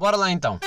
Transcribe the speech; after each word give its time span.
Bora 0.00 0.16
lá 0.16 0.32
então. 0.32 0.58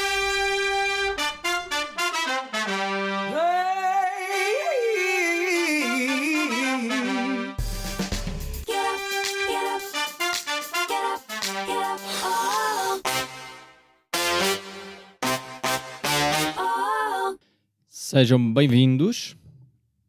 Sejam 17.90 18.54
bem-vindos, 18.54 19.36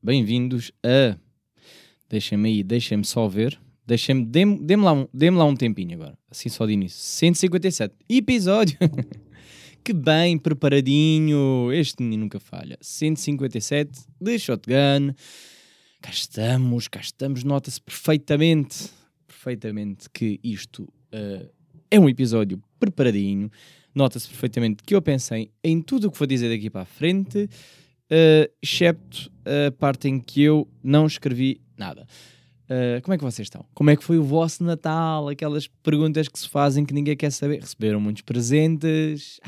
bem-vindos 0.02 0.70
a. 0.84 1.16
Deixem-me 2.11 2.50
aí, 2.50 2.62
deixem-me 2.62 3.06
só 3.06 3.27
ver. 3.27 3.63
Deixem-me, 3.87 4.25
dê-me 4.25 4.59
dê 4.61 4.77
lá, 4.77 4.93
um, 4.93 5.09
lá 5.37 5.45
um 5.45 5.55
tempinho 5.55 5.95
agora, 5.95 6.19
assim 6.30 6.48
só 6.48 6.64
de 6.64 6.73
início. 6.73 6.98
157 6.98 7.95
episódio. 8.09 8.79
que 9.84 9.93
bem 9.93 10.39
preparadinho. 10.39 11.70
Este 11.70 12.02
menino 12.02 12.23
nunca 12.23 12.41
falha. 12.41 12.78
157 12.80 14.01
de 14.19 14.39
Shotgun. 14.39 15.15
Cá 16.01 16.11
estamos, 16.11 16.89
cá 16.89 17.01
estamos. 17.01 17.45
Nota-se 17.45 17.80
perfeitamente, 17.80 18.91
perfeitamente 19.27 20.09
que 20.11 20.41
isto 20.42 20.84
uh, 20.84 21.51
é 21.91 22.01
um 22.01 22.09
episódio 22.09 22.62
preparadinho. 22.80 23.51
Nota-se 23.95 24.28
perfeitamente 24.28 24.83
que 24.83 24.95
eu 24.95 25.03
pensei 25.03 25.51
em 25.62 25.83
tudo 25.83 26.09
o 26.09 26.11
que 26.11 26.19
vou 26.19 26.27
dizer 26.27 26.48
daqui 26.48 26.70
para 26.70 26.83
a 26.83 26.87
frente, 26.87 27.45
uh, 27.45 28.53
excepto 28.62 29.30
a 29.45 29.70
parte 29.70 30.09
em 30.09 30.19
que 30.19 30.42
eu 30.42 30.66
não 30.83 31.06
escrevi 31.06 31.61
nada. 31.77 32.06
Uh, 32.64 33.00
como 33.02 33.14
é 33.14 33.18
que 33.18 33.24
vocês 33.24 33.46
estão? 33.46 33.64
Como 33.74 33.91
é 33.91 33.96
que 33.96 34.04
foi 34.04 34.18
o 34.18 34.24
vosso 34.24 34.64
Natal? 34.64 35.28
Aquelas 35.28 35.66
perguntas 35.66 36.28
que 36.28 36.38
se 36.38 36.48
fazem 36.48 36.84
que 36.84 36.95
ninguém 36.95 37.16
quer 37.16 37.30
saber. 37.30 37.60
Receberam 37.60 38.00
muitos 38.00 38.22
presentes? 38.22 39.38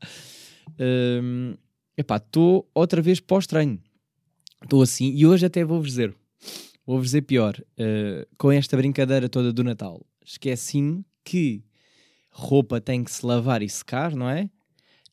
um, 1.22 1.54
epá, 1.96 2.16
estou 2.16 2.68
outra 2.74 3.00
vez 3.00 3.20
pós-treino. 3.20 3.80
Estou 4.62 4.82
assim 4.82 5.12
e 5.14 5.26
hoje 5.26 5.46
até 5.46 5.64
vou-vos 5.64 5.88
dizer. 5.88 6.14
Vou-vos 6.84 7.06
dizer 7.06 7.22
pior. 7.22 7.56
Uh, 7.78 8.26
com 8.36 8.50
esta 8.50 8.76
brincadeira 8.76 9.28
toda 9.28 9.52
do 9.52 9.62
Natal, 9.62 10.04
esqueci-me 10.24 11.04
que 11.24 11.62
roupa 12.30 12.80
tem 12.80 13.04
que 13.04 13.12
se 13.12 13.24
lavar 13.24 13.62
e 13.62 13.68
secar, 13.68 14.14
não 14.14 14.28
é? 14.28 14.50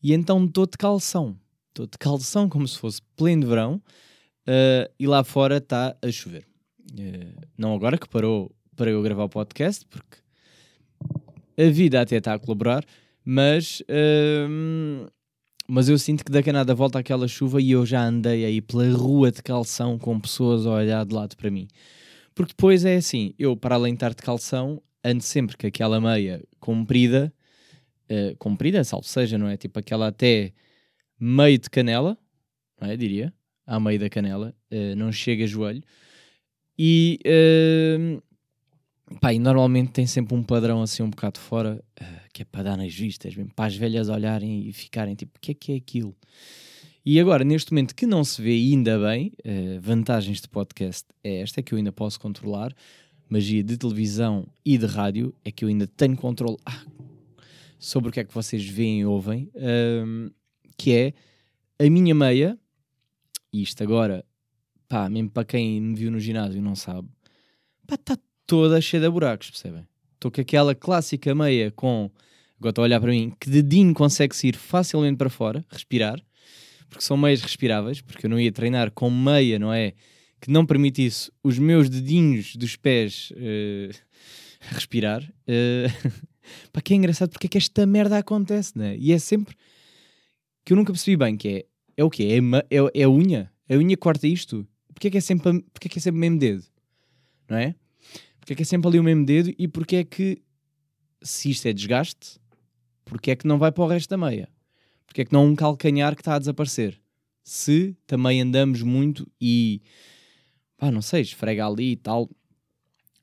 E 0.01 0.13
então 0.13 0.43
estou 0.45 0.65
de 0.65 0.77
calção. 0.77 1.37
Estou 1.69 1.85
de 1.85 1.97
calção 1.99 2.49
como 2.49 2.67
se 2.67 2.79
fosse 2.79 3.01
pleno 3.15 3.45
verão 3.47 3.75
uh, 4.47 4.91
e 4.99 5.05
lá 5.05 5.23
fora 5.23 5.57
está 5.57 5.95
a 6.01 6.11
chover. 6.11 6.47
Uh, 6.97 7.47
não 7.57 7.73
agora 7.75 7.97
que 7.97 8.09
parou 8.09 8.51
para 8.75 8.89
eu 8.89 9.01
gravar 9.01 9.25
o 9.25 9.29
podcast, 9.29 9.85
porque 9.85 10.17
a 11.57 11.69
vida 11.69 12.01
até 12.01 12.17
está 12.17 12.33
a 12.33 12.39
colaborar, 12.39 12.83
mas, 13.25 13.81
uh, 13.81 15.11
mas 15.67 15.89
eu 15.89 15.97
sinto 15.97 16.23
que 16.23 16.31
daqui 16.31 16.49
a 16.49 16.53
nada 16.53 16.73
volta 16.73 16.99
aquela 16.99 17.27
chuva 17.27 17.61
e 17.61 17.71
eu 17.71 17.85
já 17.85 18.03
andei 18.03 18.45
aí 18.45 18.61
pela 18.61 18.89
rua 18.91 19.31
de 19.31 19.41
calção 19.41 19.97
com 19.97 20.19
pessoas 20.19 20.65
a 20.65 20.71
olhar 20.71 21.05
de 21.05 21.13
lado 21.13 21.35
para 21.35 21.49
mim. 21.49 21.67
Porque 22.33 22.53
depois 22.53 22.85
é 22.85 22.95
assim, 22.95 23.33
eu 23.37 23.57
para 23.57 23.75
além 23.75 23.93
de 23.93 23.97
estar 23.97 24.11
de 24.11 24.21
calção, 24.21 24.81
ando 25.03 25.23
sempre 25.23 25.57
com 25.57 25.65
aquela 25.65 25.99
meia 25.99 26.43
comprida, 26.59 27.33
uh, 28.11 28.35
comprida, 28.37 28.83
salvo 28.83 29.07
seja, 29.07 29.37
não 29.37 29.47
é? 29.47 29.57
Tipo 29.57 29.79
aquela 29.79 30.07
até 30.07 30.53
meio 31.19 31.57
de 31.57 31.69
canela, 31.69 32.17
não 32.79 32.89
é? 32.89 32.95
Diria, 32.95 33.33
à 33.65 33.79
meio 33.79 33.99
da 33.99 34.09
canela, 34.09 34.53
uh, 34.71 34.95
não 34.95 35.11
chega 35.11 35.43
a 35.43 35.47
joelho. 35.47 35.83
E, 36.77 37.19
uh, 37.25 38.21
pá, 39.19 39.33
e 39.33 39.39
normalmente 39.39 39.91
tem 39.91 40.05
sempre 40.05 40.35
um 40.35 40.43
padrão 40.43 40.81
assim 40.81 41.03
um 41.03 41.09
bocado 41.09 41.39
fora, 41.39 41.83
uh, 42.01 42.29
que 42.33 42.43
é 42.43 42.45
para 42.45 42.63
dar 42.63 42.77
nas 42.77 42.93
vistas, 42.93 43.35
mesmo 43.35 43.53
para 43.53 43.65
as 43.65 43.75
velhas 43.75 44.09
olharem 44.09 44.67
e 44.67 44.73
ficarem 44.73 45.15
tipo, 45.15 45.37
o 45.37 45.41
que 45.41 45.51
é 45.51 45.53
que 45.53 45.71
é 45.71 45.75
aquilo? 45.75 46.15
E 47.05 47.19
agora, 47.19 47.43
neste 47.43 47.71
momento 47.71 47.95
que 47.95 48.05
não 48.05 48.23
se 48.23 48.41
vê 48.41 48.51
ainda 48.51 48.99
bem, 48.99 49.31
uh, 49.39 49.79
vantagens 49.81 50.41
de 50.41 50.47
podcast 50.49 51.05
é 51.23 51.41
esta, 51.41 51.61
é 51.61 51.63
que 51.63 51.73
eu 51.73 51.77
ainda 51.77 51.91
posso 51.91 52.19
controlar, 52.19 52.75
magia 53.29 53.63
de 53.63 53.77
televisão 53.77 54.47
e 54.65 54.77
de 54.77 54.85
rádio 54.85 55.33
é 55.43 55.51
que 55.51 55.63
eu 55.63 55.69
ainda 55.69 55.87
tenho 55.87 56.15
controle 56.15 56.57
ah, 56.65 56.85
sobre 57.79 58.09
o 58.09 58.11
que 58.11 58.19
é 58.19 58.23
que 58.23 58.33
vocês 58.33 58.67
veem 58.67 59.01
e 59.01 59.05
ouvem, 59.05 59.49
um, 59.55 60.29
que 60.77 60.93
é 60.93 61.13
a 61.79 61.89
minha 61.89 62.15
meia, 62.15 62.57
e 63.51 63.61
isto 63.61 63.81
agora, 63.83 64.25
pá, 64.87 65.09
mesmo 65.09 65.29
para 65.29 65.45
quem 65.45 65.81
me 65.81 65.95
viu 65.95 66.11
no 66.11 66.19
ginásio 66.19 66.57
e 66.57 66.61
não 66.61 66.75
sabe, 66.75 67.07
pá, 67.85 67.95
está 67.95 68.17
toda 68.45 68.79
cheia 68.81 69.01
de 69.01 69.09
buracos, 69.09 69.49
percebem? 69.49 69.87
Estou 70.13 70.31
com 70.31 70.41
aquela 70.41 70.73
clássica 70.73 71.35
meia 71.35 71.71
com, 71.71 72.09
agora 72.57 72.71
estou 72.71 72.83
a 72.83 72.85
olhar 72.85 72.99
para 72.99 73.11
mim, 73.11 73.33
que 73.39 73.49
dedinho 73.49 73.93
consegue 73.93 74.35
ir 74.43 74.55
facilmente 74.55 75.17
para 75.17 75.29
fora, 75.29 75.65
respirar, 75.69 76.19
porque 76.89 77.03
são 77.03 77.17
meias 77.17 77.41
respiráveis, 77.41 78.01
porque 78.01 78.25
eu 78.25 78.29
não 78.29 78.39
ia 78.39 78.51
treinar 78.51 78.91
com 78.91 79.09
meia, 79.09 79.59
não 79.59 79.73
é? 79.73 79.93
que 80.39 80.51
não 80.51 80.65
permitisse 80.65 81.31
os 81.43 81.57
meus 81.57 81.89
dedinhos 81.89 82.55
dos 82.55 82.75
pés 82.75 83.31
uh, 83.31 83.95
respirar. 84.73 85.23
Uh, 85.23 86.17
Pá, 86.71 86.81
que 86.81 86.93
é 86.93 86.95
engraçado 86.95 87.29
porque 87.31 87.47
é 87.47 87.49
que 87.49 87.57
esta 87.57 87.85
merda 87.85 88.17
acontece, 88.17 88.77
né? 88.77 88.95
E 88.97 89.11
é 89.11 89.19
sempre 89.19 89.53
que 90.63 90.71
eu 90.71 90.77
nunca 90.77 90.93
percebi 90.93 91.17
bem 91.17 91.35
que 91.35 91.49
é, 91.49 91.65
é 91.97 92.03
o 92.05 92.09
quê? 92.09 92.39
É, 92.69 92.77
é, 92.77 93.01
é 93.01 93.03
a 93.03 93.09
unha? 93.09 93.51
A 93.69 93.73
unha 93.73 93.97
corta 93.97 94.27
isto? 94.27 94.65
Porquê 94.97 95.09
é 95.09 95.11
que 95.11 95.17
é 95.19 95.21
sempre, 95.21 95.61
porquê 95.61 95.87
é 95.87 95.89
que 95.89 95.99
é 95.99 96.01
sempre 96.01 96.17
o 96.17 96.21
mesmo 96.21 96.39
dedo? 96.39 96.63
Não 97.47 97.55
é? 97.55 97.75
Porquê 98.39 98.53
é 98.53 98.55
que 98.55 98.63
é 98.63 98.65
sempre 98.65 98.87
ali 98.87 98.99
o 98.99 99.03
mesmo 99.03 99.23
dedo 99.27 99.53
e 99.55 99.67
porquê 99.67 99.97
é 99.97 100.03
que 100.03 100.41
se 101.21 101.51
isto 101.51 101.67
é 101.67 101.73
desgaste, 101.73 102.39
porquê 103.05 103.29
é 103.29 103.35
que 103.35 103.45
não 103.45 103.59
vai 103.59 103.71
para 103.71 103.83
o 103.83 103.87
resto 103.87 104.09
da 104.09 104.17
meia? 104.17 104.49
Porquê 105.05 105.21
é 105.21 105.25
que 105.25 105.31
não 105.31 105.41
há 105.41 105.43
um 105.43 105.55
calcanhar 105.55 106.15
que 106.15 106.21
está 106.21 106.33
a 106.33 106.39
desaparecer? 106.39 106.99
Se 107.43 107.95
também 108.07 108.41
andamos 108.41 108.81
muito 108.81 109.31
e 109.39 109.83
pá, 110.77 110.89
não 110.89 111.03
sei, 111.03 111.21
esfrega 111.21 111.67
ali 111.67 111.91
e 111.91 111.95
tal. 111.95 112.27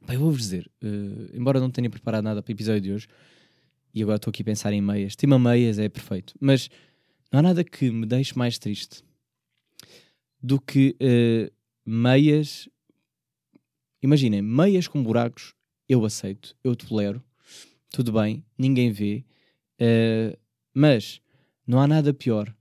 Pá, 0.07 0.15
eu 0.15 0.21
vou-vos 0.21 0.43
dizer, 0.43 0.71
uh, 0.81 1.37
embora 1.37 1.59
não 1.59 1.73
tenha 1.73 1.91
preparado 1.91 2.23
nada 2.23 2.41
para 2.41 2.53
o 2.53 2.55
episódio 2.55 2.81
de 2.83 2.93
hoje, 2.93 3.09
e 3.93 4.01
agora 4.01 4.15
estou 4.15 4.31
aqui 4.31 4.43
a 4.43 4.45
pensar 4.45 4.73
em 4.73 4.81
meias, 4.81 5.17
tema 5.17 5.41
meias 5.41 5.81
é 5.81 5.89
perfeito, 5.89 6.35
mas 6.39 6.71
não 7.33 7.41
há 7.41 7.43
nada 7.43 7.65
que 7.65 7.91
me 7.91 8.07
deixe 8.07 8.39
mais 8.39 8.61
triste 8.61 9.03
do 10.41 10.61
que 10.61 10.95
uh, 11.01 11.54
meias. 11.85 12.69
Imaginem, 14.03 14.43
meias 14.43 14.87
com 14.87 15.03
buracos, 15.03 15.55
eu 15.89 16.05
aceito, 16.05 16.57
eu 16.63 16.77
tolero, 16.77 17.23
tudo 17.91 18.13
bem, 18.13 18.45
ninguém 18.59 18.91
vê, 18.91 19.25
uh, 19.81 20.39
mas 20.75 21.21
não 21.67 21.81
há 21.81 21.87
nada 21.87 22.13
pior 22.13 22.55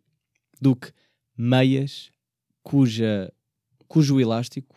do 0.62 0.76
que 0.76 0.92
meias 1.38 2.12
cuja, 2.62 3.34
cujo 3.88 4.20
elástico 4.20 4.76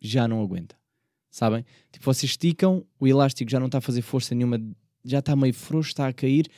já 0.00 0.26
não 0.26 0.42
aguenta. 0.42 0.78
Sabem? 1.30 1.64
Tipo, 1.92 2.06
vocês 2.06 2.32
esticam, 2.32 2.84
o 2.98 3.06
elástico 3.06 3.50
já 3.50 3.60
não 3.60 3.66
está 3.66 3.78
a 3.78 3.82
fazer 3.82 4.02
força 4.02 4.34
nenhuma, 4.34 4.60
já 5.04 5.20
está 5.20 5.36
meio 5.36 5.54
frouxo, 5.54 5.90
está 5.90 6.08
a 6.08 6.12
cair 6.12 6.50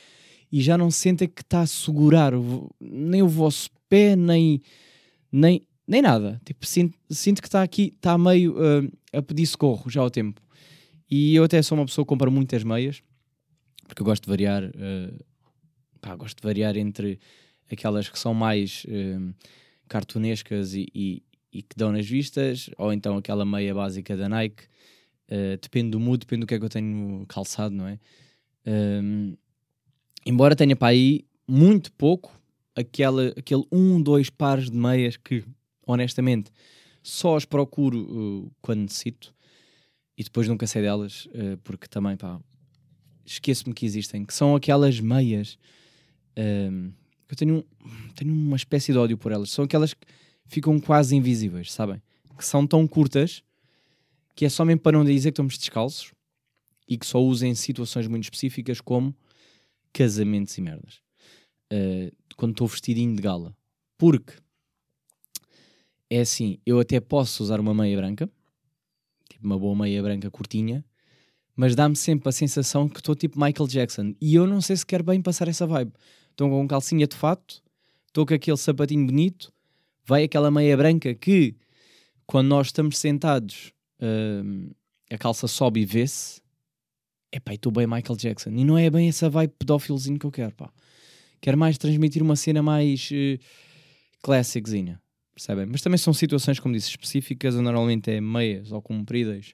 e 0.51 0.61
já 0.61 0.77
não 0.77 0.89
sentem 0.89 1.27
que 1.27 1.41
está 1.41 1.61
a 1.61 1.67
segurar 1.67 2.33
nem 2.79 3.21
o 3.21 3.27
vosso 3.27 3.69
pé, 3.89 4.15
nem, 4.15 4.61
nem, 5.31 5.67
nem 5.87 6.01
nada. 6.01 6.41
Tipo, 6.45 6.65
sinto, 6.65 6.97
sinto 7.09 7.41
que 7.41 7.47
está 7.47 7.61
aqui, 7.61 7.93
está 7.95 8.17
meio 8.17 8.53
uh, 8.53 8.91
a 9.11 9.21
pedir 9.21 9.45
socorro 9.45 9.89
já 9.89 10.01
ao 10.01 10.09
tempo. 10.09 10.41
E 11.09 11.35
eu 11.35 11.43
até 11.43 11.61
sou 11.61 11.77
uma 11.77 11.85
pessoa 11.85 12.05
que 12.05 12.09
compra 12.09 12.29
muitas 12.29 12.63
meias, 12.63 13.03
porque 13.87 14.01
eu 14.01 14.05
gosto 14.05 14.23
de 14.23 14.29
variar, 14.29 14.63
uh, 14.63 15.25
pá, 16.01 16.15
gosto 16.15 16.41
de 16.41 16.43
variar 16.47 16.77
entre 16.77 17.19
aquelas 17.71 18.09
que 18.09 18.17
são 18.17 18.33
mais 18.33 18.85
uh, 18.85 19.33
cartunescas 19.87 20.73
e, 20.73 20.87
e, 20.93 21.23
e 21.51 21.61
que 21.61 21.75
dão 21.75 21.91
nas 21.91 22.07
vistas, 22.07 22.69
ou 22.77 22.91
então 22.91 23.17
aquela 23.17 23.45
meia 23.45 23.73
básica 23.73 24.15
da 24.17 24.27
Nike. 24.29 24.63
Depende 25.61 25.91
do 25.91 25.99
mood, 25.99 26.19
depende 26.19 26.41
do 26.41 26.45
que 26.45 26.53
é 26.53 26.59
que 26.59 26.65
eu 26.65 26.69
tenho 26.69 27.25
calçado, 27.27 27.73
não 27.73 27.87
é? 27.87 27.97
Um, 28.67 29.35
embora 30.25 30.55
tenha 30.55 30.75
para 30.75 30.89
aí 30.89 31.25
muito 31.47 31.91
pouco 31.93 32.31
aquela, 32.75 33.27
aquele 33.29 33.63
um, 33.71 34.01
dois 34.01 34.29
pares 34.29 34.69
de 34.69 34.77
meias 34.77 35.17
que, 35.17 35.43
honestamente, 35.85 36.51
só 37.01 37.35
as 37.35 37.45
procuro 37.45 37.99
uh, 37.99 38.51
quando 38.61 38.81
necessito 38.81 39.33
e 40.17 40.23
depois 40.23 40.47
nunca 40.47 40.67
sei 40.67 40.81
delas, 40.81 41.25
uh, 41.27 41.57
porque 41.63 41.87
também, 41.87 42.15
pá, 42.15 42.39
esqueço-me 43.25 43.73
que 43.73 43.85
existem, 43.85 44.25
que 44.25 44.33
são 44.33 44.55
aquelas 44.55 44.99
meias. 44.99 45.57
Um, 46.37 46.91
eu 47.29 47.35
tenho, 47.35 47.65
tenho 48.15 48.33
uma 48.33 48.55
espécie 48.55 48.91
de 48.91 48.97
ódio 48.97 49.17
por 49.17 49.31
elas. 49.31 49.49
São 49.49 49.65
aquelas 49.65 49.93
que 49.93 50.05
ficam 50.45 50.79
quase 50.79 51.15
invisíveis, 51.15 51.71
sabem? 51.71 52.01
Que 52.37 52.45
são 52.45 52.65
tão 52.67 52.87
curtas 52.87 53.43
que 54.35 54.45
é 54.45 54.49
só 54.49 54.65
mesmo 54.65 54.81
para 54.81 54.97
não 54.97 55.05
dizer 55.05 55.29
que 55.29 55.33
estamos 55.33 55.57
descalços 55.57 56.11
e 56.87 56.97
que 56.97 57.05
só 57.05 57.21
usem 57.21 57.51
em 57.51 57.55
situações 57.55 58.07
muito 58.07 58.23
específicas 58.23 58.81
como 58.81 59.15
casamentos 59.91 60.57
e 60.57 60.61
merdas. 60.61 61.01
Uh, 61.71 62.11
quando 62.35 62.51
estou 62.51 62.67
vestidinho 62.67 63.15
de 63.15 63.21
gala. 63.21 63.55
Porque 63.97 64.33
é 66.15 66.21
assim, 66.21 66.59
eu 66.65 66.79
até 66.79 66.99
posso 66.99 67.41
usar 67.41 67.59
uma 67.59 67.73
meia 67.73 67.97
branca, 67.97 68.29
tipo 69.29 69.45
uma 69.45 69.57
boa 69.57 69.75
meia 69.75 70.01
branca 70.01 70.29
curtinha, 70.29 70.85
mas 71.55 71.75
dá-me 71.75 71.95
sempre 71.95 72.29
a 72.29 72.31
sensação 72.31 72.87
que 72.87 72.99
estou 72.99 73.15
tipo 73.15 73.39
Michael 73.39 73.67
Jackson. 73.67 74.13
E 74.21 74.35
eu 74.35 74.45
não 74.45 74.61
sei 74.61 74.75
se 74.75 74.85
quero 74.85 75.03
bem 75.03 75.21
passar 75.21 75.47
essa 75.47 75.65
vibe. 75.65 75.91
Estou 76.29 76.49
com 76.49 76.67
calcinha 76.67 77.07
de 77.07 77.15
fato, 77.15 77.63
estou 78.07 78.25
com 78.25 78.33
aquele 78.33 78.57
sapatinho 78.57 79.05
bonito, 79.05 79.51
vai 80.05 80.23
aquela 80.23 80.51
meia 80.51 80.75
branca 80.77 81.13
que, 81.15 81.55
quando 82.25 82.47
nós 82.47 82.67
estamos 82.67 82.97
sentados, 82.97 83.71
hum, 83.99 84.71
a 85.11 85.17
calça 85.17 85.47
sobe 85.47 85.81
e 85.81 85.85
vê-se. 85.85 86.41
Epá, 87.31 87.53
estou 87.53 87.71
bem 87.71 87.87
Michael 87.87 88.15
Jackson. 88.15 88.51
E 88.51 88.63
não 88.63 88.77
é 88.77 88.89
bem 88.89 89.09
essa 89.09 89.29
vibe 89.29 89.53
pedófilozinho 89.57 90.19
que 90.19 90.25
eu 90.25 90.31
quero, 90.31 90.53
pá. 90.53 90.71
Quero 91.41 91.57
mais 91.57 91.77
transmitir 91.77 92.21
uma 92.21 92.35
cena 92.35 92.61
mais 92.61 93.09
uh, 93.11 93.39
classiczinha, 94.21 95.01
percebem? 95.33 95.65
Mas 95.65 95.81
também 95.81 95.97
são 95.97 96.13
situações, 96.13 96.59
como 96.59 96.73
disse, 96.73 96.89
específicas, 96.89 97.55
normalmente 97.55 98.11
é 98.11 98.21
meias 98.21 98.71
ou 98.71 98.81
compridas. 98.81 99.53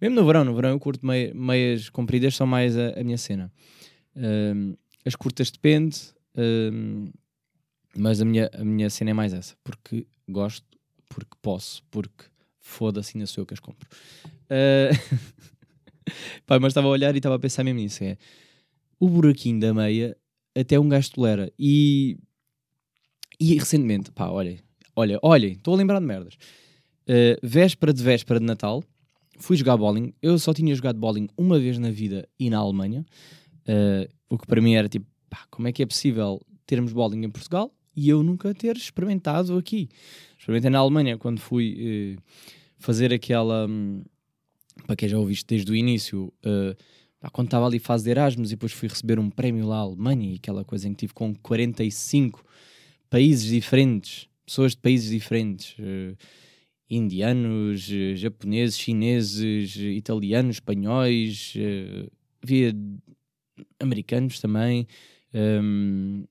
Mesmo 0.00 0.16
no 0.16 0.26
verão, 0.26 0.44
no 0.44 0.54
verão 0.54 0.70
eu 0.70 0.80
curto 0.80 1.06
meia, 1.06 1.32
meias 1.34 1.88
compridas, 1.88 2.34
são 2.34 2.46
mais 2.46 2.76
a, 2.76 3.00
a 3.00 3.04
minha 3.04 3.18
cena. 3.18 3.52
Um, 4.16 4.76
as 5.04 5.14
curtas 5.14 5.50
depende, 5.50 5.98
um, 6.36 7.10
mas 7.96 8.20
a 8.20 8.24
minha, 8.24 8.50
a 8.52 8.64
minha 8.64 8.90
cena 8.90 9.10
é 9.10 9.14
mais 9.14 9.32
essa, 9.32 9.54
porque 9.62 10.06
gosto, 10.28 10.66
porque 11.08 11.36
posso, 11.40 11.82
porque 11.90 12.24
foda-se, 12.58 13.16
ainda 13.16 13.26
sou 13.26 13.42
eu 13.42 13.46
que 13.46 13.54
as 13.54 13.60
compro. 13.60 13.88
Uh... 14.50 15.32
Pá, 16.46 16.58
mas 16.58 16.70
estava 16.70 16.88
a 16.88 16.90
olhar 16.90 17.14
e 17.14 17.18
estava 17.18 17.36
a 17.36 17.38
pensar 17.38 17.64
mesmo 17.64 17.80
nisso. 17.80 18.02
É, 18.02 18.16
o 18.98 19.08
buraquinho 19.08 19.60
da 19.60 19.72
meia 19.72 20.16
até 20.54 20.78
um 20.78 20.88
gajo 20.88 21.12
tolera. 21.12 21.52
E, 21.58 22.18
e 23.38 23.54
recentemente, 23.54 24.10
pá, 24.10 24.28
olhem, 24.28 24.58
olha, 24.94 25.18
olhem, 25.22 25.52
estou 25.52 25.74
a 25.74 25.76
lembrar 25.76 26.00
de 26.00 26.06
merdas. 26.06 26.34
Uh, 27.02 27.38
véspera 27.42 27.92
de 27.92 28.02
véspera 28.02 28.38
de 28.38 28.46
Natal, 28.46 28.82
fui 29.38 29.56
jogar 29.56 29.76
bowling. 29.76 30.12
Eu 30.22 30.38
só 30.38 30.52
tinha 30.54 30.74
jogado 30.74 30.98
bowling 30.98 31.28
uma 31.36 31.58
vez 31.58 31.78
na 31.78 31.90
vida 31.90 32.28
e 32.38 32.48
na 32.48 32.58
Alemanha. 32.58 33.04
Uh, 33.68 34.08
o 34.28 34.38
que 34.38 34.46
para 34.46 34.60
mim 34.60 34.74
era 34.74 34.88
tipo, 34.88 35.06
pá, 35.28 35.44
como 35.50 35.68
é 35.68 35.72
que 35.72 35.82
é 35.82 35.86
possível 35.86 36.40
termos 36.66 36.92
bowling 36.92 37.24
em 37.24 37.30
Portugal 37.30 37.72
e 37.94 38.08
eu 38.08 38.22
nunca 38.22 38.54
ter 38.54 38.76
experimentado 38.76 39.56
aqui? 39.56 39.88
Experimentei 40.38 40.70
na 40.70 40.78
Alemanha 40.78 41.18
quando 41.18 41.40
fui 41.40 42.16
uh, 42.18 42.22
fazer 42.78 43.12
aquela. 43.12 43.66
Um, 43.66 44.02
para 44.86 44.96
quem 44.96 45.08
já 45.08 45.18
ouviste 45.18 45.44
desde 45.46 45.70
o 45.70 45.76
início, 45.76 46.32
uh, 46.44 47.30
quando 47.30 47.48
estava 47.48 47.66
ali 47.66 47.78
fase 47.78 48.04
de 48.04 48.10
Erasmus 48.10 48.50
e 48.50 48.54
depois 48.54 48.72
fui 48.72 48.88
receber 48.88 49.18
um 49.18 49.30
prémio 49.30 49.66
lá 49.66 49.76
à 49.76 49.80
Alemanha 49.80 50.32
e 50.32 50.36
aquela 50.36 50.64
coisa 50.64 50.88
em 50.88 50.92
que 50.92 51.00
tive 51.00 51.12
com 51.12 51.34
45 51.34 52.42
países 53.08 53.44
diferentes, 53.44 54.28
pessoas 54.52 54.72
de 54.72 54.78
países 54.78 55.10
diferentes, 55.10 55.74
uh, 55.78 56.16
indianos, 56.90 57.88
uh, 57.88 58.14
japoneses, 58.14 58.78
chineses, 58.78 59.76
italianos, 59.76 60.56
espanhóis, 60.56 61.54
uh, 61.56 62.10
havia 62.42 62.76
americanos 63.80 64.40
também, 64.40 64.86
um, 65.34 66.24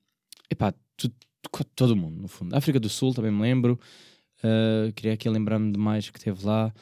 epá, 0.51 0.71
tu, 0.95 1.11
todo 1.75 1.95
mundo 1.95 2.21
no 2.21 2.27
fundo. 2.27 2.55
África 2.55 2.79
do 2.79 2.89
Sul 2.89 3.13
também 3.13 3.31
me 3.31 3.41
lembro, 3.41 3.79
queria 4.95 5.13
aqui 5.13 5.29
lembrar-me 5.29 5.71
de 5.71 5.79
mais 5.79 6.09
que 6.09 6.19
teve 6.19 6.45
lá. 6.45 6.73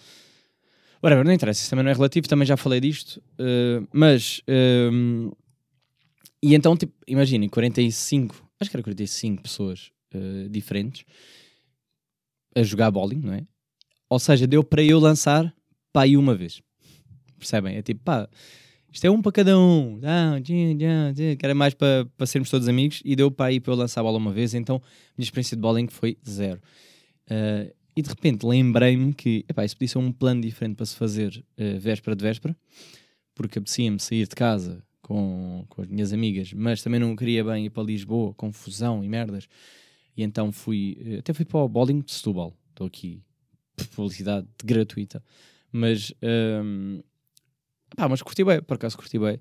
Whatever, 1.04 1.26
não 1.26 1.32
interessa, 1.32 1.62
isso 1.62 1.70
também 1.70 1.84
não 1.84 1.92
é 1.92 1.94
relativo, 1.94 2.28
também 2.28 2.46
já 2.46 2.58
falei 2.58 2.80
disto, 2.82 3.22
uh, 3.40 3.88
mas. 3.94 4.40
Uh, 4.40 5.36
e 6.42 6.56
então, 6.56 6.76
tipo, 6.76 6.94
imaginem, 7.08 7.48
45, 7.50 8.36
acho 8.60 8.70
que 8.70 8.76
era 8.76 8.84
45 8.84 9.44
pessoas 9.44 9.92
uh, 10.14 10.50
diferentes 10.50 11.06
a 12.56 12.64
jogar 12.64 12.92
bowling, 12.92 13.22
não 13.22 13.34
é? 13.34 13.46
Ou 14.10 14.20
seja, 14.20 14.48
deu 14.48 14.64
para 14.64 14.84
eu 14.84 15.00
lançar 15.00 15.54
pá 15.94 16.04
aí 16.04 16.18
uma 16.18 16.36
vez. 16.36 16.62
Percebem? 17.38 17.78
É 17.78 17.82
tipo, 17.82 18.02
pá, 18.04 18.28
isto 18.92 19.06
é 19.06 19.12
um 19.12 19.22
para 19.22 19.32
cada 19.32 19.58
um, 19.58 20.00
que 20.44 21.38
era 21.44 21.54
mais 21.54 21.74
para, 21.74 22.08
para 22.18 22.26
sermos 22.26 22.50
todos 22.50 22.68
amigos, 22.68 23.02
e 23.06 23.16
deu 23.16 23.30
para 23.30 23.48
aí 23.48 23.60
para 23.60 23.72
eu 23.72 23.78
lançar 23.78 24.02
a 24.02 24.04
bola 24.04 24.18
uma 24.18 24.32
vez, 24.32 24.54
então 24.54 24.78
a 24.78 24.80
minha 25.18 25.26
experiência 25.26 25.56
de 25.56 25.62
bowling 25.62 25.88
foi 25.88 26.18
zero. 26.28 26.60
Uh, 27.30 27.72
e 27.96 28.02
de 28.02 28.10
repente 28.10 28.46
lembrei-me 28.46 29.14
que 29.14 29.46
epá, 29.48 29.64
isso 29.64 29.76
podia 29.76 29.90
ser 29.90 29.98
um 30.00 30.12
plano 30.12 30.42
diferente 30.42 30.76
para 30.76 30.86
se 30.86 30.96
fazer 30.96 31.44
uh, 31.60 31.80
véspera 31.80 32.16
de 32.16 32.24
véspera, 32.24 32.58
porque 33.36 33.60
apetecia-me 33.60 34.00
sair 34.00 34.28
de 34.28 34.36
casa 34.36 34.84
com, 35.02 35.66
com 35.70 35.82
as 35.84 35.88
minhas 35.88 36.12
amigas, 36.12 36.52
mas 36.54 36.82
também 36.82 37.00
não 37.00 37.16
queria 37.16 37.44
bem 37.44 37.66
ir 37.66 37.70
para 37.70 37.84
Lisboa, 37.84 38.34
confusão 38.34 39.04
e 39.04 39.08
merdas. 39.08 39.48
E 40.16 40.24
então 40.24 40.52
fui, 40.52 40.98
uh, 41.02 41.20
até 41.20 41.34
fui 41.34 41.46
para 41.46 41.60
o 41.60 41.70
bowling 41.70 42.02
de 42.02 42.12
Setúbal. 42.12 42.54
Estou 42.70 42.88
aqui, 42.88 43.22
publicidade 43.96 44.48
gratuita. 44.64 45.24
Mas, 45.72 46.14
um, 46.64 47.02
pá, 47.96 48.10
mas 48.10 48.22
curti 48.22 48.44
bem, 48.44 48.62
por 48.62 48.76
acaso 48.76 48.98
curti 48.98 49.20
bem. 49.20 49.40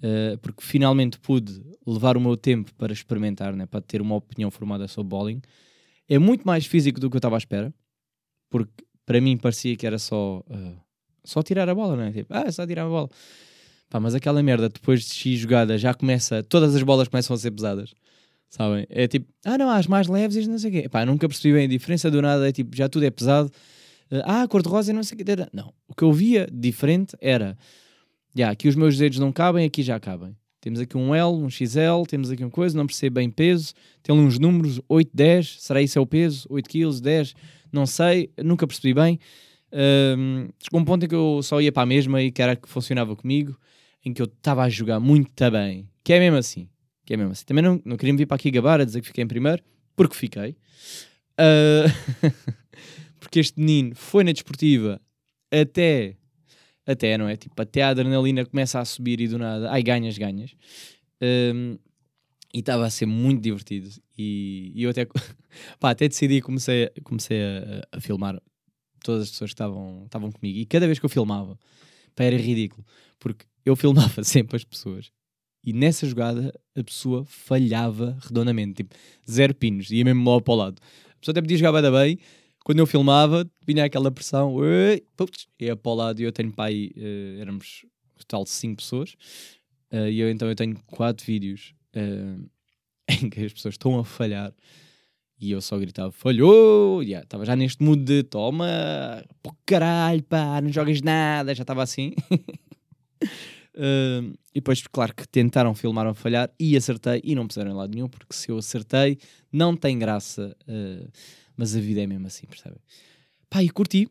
Uh, 0.00 0.38
porque 0.38 0.62
finalmente 0.62 1.18
pude 1.18 1.60
levar 1.86 2.16
o 2.16 2.20
meu 2.20 2.36
tempo 2.36 2.72
para 2.74 2.92
experimentar, 2.92 3.54
né, 3.54 3.66
para 3.66 3.80
ter 3.80 4.00
uma 4.00 4.14
opinião 4.14 4.50
formada 4.50 4.86
sobre 4.86 5.10
bowling. 5.10 5.42
É 6.08 6.18
muito 6.18 6.44
mais 6.46 6.66
físico 6.66 7.00
do 7.00 7.10
que 7.10 7.16
eu 7.16 7.18
estava 7.18 7.36
à 7.36 7.38
espera 7.38 7.74
porque 8.50 8.84
para 9.04 9.20
mim 9.20 9.36
parecia 9.36 9.76
que 9.76 9.86
era 9.86 9.98
só, 9.98 10.42
uh, 10.48 10.76
só 11.24 11.42
tirar 11.42 11.68
a 11.68 11.74
bola, 11.74 11.96
não 11.96 12.04
é? 12.04 12.12
Tipo, 12.12 12.34
ah, 12.34 12.50
só 12.50 12.66
tirar 12.66 12.84
a 12.84 12.88
bola. 12.88 13.08
Pá, 13.88 13.98
mas 13.98 14.14
aquela 14.14 14.42
merda, 14.42 14.68
depois 14.68 15.04
de 15.04 15.14
X 15.14 15.40
jogada, 15.40 15.78
já 15.78 15.94
começa, 15.94 16.42
todas 16.42 16.74
as 16.74 16.82
bolas 16.82 17.08
começam 17.08 17.34
a 17.34 17.38
ser 17.38 17.50
pesadas. 17.50 17.94
Sabem? 18.48 18.86
É 18.88 19.06
tipo, 19.06 19.26
ah 19.44 19.58
não, 19.58 19.68
as 19.70 19.86
mais 19.86 20.06
leves 20.08 20.36
e 20.36 20.48
não 20.48 20.58
sei 20.58 20.70
o 20.70 20.72
quê. 20.72 20.88
Pá, 20.88 21.04
nunca 21.04 21.28
percebi 21.28 21.54
bem 21.54 21.64
a 21.64 21.68
diferença 21.68 22.10
do 22.10 22.22
nada, 22.22 22.48
é 22.48 22.52
tipo, 22.52 22.74
já 22.74 22.88
tudo 22.88 23.04
é 23.04 23.10
pesado. 23.10 23.50
Ah, 24.24 24.48
cor-de-rosa 24.48 24.90
e 24.90 24.94
não 24.94 25.02
sei 25.02 25.16
o 25.16 25.24
quê. 25.24 25.36
Não, 25.52 25.72
o 25.86 25.94
que 25.94 26.02
eu 26.02 26.12
via 26.12 26.48
diferente 26.50 27.14
era, 27.20 27.58
já, 28.34 28.40
yeah, 28.40 28.52
aqui 28.52 28.68
os 28.68 28.74
meus 28.74 28.96
dedos 28.96 29.18
não 29.18 29.30
cabem, 29.30 29.66
aqui 29.66 29.82
já 29.82 30.00
cabem. 30.00 30.34
Temos 30.60 30.80
aqui 30.80 30.96
um 30.96 31.14
L, 31.14 31.34
um 31.36 31.48
XL, 31.48 32.02
temos 32.08 32.30
aqui 32.30 32.42
uma 32.42 32.50
coisa, 32.50 32.76
não 32.76 32.86
percebo 32.86 33.14
bem 33.14 33.30
peso. 33.30 33.74
Tem 34.02 34.16
ali 34.16 34.24
uns 34.24 34.38
números, 34.38 34.80
8, 34.88 35.10
10, 35.14 35.62
será 35.62 35.80
isso 35.80 35.98
é 35.98 36.02
o 36.02 36.06
peso? 36.06 36.46
8 36.50 36.68
kg, 36.68 37.00
10, 37.00 37.34
não 37.72 37.86
sei, 37.86 38.30
nunca 38.42 38.66
percebi 38.66 38.92
bem. 38.92 39.20
Um, 39.72 40.48
chegou 40.58 40.80
um 40.80 40.84
ponto 40.84 41.04
em 41.04 41.08
que 41.08 41.14
eu 41.14 41.42
só 41.42 41.60
ia 41.60 41.70
para 41.70 41.82
a 41.82 41.86
mesma 41.86 42.22
e 42.22 42.32
que 42.32 42.42
era 42.42 42.56
que 42.56 42.68
funcionava 42.68 43.14
comigo, 43.14 43.56
em 44.04 44.12
que 44.12 44.22
eu 44.22 44.26
estava 44.26 44.62
a 44.62 44.68
jogar 44.68 44.98
muito 44.98 45.50
bem, 45.50 45.88
que 46.02 46.12
é 46.12 46.18
mesmo 46.18 46.38
assim. 46.38 46.68
Que 47.08 47.14
é 47.14 47.16
mesmo 47.16 47.32
assim. 47.32 47.46
Também 47.46 47.64
não, 47.64 47.80
não 47.86 47.96
queria 47.96 48.12
me 48.12 48.18
vir 48.18 48.26
para 48.26 48.34
aqui 48.34 48.50
gabar 48.50 48.82
a 48.82 48.84
dizer 48.84 49.00
que 49.00 49.06
fiquei 49.06 49.24
em 49.24 49.26
primeiro, 49.26 49.64
porque 49.96 50.14
fiquei. 50.14 50.58
Uh, 51.40 51.88
porque 53.18 53.40
este 53.40 53.58
menino 53.58 53.94
foi 53.94 54.22
na 54.22 54.30
desportiva 54.30 55.00
até 55.50 56.18
até, 56.86 57.16
não 57.16 57.26
é? 57.26 57.34
Tipo, 57.34 57.62
até 57.62 57.80
a 57.80 57.88
adrenalina 57.88 58.44
começa 58.44 58.78
a 58.78 58.84
subir 58.84 59.22
e 59.22 59.26
do 59.28 59.38
nada, 59.38 59.70
ai, 59.70 59.82
ganhas, 59.82 60.18
ganhas. 60.18 60.54
Um, 61.22 61.78
e 62.52 62.58
estava 62.58 62.84
a 62.84 62.90
ser 62.90 63.06
muito 63.06 63.40
divertido. 63.40 63.88
E, 64.18 64.70
e 64.74 64.82
eu 64.82 64.90
até, 64.90 65.06
pá, 65.80 65.92
até 65.92 66.08
decidi, 66.08 66.42
comecei, 66.42 66.90
comecei 67.04 67.40
a, 67.40 67.96
a, 67.96 68.00
filmar 68.02 68.38
todas 69.02 69.22
as 69.22 69.30
pessoas 69.30 69.48
que 69.48 69.54
estavam, 69.54 70.02
estavam 70.04 70.30
comigo. 70.30 70.58
E 70.58 70.66
cada 70.66 70.84
vez 70.84 70.98
que 70.98 71.06
eu 71.06 71.10
filmava, 71.10 71.58
pá, 72.14 72.24
era 72.24 72.36
ridículo, 72.36 72.84
porque 73.18 73.46
eu 73.64 73.74
filmava 73.74 74.22
sempre 74.24 74.56
as 74.56 74.64
pessoas. 74.64 75.10
E 75.62 75.72
nessa 75.72 76.06
jogada 76.06 76.52
a 76.76 76.84
pessoa 76.84 77.24
falhava 77.26 78.16
redondamente, 78.20 78.74
tipo, 78.74 78.94
zero 79.28 79.54
pinos, 79.54 79.90
ia 79.90 80.04
mesmo 80.04 80.24
logo 80.24 80.42
para 80.42 80.54
o 80.54 80.56
lado. 80.56 80.82
A 81.10 81.20
pessoa 81.20 81.32
até 81.32 81.40
podia 81.40 81.56
jogar 81.56 81.90
bem, 81.90 82.18
quando 82.64 82.80
eu 82.80 82.86
filmava, 82.86 83.50
vinha 83.66 83.84
aquela 83.84 84.10
pressão, 84.10 84.56
ia 85.58 85.74
para 85.74 85.90
o 85.90 85.94
lado. 85.94 86.20
E 86.20 86.24
eu 86.24 86.30
tenho 86.30 86.52
pai, 86.52 86.90
uh, 86.96 87.40
éramos 87.40 87.86
total 88.18 88.44
de 88.44 88.50
5 88.50 88.76
pessoas, 88.76 89.14
uh, 89.90 90.06
e 90.08 90.20
eu 90.20 90.30
então 90.30 90.46
eu 90.48 90.54
tenho 90.54 90.78
4 90.86 91.24
vídeos 91.24 91.74
uh, 91.96 92.46
em 93.08 93.30
que 93.30 93.44
as 93.44 93.54
pessoas 93.54 93.74
estão 93.74 93.98
a 93.98 94.04
falhar. 94.04 94.52
E 95.40 95.52
eu 95.52 95.60
só 95.60 95.78
gritava, 95.78 96.10
falhou! 96.12 97.00
Estava 97.02 97.44
yeah, 97.44 97.44
já 97.46 97.56
neste 97.56 97.82
mood 97.82 98.04
de 98.04 98.22
toma, 98.24 98.66
pô 99.42 99.54
caralho, 99.64 100.22
pá, 100.24 100.60
não 100.60 100.70
jogas 100.70 101.00
nada, 101.00 101.54
já 101.54 101.62
estava 101.62 101.82
assim. 101.82 102.12
Uh, 103.78 104.34
e 104.52 104.56
depois, 104.56 104.82
claro 104.88 105.14
que 105.14 105.26
tentaram 105.28 105.72
filmar 105.72 106.04
a 106.04 106.12
falhar 106.12 106.50
e 106.58 106.76
acertei 106.76 107.20
e 107.22 107.32
não 107.36 107.46
puseram 107.46 107.70
em 107.70 107.74
lado 107.74 107.94
nenhum, 107.94 108.08
porque 108.08 108.34
se 108.34 108.50
eu 108.50 108.58
acertei, 108.58 109.18
não 109.52 109.76
tem 109.76 109.96
graça. 109.96 110.56
Uh, 110.62 111.08
mas 111.56 111.76
a 111.76 111.80
vida 111.80 112.02
é 112.02 112.06
mesmo 112.06 112.26
assim, 112.26 112.44
percebem? 112.46 112.80
Pá, 113.48 113.62
e 113.62 113.68
curti. 113.70 114.08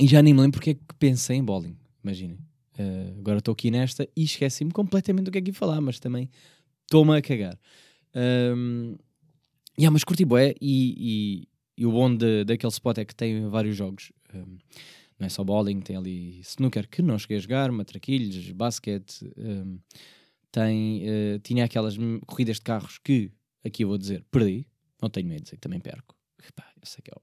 E 0.00 0.06
já 0.08 0.20
nem 0.20 0.34
me 0.34 0.40
lembro 0.40 0.58
porque 0.58 0.70
é 0.70 0.74
que 0.74 0.80
pensei 0.98 1.36
em 1.36 1.44
bowling, 1.44 1.76
imaginem. 2.02 2.38
Uh, 2.76 3.18
agora 3.20 3.38
estou 3.38 3.52
aqui 3.52 3.70
nesta 3.70 4.08
e 4.16 4.24
esqueci-me 4.24 4.72
completamente 4.72 5.26
do 5.26 5.30
que 5.30 5.38
é 5.38 5.42
que 5.42 5.50
ia 5.50 5.54
falar, 5.54 5.80
mas 5.80 6.00
também 6.00 6.28
estou-me 6.82 7.16
a 7.16 7.22
cagar. 7.22 7.56
Um, 8.14 8.96
yeah, 9.78 9.92
mas 9.92 10.02
curti 10.02 10.24
bué 10.24 10.54
e, 10.60 10.94
e, 10.98 11.48
e, 11.78 11.86
o 11.86 11.92
bom 11.92 12.14
de, 12.14 12.44
daquele 12.44 12.72
spot 12.72 12.98
é 12.98 13.04
que 13.04 13.14
tem 13.14 13.48
vários 13.48 13.76
jogos. 13.76 14.10
Não 15.22 15.26
é 15.26 15.28
só 15.28 15.44
bowling, 15.44 15.80
tem 15.80 15.96
ali 15.96 16.40
snooker 16.40 16.88
que 16.88 17.00
não 17.00 17.18
cheguei 17.18 17.36
a 17.36 17.40
jogar, 17.40 17.70
matraquilhos, 17.70 18.50
basquete. 18.50 19.32
Um, 19.38 19.78
tem, 20.50 21.02
uh, 21.08 21.38
tinha 21.38 21.64
aquelas 21.64 21.96
corridas 22.26 22.56
de 22.56 22.62
carros 22.62 22.98
que, 22.98 23.30
aqui 23.64 23.84
eu 23.84 23.88
vou 23.88 23.96
dizer, 23.96 24.24
perdi. 24.30 24.66
Não 25.00 25.08
tenho 25.08 25.28
medo 25.28 25.38
de 25.38 25.44
dizer 25.44 25.56
que 25.56 25.62
também 25.62 25.80
perco 25.80 26.14
pá, 26.50 26.64
eu 26.80 26.86
sei 26.86 27.02
que 27.02 27.10
é, 27.10 27.14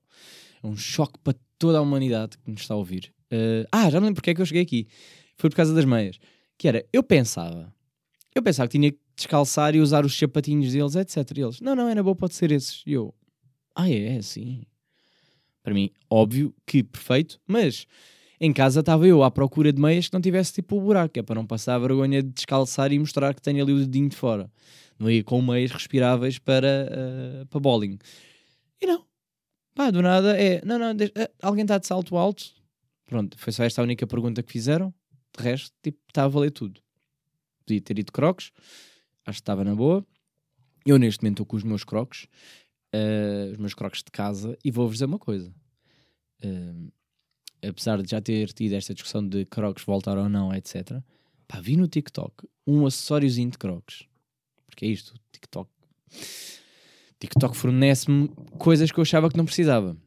é 0.63 0.67
um 0.67 0.77
choque 0.77 1.19
para 1.19 1.37
toda 1.57 1.77
a 1.77 1.81
humanidade 1.81 2.37
que 2.37 2.49
nos 2.49 2.61
está 2.61 2.73
a 2.73 2.77
ouvir. 2.77 3.13
Uh, 3.31 3.67
ah, 3.71 3.89
já 3.89 3.99
me 3.99 4.05
lembro 4.05 4.15
porque 4.15 4.29
é 4.29 4.33
que 4.33 4.41
eu 4.41 4.45
cheguei 4.45 4.61
aqui. 4.61 4.87
foi 5.35 5.49
por 5.49 5.57
causa 5.57 5.73
das 5.73 5.83
meias. 5.83 6.17
Que 6.57 6.67
era, 6.67 6.85
eu 6.93 7.03
pensava, 7.03 7.73
eu 8.33 8.41
pensava 8.41 8.67
que 8.69 8.77
tinha 8.77 8.91
que 8.91 8.99
descalçar 9.15 9.75
e 9.75 9.81
usar 9.81 10.05
os 10.05 10.17
sapatinhos 10.17 10.71
deles, 10.71 10.95
etc. 10.95 11.17
E 11.37 11.41
eles, 11.41 11.59
não, 11.59 11.75
não, 11.75 11.89
era 11.89 12.01
bom, 12.01 12.15
pode 12.15 12.35
ser 12.35 12.51
esses. 12.51 12.81
E 12.85 12.93
eu, 12.93 13.13
ah, 13.75 13.89
é, 13.89 14.17
é 14.17 14.21
sim. 14.21 14.63
Para 15.69 15.75
mim, 15.75 15.91
óbvio 16.09 16.51
que 16.65 16.81
perfeito, 16.81 17.39
mas 17.45 17.85
em 18.41 18.51
casa 18.51 18.79
estava 18.79 19.07
eu 19.07 19.21
à 19.21 19.29
procura 19.29 19.71
de 19.71 19.79
meias 19.79 20.07
que 20.07 20.13
não 20.15 20.19
tivesse 20.19 20.51
tipo 20.51 20.75
o 20.75 20.81
buraco, 20.81 21.19
é 21.19 21.21
para 21.21 21.35
não 21.35 21.45
passar 21.45 21.75
a 21.75 21.77
vergonha 21.77 22.23
de 22.23 22.29
descalçar 22.29 22.91
e 22.91 22.97
mostrar 22.97 23.35
que 23.35 23.41
tenho 23.43 23.61
ali 23.61 23.71
o 23.71 23.77
dedinho 23.77 24.09
de 24.09 24.15
fora. 24.15 24.51
Não 24.97 25.11
ia 25.11 25.23
com 25.23 25.39
meias 25.43 25.69
respiráveis 25.69 26.39
para, 26.39 26.89
uh, 26.89 27.45
para 27.45 27.59
bowling. 27.59 27.99
E 28.81 28.87
não. 28.87 29.05
Pá, 29.75 29.91
do 29.91 30.01
nada 30.01 30.35
é, 30.41 30.59
não, 30.65 30.79
não, 30.79 30.95
deixa, 30.95 31.13
uh, 31.15 31.29
alguém 31.39 31.61
está 31.61 31.77
de 31.77 31.85
salto 31.85 32.17
alto? 32.17 32.45
Pronto, 33.05 33.37
foi 33.37 33.53
só 33.53 33.63
esta 33.63 33.79
a 33.79 33.83
única 33.83 34.07
pergunta 34.07 34.41
que 34.41 34.51
fizeram. 34.51 34.91
De 35.37 35.43
resto, 35.43 35.71
tipo, 35.83 35.99
está 36.07 36.23
a 36.23 36.27
valer 36.27 36.49
tudo. 36.49 36.81
Podia 37.63 37.79
ter 37.79 37.99
ido 37.99 38.11
crocs, 38.11 38.51
acho 39.23 39.37
que 39.37 39.41
estava 39.43 39.63
na 39.63 39.75
boa. 39.75 40.03
Eu 40.83 40.97
neste 40.97 41.21
momento 41.21 41.35
estou 41.35 41.45
com 41.45 41.57
os 41.57 41.63
meus 41.63 41.83
crocs, 41.83 42.25
uh, 42.93 43.51
os 43.51 43.57
meus 43.57 43.73
crocs 43.73 44.03
de 44.03 44.11
casa, 44.11 44.57
e 44.63 44.71
vou-vos 44.71 44.95
dizer 44.95 45.05
uma 45.05 45.19
coisa. 45.19 45.53
Uh, 46.43 46.91
apesar 47.67 48.01
de 48.01 48.09
já 48.09 48.21
ter 48.21 48.51
tido 48.53 48.73
esta 48.73 48.93
discussão 48.93 49.25
de 49.25 49.45
crocs 49.45 49.83
voltar 49.83 50.17
ou 50.17 50.29
não, 50.29 50.53
etc. 50.53 51.01
Pá, 51.47 51.59
vi 51.59 51.75
no 51.75 51.87
TikTok 51.87 52.47
um 52.65 52.85
acessóriozinho 52.85 53.51
de 53.51 53.57
crocs. 53.57 54.03
Porque 54.67 54.85
é 54.85 54.89
isto, 54.89 55.13
TikTok. 55.31 55.69
TikTok 57.19 57.57
fornece-me 57.57 58.29
coisas 58.57 58.91
que 58.91 58.99
eu 58.99 59.01
achava 59.01 59.29
que 59.29 59.37
não 59.37 59.45
precisava. 59.45 59.97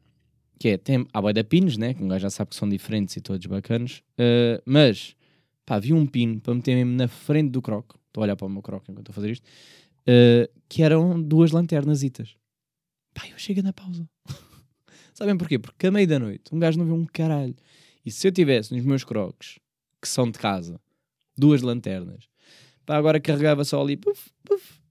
Que 0.59 0.69
é, 0.69 0.77
tem 0.77 1.05
a 1.13 1.21
boia 1.21 1.33
da 1.33 1.43
pins, 1.43 1.77
né? 1.77 1.93
Que 1.93 2.03
um 2.03 2.07
gajo 2.07 2.23
já 2.23 2.29
sabe 2.29 2.49
que 2.49 2.55
são 2.55 2.67
diferentes 2.67 3.15
e 3.17 3.21
todos 3.21 3.45
bacanos. 3.45 4.01
Uh, 4.13 4.61
mas, 4.65 5.15
pá, 5.65 5.77
vi 5.77 5.93
um 5.93 6.07
pino 6.07 6.39
para 6.39 6.55
meter 6.55 6.75
mesmo 6.75 6.93
na 6.93 7.07
frente 7.07 7.51
do 7.51 7.61
croc. 7.61 7.91
Estou 8.07 8.21
a 8.21 8.23
olhar 8.23 8.35
para 8.35 8.47
o 8.47 8.49
meu 8.49 8.61
croc 8.61 8.83
enquanto 8.89 9.09
estou 9.09 9.11
a 9.11 9.15
fazer 9.15 9.31
isto. 9.31 9.45
Uh, 10.07 10.49
que 10.67 10.81
eram 10.81 11.21
duas 11.21 11.51
lanternasitas. 11.51 12.35
Pá, 13.13 13.27
eu 13.27 13.37
chego 13.37 13.61
na 13.61 13.73
pausa. 13.73 14.07
Sabem 15.13 15.37
porquê? 15.37 15.59
Porque 15.59 15.87
a 15.87 15.91
meio 15.91 16.07
da 16.07 16.19
noite 16.19 16.53
um 16.53 16.59
gajo 16.59 16.79
não 16.79 16.85
vê 16.85 16.91
um 16.91 17.05
caralho. 17.05 17.55
E 18.05 18.11
se 18.11 18.27
eu 18.27 18.31
tivesse 18.31 18.73
nos 18.73 18.83
meus 18.83 19.03
crocs, 19.03 19.59
que 20.01 20.07
são 20.07 20.29
de 20.29 20.37
casa, 20.37 20.79
duas 21.37 21.61
lanternas, 21.61 22.27
pá, 22.85 22.97
agora 22.97 23.19
carregava 23.19 23.63
só 23.63 23.81
ali, 23.81 23.95
puf, 23.95 24.29
puf, 24.43 24.81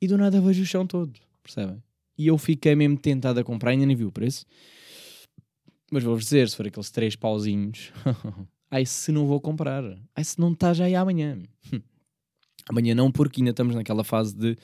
e 0.00 0.06
do 0.06 0.18
nada 0.18 0.40
vejo 0.40 0.62
o 0.62 0.66
chão 0.66 0.86
todo, 0.86 1.18
percebem? 1.42 1.82
E 2.16 2.26
eu 2.26 2.36
fiquei 2.36 2.74
mesmo 2.74 2.98
tentado 2.98 3.40
a 3.40 3.44
comprar, 3.44 3.70
ainda 3.70 3.86
nem 3.86 3.96
vi 3.96 4.04
o 4.04 4.12
preço. 4.12 4.44
Mas 5.90 6.02
vou-vos 6.02 6.24
dizer, 6.24 6.48
se 6.48 6.56
for 6.56 6.66
aqueles 6.66 6.90
três 6.90 7.16
pauzinhos, 7.16 7.92
ai 8.70 8.84
se 8.84 9.10
não 9.10 9.26
vou 9.26 9.40
comprar, 9.40 9.82
ai 10.14 10.24
se 10.24 10.38
não 10.38 10.52
está 10.52 10.74
já 10.74 10.84
aí 10.84 10.94
amanhã. 10.94 11.40
amanhã 12.68 12.94
não, 12.94 13.10
porque 13.10 13.40
ainda 13.40 13.52
estamos 13.52 13.74
naquela 13.74 14.04
fase 14.04 14.36
de 14.36 14.56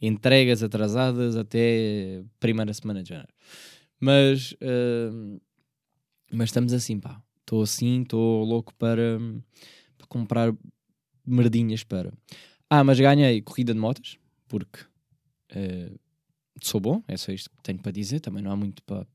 entregas 0.00 0.62
atrasadas 0.62 1.36
até 1.36 2.22
primeira 2.38 2.72
semana 2.72 3.02
de 3.02 3.10
janeiro. 3.10 3.32
Mas, 3.98 4.52
uh, 4.52 5.40
mas 6.32 6.48
estamos 6.48 6.72
assim, 6.72 6.98
pá. 6.98 7.22
Estou 7.40 7.62
assim, 7.62 8.02
estou 8.02 8.44
louco 8.44 8.74
para, 8.76 9.18
para 9.98 10.06
comprar 10.06 10.54
merdinhas 11.26 11.84
para. 11.84 12.12
Ah, 12.68 12.84
mas 12.84 12.98
ganhei 12.98 13.42
corrida 13.42 13.74
de 13.74 13.80
motas, 13.80 14.16
porque 14.48 14.80
uh, 15.52 15.98
sou 16.62 16.80
bom, 16.80 17.02
é 17.08 17.16
só 17.16 17.32
isto 17.32 17.50
que 17.50 17.62
tenho 17.62 17.80
para 17.80 17.92
dizer, 17.92 18.20
também 18.20 18.42
não 18.42 18.52
há 18.52 18.56
muito 18.56 18.82
para, 18.84 19.06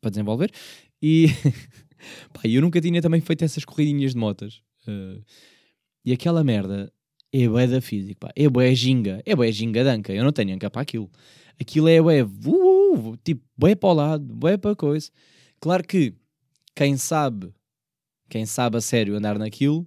para 0.00 0.10
desenvolver. 0.10 0.52
E 1.02 1.28
pá, 2.32 2.42
eu 2.44 2.60
nunca 2.60 2.80
tinha 2.80 3.00
também 3.00 3.20
feito 3.20 3.44
essas 3.44 3.64
corridinhas 3.64 4.12
de 4.12 4.18
motas. 4.18 4.62
Uh, 4.86 5.24
e 6.04 6.12
aquela 6.12 6.44
merda 6.44 6.92
é 7.32 7.48
bué 7.48 7.66
da 7.66 7.80
física, 7.80 8.28
pá. 8.28 8.32
É 8.34 8.48
bué 8.48 8.74
ginga, 8.74 9.22
é 9.24 9.36
bué 9.36 9.50
ginga 9.52 9.84
danca. 9.84 10.12
Eu 10.12 10.24
não 10.24 10.32
tenho 10.32 10.54
anca 10.54 10.70
para 10.70 10.82
aquilo. 10.82 11.10
Aquilo 11.60 11.88
é 11.88 12.00
bué, 12.00 12.22
uh, 12.22 13.16
tipo, 13.22 13.42
bué 13.56 13.74
para 13.74 13.88
o 13.88 13.92
lado, 13.92 14.24
bué 14.24 14.56
para 14.56 14.74
coisa. 14.74 15.10
Claro 15.60 15.84
que 15.84 16.14
quem 16.74 16.96
sabe, 16.96 17.52
quem 18.28 18.46
sabe 18.46 18.76
a 18.76 18.80
sério 18.80 19.16
andar 19.16 19.38
naquilo, 19.38 19.86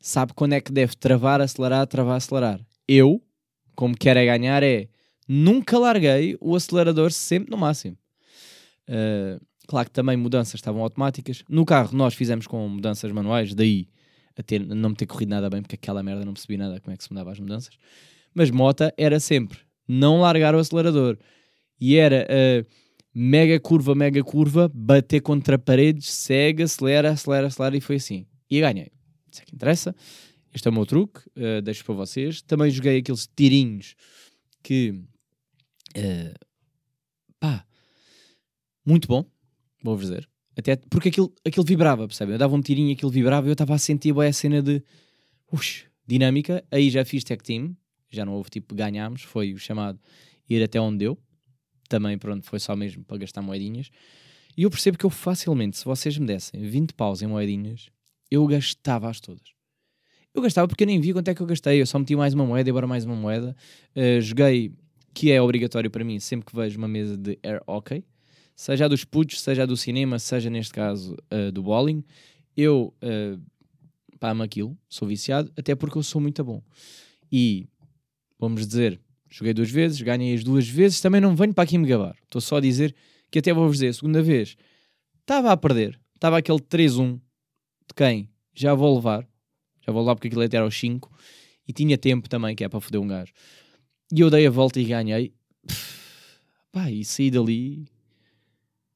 sabe 0.00 0.32
quando 0.34 0.54
é 0.54 0.60
que 0.60 0.72
deve 0.72 0.96
travar, 0.96 1.40
acelerar, 1.40 1.86
travar, 1.86 2.16
acelerar. 2.16 2.60
Eu, 2.88 3.22
como 3.74 3.96
quero 3.96 4.18
é 4.18 4.26
ganhar, 4.26 4.62
é 4.62 4.88
nunca 5.28 5.78
larguei 5.78 6.36
o 6.40 6.56
acelerador 6.56 7.12
sempre 7.12 7.50
no 7.50 7.56
máximo. 7.56 7.96
Uh, 8.88 9.40
claro 9.68 9.88
que 9.88 9.94
também 9.94 10.16
mudanças 10.16 10.54
estavam 10.54 10.82
automáticas. 10.82 11.44
No 11.48 11.64
carro 11.64 11.96
nós 11.96 12.14
fizemos 12.14 12.46
com 12.46 12.68
mudanças 12.68 13.10
manuais, 13.12 13.54
daí 13.54 13.88
a 14.36 14.42
ter, 14.42 14.64
não 14.64 14.90
me 14.90 14.96
ter 14.96 15.06
corrido 15.06 15.30
nada 15.30 15.48
bem, 15.50 15.62
porque 15.62 15.74
aquela 15.74 16.02
merda 16.02 16.24
não 16.24 16.32
percebi 16.32 16.56
nada 16.56 16.80
como 16.80 16.92
é 16.92 16.96
que 16.96 17.04
se 17.04 17.10
mudava 17.10 17.32
as 17.32 17.38
mudanças. 17.38 17.76
Mas 18.34 18.50
mota 18.50 18.92
era 18.96 19.20
sempre 19.20 19.58
não 19.86 20.20
largar 20.20 20.54
o 20.54 20.58
acelerador. 20.58 21.18
E 21.80 21.96
era 21.96 22.26
uh, 22.26 22.66
mega 23.14 23.58
curva, 23.60 23.94
mega 23.94 24.22
curva, 24.22 24.70
bater 24.72 25.20
contra 25.20 25.58
paredes, 25.58 26.10
segue, 26.10 26.62
acelera, 26.62 27.10
acelera, 27.10 27.48
acelera, 27.48 27.76
e 27.76 27.80
foi 27.80 27.96
assim. 27.96 28.26
E 28.48 28.60
ganhei. 28.60 28.90
Isso 29.30 29.42
é 29.42 29.44
que 29.44 29.54
interessa. 29.54 29.94
Este 30.54 30.68
é 30.68 30.70
o 30.70 30.74
meu 30.74 30.86
truque, 30.86 31.20
uh, 31.36 31.60
deixo 31.62 31.84
para 31.84 31.94
vocês. 31.94 32.42
Também 32.42 32.70
joguei 32.70 32.98
aqueles 32.98 33.28
tirinhos 33.34 33.94
que. 34.62 34.90
Uh, 35.96 36.34
pá, 37.38 37.66
muito 38.84 39.08
bom, 39.08 39.24
vou-vos 39.82 40.08
dizer. 40.08 40.31
Até 40.56 40.76
porque 40.76 41.08
aquilo, 41.08 41.32
aquilo 41.44 41.64
vibrava, 41.64 42.06
percebem? 42.06 42.34
Eu 42.34 42.38
dava 42.38 42.54
um 42.54 42.60
tirinho 42.60 42.90
e 42.90 42.92
aquilo 42.92 43.10
vibrava 43.10 43.46
e 43.46 43.50
eu 43.50 43.54
estava 43.54 43.74
a 43.74 43.78
sentir 43.78 44.18
a 44.18 44.32
cena 44.32 44.62
de 44.62 44.82
ux, 45.50 45.86
dinâmica. 46.06 46.64
Aí 46.70 46.90
já 46.90 47.04
fiz 47.04 47.24
tech 47.24 47.42
team, 47.42 47.76
já 48.10 48.24
não 48.24 48.34
houve 48.34 48.50
tipo 48.50 48.74
ganhámos, 48.74 49.22
foi 49.22 49.52
o 49.54 49.58
chamado 49.58 49.98
ir 50.48 50.62
até 50.62 50.80
onde 50.80 50.98
deu. 50.98 51.18
Também, 51.88 52.18
pronto, 52.18 52.46
foi 52.46 52.58
só 52.58 52.76
mesmo 52.76 53.04
para 53.04 53.18
gastar 53.18 53.42
moedinhas. 53.42 53.90
E 54.56 54.64
eu 54.64 54.70
percebo 54.70 54.98
que 54.98 55.06
eu 55.06 55.10
facilmente, 55.10 55.78
se 55.78 55.84
vocês 55.84 56.16
me 56.18 56.26
dessem 56.26 56.60
20 56.60 56.92
paus 56.94 57.22
em 57.22 57.26
moedinhas, 57.26 57.88
eu 58.30 58.46
gastava-as 58.46 59.20
todas. 59.20 59.52
Eu 60.34 60.40
gastava 60.40 60.66
porque 60.66 60.84
eu 60.84 60.86
nem 60.86 61.00
vi 61.00 61.12
quanto 61.12 61.28
é 61.28 61.34
que 61.34 61.42
eu 61.42 61.46
gastei. 61.46 61.80
Eu 61.80 61.86
só 61.86 61.98
meti 61.98 62.16
mais 62.16 62.32
uma 62.32 62.46
moeda 62.46 62.68
e 62.68 62.70
agora 62.70 62.86
mais 62.86 63.04
uma 63.04 63.14
moeda. 63.14 63.54
Uh, 63.94 64.20
joguei, 64.20 64.72
que 65.12 65.30
é 65.30 65.40
obrigatório 65.40 65.90
para 65.90 66.02
mim, 66.04 66.18
sempre 66.18 66.46
que 66.46 66.56
vejo 66.56 66.78
uma 66.78 66.88
mesa 66.88 67.16
de 67.16 67.38
air 67.42 67.62
hockey, 67.66 68.04
seja 68.54 68.84
a 68.84 68.88
dos 68.88 69.04
putos, 69.04 69.40
seja 69.40 69.62
a 69.62 69.66
do 69.66 69.76
cinema, 69.76 70.18
seja 70.18 70.50
neste 70.50 70.72
caso 70.72 71.16
uh, 71.32 71.50
do 71.52 71.62
bowling. 71.62 72.04
Eu 72.56 72.94
uh, 73.02 73.40
pá, 74.18 74.30
amo 74.30 74.42
aquilo, 74.42 74.78
sou 74.88 75.08
viciado, 75.08 75.52
até 75.56 75.74
porque 75.74 75.98
eu 75.98 76.02
sou 76.02 76.20
muito 76.20 76.42
bom. 76.44 76.62
E 77.30 77.66
vamos 78.38 78.66
dizer, 78.66 79.00
joguei 79.28 79.52
duas 79.52 79.70
vezes, 79.70 80.00
ganhei 80.00 80.34
as 80.34 80.44
duas 80.44 80.68
vezes, 80.68 81.00
também 81.00 81.20
não 81.20 81.34
venho 81.34 81.54
para 81.54 81.64
aqui 81.64 81.76
me 81.78 81.86
gabar. 81.86 82.16
Estou 82.24 82.40
só 82.40 82.56
a 82.56 82.60
dizer 82.60 82.94
que 83.30 83.38
até 83.38 83.52
vou-vos 83.52 83.76
dizer, 83.76 83.88
a 83.88 83.92
segunda 83.92 84.22
vez, 84.22 84.56
estava 85.20 85.50
a 85.50 85.56
perder, 85.56 85.98
estava 86.14 86.38
aquele 86.38 86.58
3-1 86.58 87.14
de 87.14 87.94
quem? 87.96 88.28
Já 88.54 88.74
vou 88.74 88.94
levar, 88.94 89.26
já 89.84 89.92
vou 89.92 90.02
levar 90.02 90.14
porque 90.14 90.28
aquilo 90.28 90.42
até 90.42 90.56
era 90.56 90.64
aos 90.64 90.78
5 90.78 91.10
e 91.66 91.72
tinha 91.72 91.96
tempo 91.96 92.28
também, 92.28 92.54
que 92.54 92.62
é 92.62 92.68
para 92.68 92.80
foder 92.80 93.00
um 93.00 93.06
gajo. 93.06 93.32
E 94.12 94.20
eu 94.20 94.28
dei 94.30 94.46
a 94.46 94.50
volta 94.50 94.78
e 94.78 94.84
ganhei. 94.84 95.32
pá, 96.70 96.90
e 96.90 97.04
saí 97.04 97.30
dali. 97.30 97.86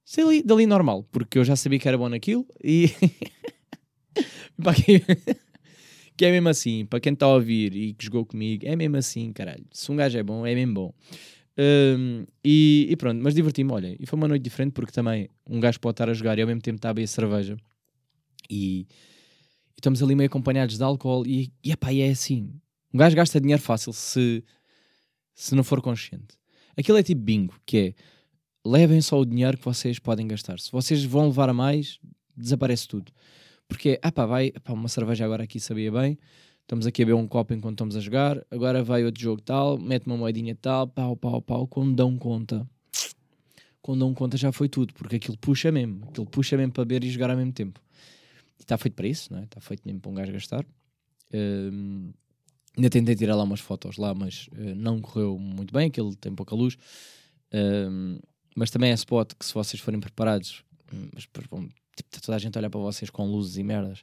Saí 0.06 0.40
dali, 0.40 0.66
normal, 0.66 1.02
porque 1.10 1.36
eu 1.36 1.44
já 1.44 1.56
sabia 1.56 1.80
que 1.80 1.88
era 1.88 1.98
bom 1.98 2.08
naquilo 2.08 2.46
e. 2.62 2.88
pá, 4.62 4.72
que 4.72 5.02
que 6.16 6.24
é 6.24 6.30
mesmo 6.30 6.48
assim, 6.48 6.86
para 6.86 6.98
quem 6.98 7.12
está 7.12 7.26
a 7.26 7.34
ouvir 7.34 7.76
e 7.76 7.92
que 7.92 8.06
jogou 8.06 8.24
comigo, 8.24 8.64
é 8.66 8.74
mesmo 8.74 8.96
assim, 8.96 9.32
caralho. 9.32 9.66
Se 9.70 9.92
um 9.92 9.96
gajo 9.96 10.16
é 10.16 10.22
bom, 10.22 10.46
é 10.46 10.54
mesmo 10.54 10.72
bom. 10.72 10.94
Um, 11.58 12.24
e, 12.42 12.86
e, 12.88 12.96
pronto, 12.96 13.20
mas 13.22 13.34
diverti-me, 13.34 13.72
olha, 13.72 13.96
e 13.98 14.06
foi 14.06 14.16
uma 14.16 14.28
noite 14.28 14.42
diferente 14.42 14.72
porque 14.72 14.92
também 14.92 15.28
um 15.46 15.60
gajo 15.60 15.78
pode 15.80 15.94
estar 15.94 16.08
a 16.08 16.14
jogar 16.14 16.38
e 16.38 16.42
ao 16.42 16.46
mesmo 16.46 16.62
tempo 16.62 16.76
está 16.76 16.90
a 16.90 16.94
beber 16.94 17.06
cerveja 17.06 17.56
e, 18.48 18.80
e, 18.80 18.86
estamos 19.76 20.02
ali 20.02 20.14
meio 20.14 20.28
acompanhados 20.28 20.76
de 20.76 20.82
álcool 20.82 21.26
e, 21.26 21.52
e 21.64 21.72
epá, 21.72 21.92
é 21.92 22.10
assim, 22.10 22.50
um 22.92 22.98
gajo 22.98 23.16
gasta 23.16 23.40
dinheiro 23.40 23.60
fácil 23.60 23.92
se, 23.92 24.42
se 25.34 25.54
não 25.54 25.64
for 25.64 25.82
consciente. 25.82 26.36
Aquilo 26.76 26.98
é 26.98 27.02
tipo 27.02 27.20
bingo, 27.20 27.58
que 27.66 27.78
é 27.78 27.94
levem 28.66 29.00
só 29.00 29.20
o 29.20 29.24
dinheiro 29.24 29.56
que 29.56 29.64
vocês 29.64 29.98
podem 29.98 30.26
gastar. 30.26 30.58
Se 30.58 30.70
vocês 30.72 31.04
vão 31.04 31.26
levar 31.26 31.48
a 31.48 31.54
mais, 31.54 32.00
desaparece 32.36 32.88
tudo. 32.88 33.12
Porque, 33.68 33.98
ah 34.02 34.12
pá, 34.12 34.26
vai, 34.26 34.52
uma 34.68 34.88
cerveja 34.88 35.24
agora 35.24 35.44
aqui 35.44 35.58
sabia 35.58 35.90
bem, 35.90 36.18
estamos 36.62 36.86
aqui 36.86 37.02
a 37.02 37.06
beber 37.06 37.18
um 37.18 37.26
copo 37.26 37.54
enquanto 37.54 37.74
estamos 37.74 37.96
a 37.96 38.00
jogar, 38.00 38.44
agora 38.50 38.82
vai 38.82 39.04
outro 39.04 39.20
jogo 39.20 39.40
tal, 39.40 39.78
mete 39.78 40.06
uma 40.06 40.16
moedinha 40.16 40.54
tal, 40.54 40.86
pau, 40.86 41.16
pau, 41.16 41.40
pau, 41.40 41.66
quando 41.66 41.94
dão 41.94 42.16
conta. 42.16 42.68
Quando 43.80 44.00
dão 44.00 44.12
conta 44.14 44.36
já 44.36 44.50
foi 44.50 44.68
tudo, 44.68 44.92
porque 44.94 45.16
aquilo 45.16 45.38
puxa 45.38 45.70
mesmo, 45.70 46.04
aquilo 46.08 46.26
puxa 46.26 46.56
mesmo 46.56 46.72
para 46.72 46.84
beber 46.84 47.06
e 47.06 47.10
jogar 47.10 47.30
ao 47.30 47.36
mesmo 47.36 47.52
tempo. 47.52 47.80
E 48.58 48.62
está 48.62 48.76
feito 48.76 48.94
para 48.94 49.06
isso, 49.06 49.32
não 49.32 49.40
é? 49.40 49.44
Está 49.44 49.60
feito 49.60 49.82
mesmo 49.84 50.00
para 50.00 50.10
um 50.10 50.14
gajo 50.14 50.32
gastar. 50.32 50.66
Um, 51.32 52.12
ainda 52.76 52.90
tentei 52.90 53.14
tirar 53.14 53.34
lá 53.36 53.44
umas 53.44 53.60
fotos 53.60 53.96
lá, 53.96 54.14
mas 54.14 54.48
uh, 54.52 54.74
não 54.74 55.00
correu 55.00 55.38
muito 55.38 55.72
bem, 55.72 55.88
aquilo 55.88 56.14
tem 56.16 56.34
pouca 56.34 56.54
luz. 56.54 56.76
Um, 57.52 58.18
mas 58.56 58.70
também 58.70 58.90
é 58.90 58.94
spot 58.94 59.34
que 59.38 59.44
se 59.44 59.52
vocês 59.52 59.80
forem 59.80 60.00
preparados, 60.00 60.64
hum, 60.92 61.08
mas 61.12 61.28
bom, 61.48 61.68
tipo, 61.94 62.08
está 62.08 62.20
toda 62.20 62.36
a 62.36 62.38
gente 62.38 62.56
a 62.56 62.60
olhar 62.60 62.70
para 62.70 62.80
vocês 62.80 63.10
com 63.10 63.30
luzes 63.30 63.58
e 63.58 63.62
merdas, 63.62 64.02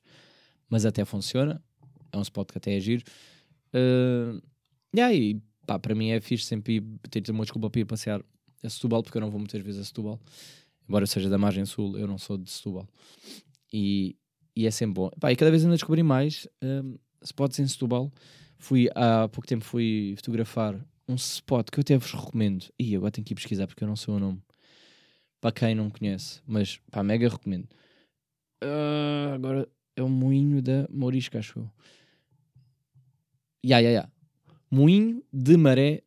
mas 0.70 0.86
até 0.86 1.04
funciona. 1.04 1.62
É 2.12 2.18
um 2.18 2.22
spot 2.22 2.52
que 2.52 2.60
até 2.60 2.78
é 2.78 2.80
giro. 2.80 3.04
Uh, 3.74 4.40
e 4.94 5.02
aí, 5.02 5.42
pá, 5.66 5.80
para 5.80 5.96
mim 5.96 6.12
é 6.12 6.22
fixe 6.22 6.46
sempre 6.46 6.76
ir, 6.76 6.84
ter 7.10 7.32
uma 7.32 7.44
desculpa 7.44 7.68
para 7.68 7.82
ir 7.82 7.86
passear 7.86 8.24
a 8.64 8.70
Setúbal, 8.70 9.02
porque 9.02 9.18
eu 9.18 9.22
não 9.22 9.32
vou 9.32 9.40
muitas 9.40 9.60
vezes 9.60 9.82
a 9.82 9.84
Setúbal. 9.84 10.20
Embora 10.88 11.04
eu 11.04 11.08
seja 11.08 11.30
da 11.30 11.38
margem 11.40 11.66
sul, 11.66 11.98
eu 11.98 12.06
não 12.06 12.20
sou 12.20 12.38
de 12.38 12.52
Setúbal. 12.52 12.88
E, 13.72 14.16
e 14.56 14.68
é 14.68 14.72
sempre 14.72 14.94
bom. 14.94 15.10
Pá, 15.20 15.32
e 15.32 15.36
cada 15.36 15.50
vez 15.50 15.64
ando 15.64 15.74
a 15.74 15.76
descobrir 15.76 16.04
mais 16.04 16.48
um, 16.62 16.96
spots 17.24 17.58
em 17.58 17.68
Setúbal. 17.68 18.12
Fui, 18.60 18.88
há 18.94 19.28
pouco 19.30 19.48
tempo 19.48 19.66
fui 19.66 20.14
fotografar 20.16 20.80
um 21.08 21.16
spot 21.16 21.70
que 21.70 21.80
eu 21.80 21.82
até 21.82 21.98
vos 21.98 22.12
recomendo. 22.12 22.66
E 22.80 22.96
agora 22.96 23.12
tenho 23.12 23.26
que 23.26 23.34
ir 23.34 23.36
pesquisar 23.36 23.68
porque 23.68 23.84
eu 23.84 23.88
não 23.88 23.96
sei 23.96 24.14
o 24.14 24.20
nome. 24.20 24.42
Para 25.42 25.52
quem 25.52 25.76
não 25.76 25.90
conhece, 25.90 26.42
mas 26.48 26.80
pá, 26.90 27.04
mega 27.04 27.28
recomendo. 27.28 27.68
Uh, 28.64 29.34
agora 29.34 29.70
é 29.96 30.02
o 30.02 30.10
Moinho 30.10 30.62
da 30.62 30.88
Mourisca, 30.90 31.40
acho 31.40 31.60
eu. 31.60 31.70
Ya, 33.66 33.80
ya, 33.80 33.90
ya. 33.90 34.10
Moinho 34.72 35.24
de 35.32 35.58
Maré. 35.58 36.04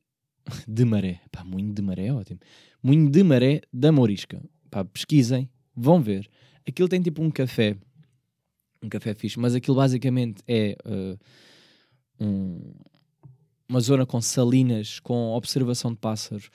De 0.67 0.85
Maré. 0.85 1.21
Pá, 1.31 1.45
Moinho 1.45 1.75
de 1.75 1.83
Maré 1.83 2.07
é 2.07 2.13
ótimo. 2.13 2.41
Moinho 2.83 3.11
de 3.11 3.23
Maré 3.23 3.63
da 3.73 3.91
Mourisca. 3.91 4.43
Pá, 4.71 4.85
pesquisem, 4.85 5.51
vão 5.75 6.01
ver. 6.01 6.29
Aquilo 6.67 6.89
tem 6.89 7.03
tipo 7.03 7.23
um 7.23 7.31
café. 7.31 7.77
Um 8.83 8.89
café 8.89 9.15
fixe, 9.15 9.39
mas 9.39 9.55
aquilo 9.55 9.77
basicamente 9.77 10.43
é 10.47 10.77
uh, 10.85 11.19
um, 12.21 12.75
uma 13.69 13.81
zona 13.81 14.07
com 14.07 14.21
salinas, 14.21 15.01
com 15.01 15.31
observação 15.31 15.93
de 15.93 15.99
pássaros. 15.99 16.47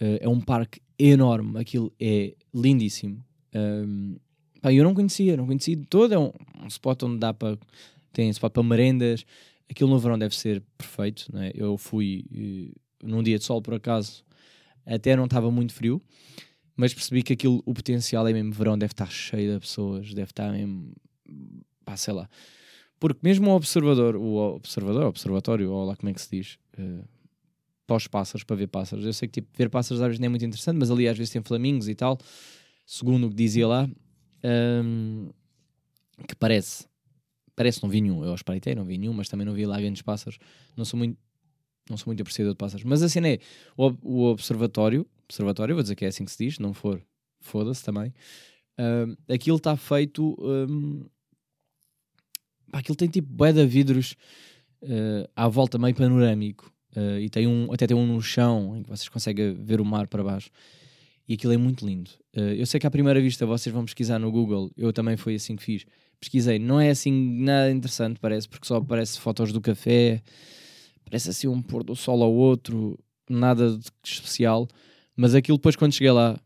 Uh, 0.00 0.18
é 0.20 0.28
um 0.28 0.40
parque 0.40 0.80
enorme, 0.98 1.58
aquilo 1.58 1.92
é 2.00 2.34
lindíssimo. 2.54 3.24
Um, 3.54 4.16
pá, 4.60 4.72
eu 4.72 4.84
não 4.84 4.94
conhecia, 4.94 5.36
não 5.36 5.46
conhecia 5.46 5.76
de 5.76 5.86
todo. 5.86 6.12
É 6.12 6.18
um, 6.18 6.32
um 6.62 6.66
spot 6.66 7.02
onde 7.04 7.18
dá 7.18 7.32
para. 7.32 7.58
Tem 8.12 8.28
spot 8.30 8.52
para 8.52 8.62
merendas. 8.62 9.24
Aquilo 9.70 9.90
no 9.90 9.98
verão 9.98 10.18
deve 10.18 10.36
ser 10.36 10.62
perfeito. 10.76 11.26
Né? 11.32 11.50
Eu 11.54 11.78
fui 11.78 12.24
uh, 12.30 13.08
num 13.08 13.22
dia 13.22 13.38
de 13.38 13.44
sol, 13.44 13.60
por 13.60 13.74
acaso, 13.74 14.24
até 14.86 15.16
não 15.16 15.24
estava 15.24 15.50
muito 15.50 15.72
frio, 15.72 16.00
mas 16.76 16.94
percebi 16.94 17.22
que 17.22 17.32
aquilo, 17.32 17.62
o 17.66 17.74
potencial 17.74 18.26
é 18.28 18.32
mesmo 18.32 18.52
verão, 18.52 18.78
deve 18.78 18.92
estar 18.92 19.10
cheio 19.10 19.54
de 19.54 19.60
pessoas, 19.60 20.14
deve 20.14 20.30
estar 20.30 20.52
mesmo. 20.52 20.92
pá, 21.84 21.96
sei 21.96 22.14
lá. 22.14 22.28
Porque 23.02 23.18
mesmo 23.20 23.50
o 23.50 23.56
observador, 23.56 24.14
o 24.14 24.36
observador, 24.54 25.06
observatório, 25.06 25.72
ou 25.72 25.84
lá 25.84 25.96
como 25.96 26.08
é 26.10 26.14
que 26.14 26.20
se 26.20 26.30
diz, 26.30 26.56
uh, 26.78 27.04
para 27.84 27.96
os 27.96 28.06
pássaros, 28.06 28.44
para 28.44 28.54
ver 28.54 28.68
pássaros. 28.68 29.04
Eu 29.04 29.12
sei 29.12 29.26
que 29.26 29.40
tipo, 29.40 29.48
ver 29.58 29.68
pássaros 29.68 30.00
às 30.00 30.06
vezes 30.06 30.20
não 30.20 30.26
é 30.26 30.28
muito 30.28 30.44
interessante, 30.44 30.76
mas 30.76 30.88
ali 30.88 31.08
às 31.08 31.18
vezes 31.18 31.32
tem 31.32 31.42
flamingos 31.42 31.88
e 31.88 31.96
tal, 31.96 32.16
segundo 32.86 33.26
o 33.26 33.28
que 33.28 33.34
dizia 33.34 33.66
lá, 33.66 33.90
um, 34.84 35.30
que 36.28 36.36
parece, 36.36 36.86
parece 37.56 37.82
não 37.82 37.90
vi 37.90 38.00
nenhum. 38.00 38.24
Eu 38.24 38.36
espreitei, 38.36 38.72
não 38.72 38.84
vi 38.84 38.96
nenhum, 38.96 39.14
mas 39.14 39.28
também 39.28 39.44
não 39.44 39.52
vi 39.52 39.66
lá 39.66 39.80
grandes 39.80 40.02
pássaros. 40.02 40.38
Não 40.76 40.84
sou 40.84 40.96
muito, 40.96 41.18
não 41.90 41.96
sou 41.96 42.06
muito 42.06 42.20
apreciador 42.20 42.52
de 42.52 42.58
pássaros. 42.58 42.84
Mas 42.84 43.02
assim 43.02 43.18
é, 43.26 43.40
o, 43.76 43.92
o 44.00 44.24
observatório, 44.26 45.04
observatório, 45.24 45.74
vou 45.74 45.82
dizer 45.82 45.96
que 45.96 46.04
é 46.04 46.08
assim 46.08 46.24
que 46.24 46.30
se 46.30 46.44
diz, 46.44 46.60
não 46.60 46.72
for, 46.72 47.02
foda-se 47.40 47.82
também. 47.82 48.14
Um, 48.78 49.16
aquilo 49.34 49.56
está 49.56 49.76
feito. 49.76 50.36
Um, 50.38 51.04
pá, 52.72 52.78
aquilo 52.78 52.96
tem 52.96 53.08
tipo 53.08 53.28
bué 53.30 53.52
de 53.52 53.64
vidros 53.66 54.16
uh, 54.82 55.28
à 55.36 55.46
volta, 55.46 55.78
meio 55.78 55.94
panorâmico. 55.94 56.72
Uh, 56.96 57.20
e 57.20 57.30
tem 57.30 57.46
um, 57.46 57.72
até 57.72 57.86
tem 57.86 57.96
um 57.96 58.06
no 58.06 58.20
chão 58.20 58.76
em 58.76 58.82
que 58.82 58.88
vocês 58.88 59.08
conseguem 59.08 59.54
ver 59.54 59.80
o 59.80 59.84
mar 59.84 60.08
para 60.08 60.24
baixo. 60.24 60.50
E 61.28 61.34
aquilo 61.34 61.52
é 61.52 61.56
muito 61.56 61.86
lindo. 61.86 62.10
Uh, 62.36 62.54
eu 62.56 62.66
sei 62.66 62.80
que 62.80 62.86
à 62.86 62.90
primeira 62.90 63.20
vista 63.20 63.46
vocês 63.46 63.72
vão 63.72 63.84
pesquisar 63.84 64.18
no 64.18 64.32
Google, 64.32 64.70
eu 64.76 64.92
também 64.92 65.16
foi 65.16 65.36
assim 65.36 65.54
que 65.54 65.62
fiz. 65.62 65.84
Pesquisei, 66.18 66.58
não 66.58 66.80
é 66.80 66.90
assim 66.90 67.12
nada 67.40 67.70
interessante, 67.70 68.18
parece, 68.18 68.48
porque 68.48 68.66
só 68.66 68.76
aparece 68.76 69.18
fotos 69.18 69.52
do 69.52 69.60
café, 69.60 70.22
parece 71.04 71.30
assim 71.30 71.48
um 71.48 71.60
pôr 71.60 71.82
do 71.82 71.96
sol 71.96 72.22
ao 72.22 72.32
outro, 72.32 72.98
nada 73.28 73.76
de 73.76 73.84
especial. 74.04 74.68
Mas 75.16 75.34
aquilo 75.34 75.58
depois, 75.58 75.76
quando 75.76 75.92
cheguei 75.92 76.12
lá, 76.12 76.38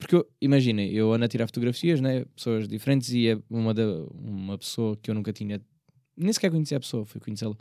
porque 0.00 0.26
imaginem, 0.40 0.90
eu 0.90 1.12
ando 1.12 1.26
a 1.26 1.28
tirar 1.28 1.46
fotografias, 1.46 2.00
né? 2.00 2.24
pessoas 2.34 2.66
diferentes, 2.66 3.12
e 3.12 3.28
é 3.28 3.38
uma, 3.48 3.72
da, 3.72 3.84
uma 4.14 4.58
pessoa 4.58 4.96
que 4.96 5.10
eu 5.10 5.14
nunca 5.14 5.32
tinha, 5.32 5.60
nem 6.16 6.32
sequer 6.32 6.50
conhecia 6.50 6.78
a 6.78 6.80
pessoa, 6.80 7.04
fui 7.04 7.20
conhecê-la 7.20 7.54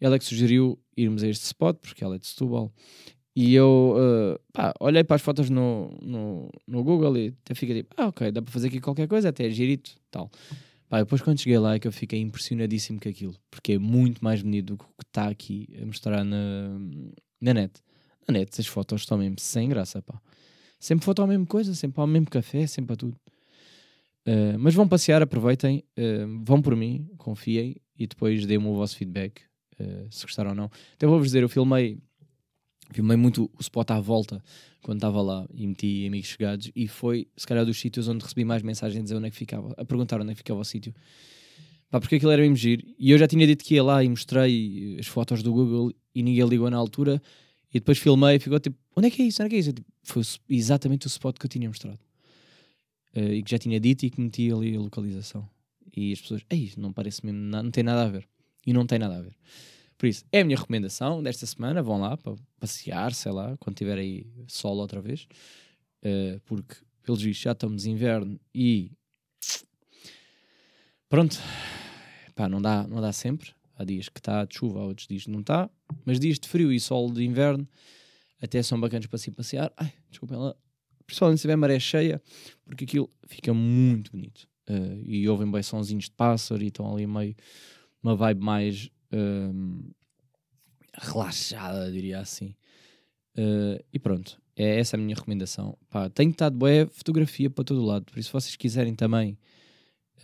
ela 0.00 0.16
é 0.16 0.18
que 0.18 0.24
sugeriu 0.24 0.78
irmos 0.96 1.22
a 1.22 1.28
este 1.28 1.44
spot, 1.44 1.76
porque 1.80 2.04
ela 2.04 2.16
é 2.16 2.18
de 2.18 2.26
Setúbal. 2.26 2.72
E 3.34 3.54
eu 3.54 3.94
uh, 3.96 4.40
pá, 4.52 4.74
olhei 4.80 5.04
para 5.04 5.16
as 5.16 5.22
fotos 5.22 5.48
no, 5.48 5.96
no, 6.02 6.50
no, 6.66 6.82
Google 6.82 7.16
e 7.16 7.34
até 7.44 7.54
fiquei 7.54 7.76
tipo, 7.76 7.94
ah, 7.96 8.08
ok, 8.08 8.32
dá 8.32 8.42
para 8.42 8.52
fazer 8.52 8.68
aqui 8.68 8.80
qualquer 8.80 9.06
coisa, 9.06 9.28
até 9.28 9.46
é 9.46 9.50
girito, 9.50 9.94
tal. 10.10 10.30
Pá, 10.88 10.98
depois 10.98 11.22
quando 11.22 11.38
cheguei 11.38 11.58
lá 11.58 11.74
é 11.74 11.78
que 11.78 11.86
eu 11.86 11.92
fiquei 11.92 12.20
impressionadíssimo 12.20 12.98
com 12.98 13.08
aquilo, 13.08 13.36
porque 13.50 13.74
é 13.74 13.78
muito 13.78 14.24
mais 14.24 14.42
bonito 14.42 14.74
do 14.74 14.78
que 14.78 14.84
o 14.84 14.88
que 14.88 15.04
está 15.04 15.28
aqui 15.28 15.68
a 15.80 15.86
mostrar 15.86 16.24
na, 16.24 16.78
na 17.40 17.54
net. 17.54 17.80
Na 18.26 18.32
net, 18.32 18.60
as 18.60 18.66
fotos 18.66 19.02
estão 19.02 19.18
mesmo 19.18 19.38
sem 19.38 19.68
graça, 19.68 20.02
pá. 20.02 20.20
Sempre 20.78 21.04
foto 21.04 21.22
a 21.22 21.26
mesma 21.26 21.46
coisa, 21.46 21.74
sempre 21.74 22.00
ao 22.00 22.06
mesmo 22.06 22.30
café, 22.30 22.66
sempre 22.66 22.92
a 22.94 22.96
tudo. 22.96 23.16
Uh, 24.26 24.58
mas 24.58 24.74
vão 24.74 24.86
passear, 24.86 25.22
aproveitem, 25.22 25.82
uh, 25.98 26.44
vão 26.44 26.60
por 26.60 26.76
mim, 26.76 27.08
confiem 27.16 27.76
e 27.98 28.06
depois 28.06 28.44
deem-me 28.44 28.66
o 28.66 28.74
vosso 28.74 28.96
feedback 28.96 29.40
uh, 29.80 30.06
se 30.10 30.22
gostaram 30.22 30.50
ou 30.50 30.56
não. 30.56 30.70
Então 30.96 31.08
vou-vos 31.08 31.28
dizer, 31.28 31.42
eu 31.42 31.48
filmei, 31.48 31.98
filmei 32.92 33.16
muito 33.16 33.50
o 33.58 33.60
spot 33.60 33.90
à 33.90 34.00
volta 34.00 34.42
quando 34.82 34.98
estava 34.98 35.20
lá 35.22 35.46
e 35.52 35.66
meti 35.66 36.06
amigos 36.06 36.28
chegados 36.28 36.70
e 36.76 36.86
foi, 36.86 37.26
se 37.36 37.46
calhar, 37.46 37.64
dos 37.64 37.78
sítios 37.80 38.06
onde 38.06 38.22
recebi 38.22 38.44
mais 38.44 38.62
mensagens 38.62 39.00
a 39.00 39.02
dizer 39.02 39.16
onde 39.16 39.28
é 39.28 39.30
que 39.30 39.36
ficava, 39.36 39.74
a 39.76 39.84
perguntar 39.84 40.20
onde 40.20 40.30
é 40.30 40.34
que 40.34 40.38
ficava 40.38 40.60
o 40.60 40.64
sítio. 40.64 40.94
Pá, 41.90 41.98
porque 41.98 42.16
aquilo 42.16 42.30
era 42.30 42.42
mesmo 42.42 42.56
giro. 42.56 42.86
E 42.98 43.10
eu 43.10 43.18
já 43.18 43.26
tinha 43.26 43.46
dito 43.46 43.64
que 43.64 43.74
ia 43.74 43.82
lá 43.82 44.04
e 44.04 44.08
mostrei 44.08 44.96
as 45.00 45.06
fotos 45.06 45.42
do 45.42 45.52
Google 45.52 45.90
e 46.14 46.22
ninguém 46.22 46.46
ligou 46.46 46.70
na 46.70 46.76
altura. 46.76 47.20
E 47.72 47.80
depois 47.80 47.98
filmei 47.98 48.36
e 48.36 48.38
ficou 48.38 48.58
tipo, 48.58 48.78
onde 48.96 49.08
é 49.08 49.10
que 49.10 49.22
é 49.22 49.26
isso? 49.26 49.42
Onde 49.42 49.48
é 49.48 49.50
que 49.50 49.56
é 49.56 49.58
isso? 49.58 49.72
Tipo, 49.72 49.90
foi 50.02 50.22
exatamente 50.48 51.06
o 51.06 51.08
spot 51.08 51.36
que 51.38 51.46
eu 51.46 51.50
tinha 51.50 51.68
mostrado. 51.68 51.98
Uh, 53.14 53.32
e 53.34 53.42
que 53.42 53.50
já 53.50 53.58
tinha 53.58 53.78
dito 53.78 54.04
e 54.04 54.10
que 54.10 54.20
meti 54.20 54.50
ali 54.50 54.76
a 54.76 54.80
localização. 54.80 55.48
E 55.94 56.12
as 56.12 56.20
pessoas, 56.20 56.42
ei, 56.48 56.72
não 56.76 56.92
parece 56.92 57.24
mesmo, 57.24 57.40
não 57.40 57.70
tem 57.70 57.82
nada 57.82 58.04
a 58.04 58.08
ver. 58.08 58.26
E 58.66 58.72
não 58.72 58.86
tem 58.86 58.98
nada 58.98 59.18
a 59.18 59.22
ver. 59.22 59.36
Por 59.96 60.06
isso, 60.06 60.24
é 60.30 60.40
a 60.40 60.44
minha 60.44 60.56
recomendação 60.56 61.22
desta 61.22 61.44
semana. 61.44 61.82
Vão 61.82 62.00
lá 62.00 62.16
para 62.16 62.36
passear, 62.60 63.12
sei 63.12 63.32
lá, 63.32 63.56
quando 63.58 63.76
tiver 63.76 63.98
aí 63.98 64.26
sol 64.46 64.76
outra 64.76 65.00
vez. 65.00 65.26
Uh, 66.02 66.40
porque, 66.44 66.76
pelos 67.02 67.20
vistos, 67.20 67.42
já 67.42 67.52
estamos 67.52 67.84
em 67.84 67.92
inverno 67.92 68.38
e. 68.54 68.92
Pronto. 71.08 71.36
Pá, 72.34 72.48
não 72.48 72.62
dá, 72.62 72.86
não 72.86 73.00
dá 73.00 73.12
sempre. 73.12 73.50
Há 73.78 73.84
dias 73.84 74.08
que 74.08 74.18
está 74.18 74.44
de 74.44 74.56
chuva, 74.56 74.80
outros 74.80 75.06
dias 75.06 75.26
não 75.28 75.40
está. 75.40 75.70
Mas 76.04 76.18
dias 76.18 76.38
de 76.38 76.48
frio 76.48 76.72
e 76.72 76.80
sol 76.80 77.10
de 77.12 77.24
inverno 77.24 77.66
até 78.42 78.62
são 78.62 78.80
bacanas 78.80 79.06
para 79.06 79.18
se 79.18 79.30
passear. 79.30 79.72
Ai, 79.76 79.92
desculpem 80.10 80.36
lá. 80.36 80.54
Principalmente 81.06 81.38
se 81.38 81.42
tiver 81.42 81.56
maré 81.56 81.78
cheia, 81.78 82.20
porque 82.66 82.84
aquilo 82.84 83.08
fica 83.26 83.54
muito 83.54 84.10
bonito. 84.10 84.48
Uh, 84.68 85.00
e 85.04 85.28
ouvem 85.28 85.50
bem 85.50 85.62
sonzinhos 85.62 86.04
de 86.04 86.10
pássaro 86.10 86.62
e 86.62 86.66
estão 86.66 86.92
ali 86.92 87.06
meio 87.06 87.34
uma 88.02 88.14
vibe 88.14 88.42
mais 88.42 88.90
um, 89.12 89.90
relaxada, 90.92 91.90
diria 91.90 92.18
assim. 92.18 92.54
Uh, 93.36 93.82
e 93.92 93.98
pronto, 93.98 94.40
é 94.56 94.78
essa 94.80 94.96
a 94.96 94.98
minha 94.98 95.14
recomendação. 95.14 95.78
Pá, 95.88 96.10
tenho 96.10 96.30
estado 96.30 96.56
boa 96.56 96.86
fotografia 96.90 97.48
para 97.48 97.64
todo 97.64 97.84
lado, 97.84 98.04
por 98.06 98.18
isso, 98.18 98.28
se 98.28 98.32
vocês 98.32 98.56
quiserem 98.56 98.94
também 98.94 99.38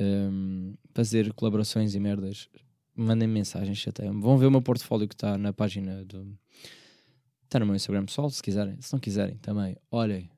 um, 0.01 0.75
fazer 0.93 1.33
colaborações 1.33 1.95
e 1.95 2.01
merdas, 2.01 2.49
mandem 2.97 3.29
mensagens, 3.29 3.79
chateiam 3.79 4.21
Vão 4.21 4.39
ver 4.39 4.47
o 4.47 4.51
meu 4.51 4.63
portfólio 4.63 5.09
que 5.09 5.15
está 5.15 5.37
na 5.39 5.53
página 5.53 6.05
do. 6.05 6.37
Está 7.45 7.59
no 7.61 7.67
meu 7.67 7.75
Instagram 7.75 8.05
pessoal, 8.07 8.31
se 8.31 8.43
quiserem. 8.43 8.81
Se 8.81 8.93
não 8.93 9.01
quiserem, 9.01 9.37
também, 9.37 9.77
olhem. 9.91 10.31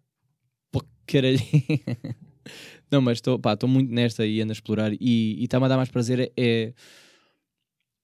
Pô, 0.71 0.85
caralho. 1.07 1.39
não, 2.91 3.01
mas 3.01 3.19
estou 3.19 3.69
muito 3.69 3.93
nesta 3.93 4.27
e 4.27 4.41
ando 4.41 4.53
a 4.53 4.55
explorar. 4.55 4.93
E 4.93 5.43
está-me 5.43 5.65
a 5.65 5.69
dar 5.69 5.77
mais 5.77 5.89
prazer 5.89 6.21
é, 6.21 6.33
é 6.37 6.75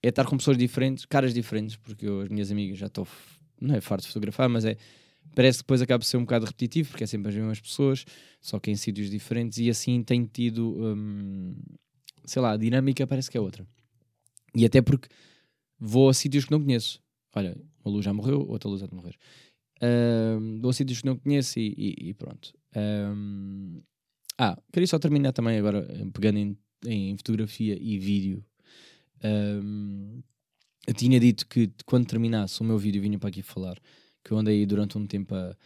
é 0.03 0.09
estar 0.09 0.27
com 0.27 0.37
pessoas 0.37 0.59
diferentes, 0.59 1.05
caras 1.05 1.33
diferentes, 1.33 1.77
porque 1.77 2.07
eu, 2.07 2.21
as 2.21 2.29
minhas 2.29 2.51
amigas 2.51 2.77
já 2.77 2.87
estou, 2.87 3.07
não 3.61 3.75
é 3.77 3.81
farto 3.81 4.03
de 4.03 4.09
fotografar, 4.09 4.49
mas 4.49 4.65
é, 4.65 4.77
parece 5.35 5.59
que 5.59 5.65
depois 5.65 5.81
acaba 5.81 6.01
por 6.01 6.07
ser 6.07 6.17
um 6.17 6.23
bocado 6.23 6.45
repetitivo, 6.45 6.91
porque 6.91 7.05
é 7.05 7.07
sempre 7.07 7.29
as 7.29 7.35
mesmas 7.37 7.61
pessoas, 7.61 8.05
só 8.41 8.59
que 8.59 8.71
em 8.71 8.75
sítios 8.75 9.09
diferentes, 9.09 9.59
e 9.59 9.71
assim 9.71 10.03
tenho 10.03 10.27
tido, 10.27 10.75
hum, 10.77 11.55
sei 12.25 12.43
lá, 12.43 12.53
a 12.53 12.57
dinâmica 12.57 13.07
parece 13.07 13.31
que 13.31 13.38
é 13.38 13.41
outra. 13.41 13.65
E 14.55 14.65
até 14.65 14.83
porque 14.83 15.09
vou 15.79 16.09
a 16.09 16.15
sítios 16.15 16.45
que 16.45 16.51
não 16.51 16.62
conheço. 16.62 17.01
Olha, 17.35 17.57
uma 17.85 17.93
luz 17.93 18.05
já 18.05 18.12
morreu, 18.12 18.47
outra 18.49 18.69
luz 18.69 18.81
já 18.81 18.87
de 18.87 18.95
morrer. 18.95 19.17
Um, 19.83 20.61
vou 20.61 20.71
a 20.71 20.73
sítios 20.75 21.01
que 21.01 21.07
não 21.07 21.17
conheço 21.17 21.59
e, 21.59 21.75
e, 21.77 22.09
e 22.11 22.15
pronto. 22.15 22.53
Um, 22.77 23.83
ah, 24.38 24.61
queria 24.73 24.87
só 24.87 24.99
terminar 24.99 25.33
também 25.33 25.59
agora, 25.59 25.87
pegando 26.12 26.38
em, 26.38 26.59
em 26.87 27.17
fotografia 27.17 27.77
e 27.81 27.99
vídeo 27.99 28.45
um, 29.25 30.23
eu 30.87 30.95
tinha 30.95 31.19
dito 31.21 31.47
que 31.47 31.71
quando 31.87 32.07
terminasse 32.07 32.61
o 32.61 32.65
meu 32.65 32.77
vídeo 32.77 33.01
vinha 33.01 33.19
para 33.19 33.29
aqui 33.29 33.43
falar, 33.43 33.79
que 34.25 34.33
eu 34.33 34.38
andei 34.38 34.67
durante 34.67 34.99
um 34.99 35.07
tempo 35.07 35.35
a, 35.35 35.57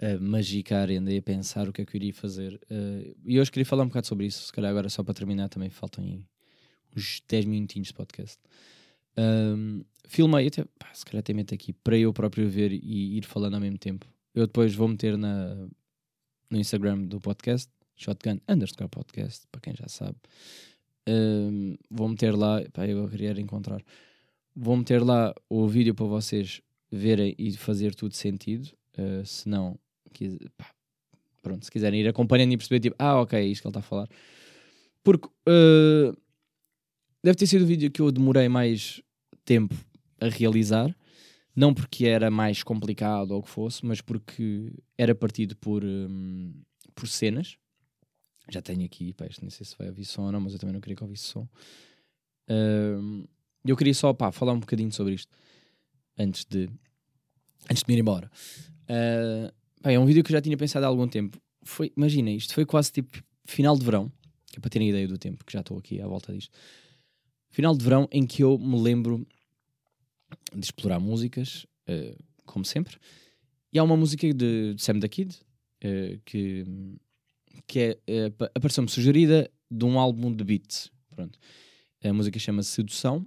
a 0.00 0.18
magicar 0.20 0.90
e 0.90 0.96
andei 0.96 1.18
a 1.18 1.22
pensar 1.22 1.68
o 1.68 1.72
que 1.72 1.82
é 1.82 1.86
que 1.86 1.96
eu 1.96 1.98
iria 1.98 2.14
fazer. 2.14 2.54
Uh, 2.70 3.16
e 3.24 3.40
hoje 3.40 3.50
queria 3.50 3.64
falar 3.64 3.84
um 3.84 3.88
bocado 3.88 4.06
sobre 4.06 4.26
isso, 4.26 4.46
se 4.46 4.52
calhar 4.52 4.70
agora 4.70 4.88
só 4.88 5.02
para 5.02 5.14
terminar 5.14 5.48
também 5.48 5.70
faltam 5.70 6.04
uns 6.96 7.22
10 7.28 7.44
minutinhos 7.44 7.88
de 7.88 7.94
podcast. 7.94 8.38
Um, 9.18 9.84
filmei 10.06 10.46
até, 10.46 10.64
pá, 10.78 10.88
se 10.92 11.04
calhar 11.04 11.20
até 11.20 11.54
aqui, 11.54 11.72
para 11.72 11.98
eu 11.98 12.12
próprio 12.12 12.48
ver 12.48 12.72
e 12.72 13.18
ir 13.18 13.24
falando 13.24 13.54
ao 13.54 13.60
mesmo 13.60 13.78
tempo. 13.78 14.06
Eu 14.34 14.46
depois 14.46 14.74
vou 14.74 14.88
meter 14.88 15.16
na, 15.16 15.54
no 16.50 16.58
Instagram 16.58 17.04
do 17.04 17.20
podcast, 17.20 17.70
shotgun 17.96 18.38
underscore 18.48 18.90
podcast, 18.90 19.46
para 19.50 19.60
quem 19.60 19.74
já 19.74 19.88
sabe. 19.88 20.16
Um, 21.08 21.76
vou 21.90 22.08
meter 22.08 22.34
lá, 22.34 22.62
pá, 22.72 22.86
eu 22.86 23.08
queria 23.08 23.38
encontrar. 23.40 23.82
Vou 24.54 24.76
meter 24.76 25.02
lá 25.02 25.34
o 25.48 25.66
vídeo 25.68 25.94
para 25.94 26.06
vocês 26.06 26.60
verem 26.90 27.34
e 27.38 27.52
fazer 27.56 27.94
tudo 27.94 28.14
sentido. 28.14 28.68
Uh, 28.98 29.24
se 29.24 29.48
não, 29.48 29.78
pá, 30.56 30.70
pronto, 31.42 31.64
se 31.64 31.70
quiserem 31.70 32.00
ir 32.00 32.08
acompanhando 32.08 32.52
e 32.52 32.56
perceber, 32.56 32.80
tipo, 32.80 32.96
ah, 32.98 33.20
ok, 33.20 33.38
é 33.38 33.44
isto 33.44 33.62
que 33.62 33.68
ele 33.68 33.70
está 33.70 33.80
a 33.80 33.82
falar. 33.82 34.08
Porque 35.02 35.28
uh, 35.28 36.16
deve 37.26 37.36
ter 37.36 37.46
sido 37.48 37.62
o 37.62 37.66
vídeo 37.66 37.90
que 37.90 38.00
eu 38.00 38.12
demorei 38.12 38.48
mais 38.48 39.02
tempo 39.44 39.74
a 40.20 40.28
realizar. 40.28 40.96
Não 41.56 41.74
porque 41.74 42.06
era 42.06 42.30
mais 42.30 42.62
complicado 42.62 43.32
ou 43.32 43.40
o 43.40 43.42
que 43.42 43.50
fosse, 43.50 43.84
mas 43.84 44.00
porque 44.00 44.72
era 44.96 45.12
partido 45.12 45.56
por, 45.56 45.82
um, 45.84 46.54
por 46.94 47.08
cenas. 47.08 47.56
Já 48.48 48.62
tenho 48.62 48.84
aqui, 48.84 49.12
pá, 49.12 49.26
nem 49.40 49.50
sei 49.50 49.66
se 49.66 49.76
vai 49.76 49.88
ouvir 49.88 50.04
som 50.04 50.22
ou 50.26 50.32
não, 50.32 50.40
mas 50.40 50.52
eu 50.52 50.58
também 50.60 50.72
não 50.72 50.80
queria 50.80 50.94
que 50.94 51.02
ouvisse 51.02 51.24
som. 51.24 51.48
Uh, 52.48 53.26
eu 53.64 53.76
queria 53.76 53.94
só 53.94 54.12
pá, 54.12 54.30
falar 54.30 54.52
um 54.52 54.60
bocadinho 54.60 54.92
sobre 54.92 55.14
isto 55.14 55.32
antes 56.16 56.44
de, 56.44 56.70
antes 57.68 57.82
de 57.82 57.88
me 57.88 57.94
ir 57.96 58.00
embora. 58.00 58.30
Uh, 58.84 59.52
pá, 59.82 59.90
é 59.90 59.98
um 59.98 60.06
vídeo 60.06 60.22
que 60.22 60.30
eu 60.30 60.36
já 60.36 60.40
tinha 60.40 60.56
pensado 60.56 60.84
há 60.84 60.88
algum 60.88 61.08
tempo. 61.08 61.40
Foi, 61.64 61.92
imagina, 61.96 62.30
isto 62.30 62.54
foi 62.54 62.64
quase 62.64 62.92
tipo 62.92 63.20
final 63.44 63.76
de 63.76 63.84
verão, 63.84 64.12
que 64.46 64.58
é 64.58 64.60
para 64.60 64.70
terem 64.70 64.90
ideia 64.90 65.08
do 65.08 65.18
tempo, 65.18 65.44
que 65.44 65.52
já 65.52 65.60
estou 65.60 65.76
aqui 65.76 66.00
à 66.00 66.06
volta 66.06 66.32
disto. 66.32 66.56
Final 67.56 67.74
de 67.74 67.82
verão 67.82 68.06
em 68.12 68.26
que 68.26 68.44
eu 68.44 68.58
me 68.58 68.78
lembro 68.78 69.26
de 70.54 70.62
explorar 70.62 71.00
músicas, 71.00 71.66
uh, 71.88 72.22
como 72.44 72.66
sempre. 72.66 72.98
E 73.72 73.78
há 73.78 73.82
uma 73.82 73.96
música 73.96 74.26
de, 74.26 74.74
de 74.74 74.82
Sam 74.82 74.98
da 74.98 75.08
Kid 75.08 75.34
uh, 75.34 76.20
que, 76.22 76.66
que 77.66 77.98
é, 78.06 78.26
uh, 78.28 78.44
apareceu-me 78.54 78.90
sugerida 78.90 79.50
de 79.70 79.86
um 79.86 79.98
álbum 79.98 80.30
de 80.30 80.44
beats. 80.44 80.92
Pronto. 81.08 81.38
A 82.04 82.12
música 82.12 82.38
chama-se 82.38 82.72
Sedução. 82.72 83.26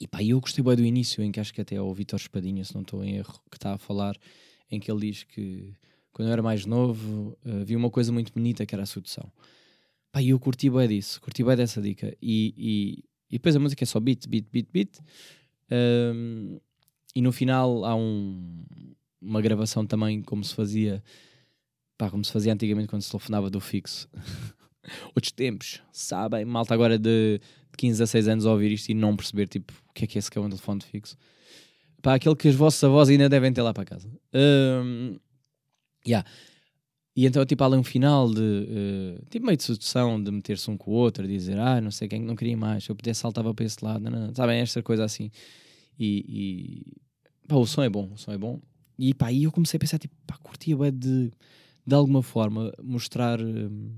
E 0.00 0.08
pá, 0.08 0.22
eu 0.22 0.40
gostei 0.40 0.64
bem 0.64 0.76
do 0.76 0.82
início, 0.82 1.22
em 1.22 1.30
que 1.30 1.38
acho 1.38 1.52
que 1.52 1.60
até 1.60 1.74
é 1.74 1.82
o 1.82 1.92
Vitor 1.92 2.18
Espadinha, 2.18 2.64
se 2.64 2.74
não 2.74 2.80
estou 2.80 3.04
em 3.04 3.16
erro, 3.16 3.42
que 3.50 3.58
está 3.58 3.74
a 3.74 3.78
falar, 3.78 4.16
em 4.70 4.80
que 4.80 4.90
ele 4.90 5.10
diz 5.10 5.22
que 5.22 5.74
quando 6.14 6.28
eu 6.28 6.32
era 6.32 6.42
mais 6.42 6.64
novo 6.64 7.36
uh, 7.44 7.62
vi 7.62 7.76
uma 7.76 7.90
coisa 7.90 8.10
muito 8.10 8.32
bonita 8.32 8.64
que 8.64 8.74
era 8.74 8.84
a 8.84 8.86
sedução. 8.86 9.30
Pá, 10.12 10.22
eu 10.22 10.38
curti 10.38 10.68
bem 10.68 10.86
disso, 10.86 11.20
curti 11.20 11.42
bem 11.42 11.56
dessa 11.56 11.80
dica. 11.80 12.14
E, 12.20 12.54
e, 12.56 13.04
e 13.30 13.32
depois 13.32 13.56
a 13.56 13.58
música 13.58 13.82
é 13.82 13.86
só 13.86 13.98
beat, 13.98 14.28
beat, 14.28 14.46
beat, 14.52 14.68
beat. 14.70 14.98
Um, 15.70 16.60
e 17.14 17.22
no 17.22 17.32
final 17.32 17.84
há 17.84 17.96
um, 17.96 18.62
uma 19.20 19.40
gravação 19.40 19.86
também 19.86 20.20
como 20.22 20.44
se 20.44 20.54
fazia 20.54 21.02
pá, 21.96 22.10
como 22.10 22.24
se 22.24 22.32
fazia 22.32 22.52
antigamente 22.52 22.88
quando 22.88 23.02
se 23.02 23.10
telefonava 23.10 23.48
do 23.48 23.60
fixo. 23.60 24.08
Outros 25.14 25.32
tempos, 25.32 25.80
sabem? 25.92 26.44
Malta 26.44 26.74
agora 26.74 26.98
de, 26.98 27.38
de 27.38 27.76
15 27.78 28.02
a 28.02 28.06
6 28.06 28.28
anos 28.28 28.46
a 28.46 28.50
ouvir 28.50 28.72
isto 28.72 28.90
e 28.90 28.94
não 28.94 29.16
perceber 29.16 29.46
tipo 29.46 29.72
o 29.88 29.92
que 29.94 30.04
é 30.04 30.06
que 30.06 30.18
é 30.18 30.20
esse 30.20 30.30
que 30.30 30.36
é 30.36 30.40
um 30.40 30.48
telefone 30.48 30.80
de 30.80 30.86
fixo. 30.86 31.16
Pá, 32.02 32.14
aquele 32.14 32.34
que 32.34 32.48
as 32.48 32.54
vossas 32.54 32.82
avós 32.82 33.08
ainda 33.08 33.28
devem 33.28 33.52
ter 33.52 33.62
lá 33.62 33.72
para 33.72 33.84
casa. 33.84 34.10
Um, 34.34 35.16
yeah. 36.06 36.28
E 37.14 37.26
então, 37.26 37.44
tipo, 37.44 37.62
há 37.62 37.66
ali 37.66 37.76
um 37.76 37.84
final 37.84 38.32
de 38.32 38.40
uh, 38.40 39.26
tipo 39.28 39.44
meio 39.44 39.56
de 39.56 39.62
sedução, 39.62 40.22
de 40.22 40.30
meter-se 40.30 40.70
um 40.70 40.76
com 40.78 40.90
o 40.90 40.94
outro, 40.94 41.28
dizer, 41.28 41.58
ah, 41.58 41.80
não 41.80 41.90
sei 41.90 42.08
quem 42.08 42.22
não 42.22 42.34
queria 42.34 42.56
mais, 42.56 42.84
se 42.84 42.90
eu 42.90 42.96
pudesse 42.96 43.20
saltava 43.20 43.52
para 43.52 43.66
esse 43.66 43.84
lado, 43.84 44.02
não, 44.02 44.10
não, 44.10 44.26
não. 44.28 44.34
sabem, 44.34 44.60
esta 44.60 44.82
coisa 44.82 45.04
assim. 45.04 45.30
E, 45.98 46.24
e 46.28 47.46
pá, 47.46 47.56
o 47.56 47.66
som 47.66 47.82
é 47.82 47.90
bom, 47.90 48.10
o 48.12 48.16
som 48.16 48.32
é 48.32 48.38
bom. 48.38 48.60
E 48.98 49.12
pá, 49.12 49.26
aí 49.26 49.44
eu 49.44 49.52
comecei 49.52 49.76
a 49.76 49.80
pensar, 49.80 49.98
tipo, 49.98 50.14
pá, 50.26 50.38
curtia 50.38 50.76
bem 50.76 50.90
de, 50.90 51.30
de 51.86 51.94
alguma 51.94 52.22
forma 52.22 52.72
mostrar 52.82 53.40
um, 53.42 53.94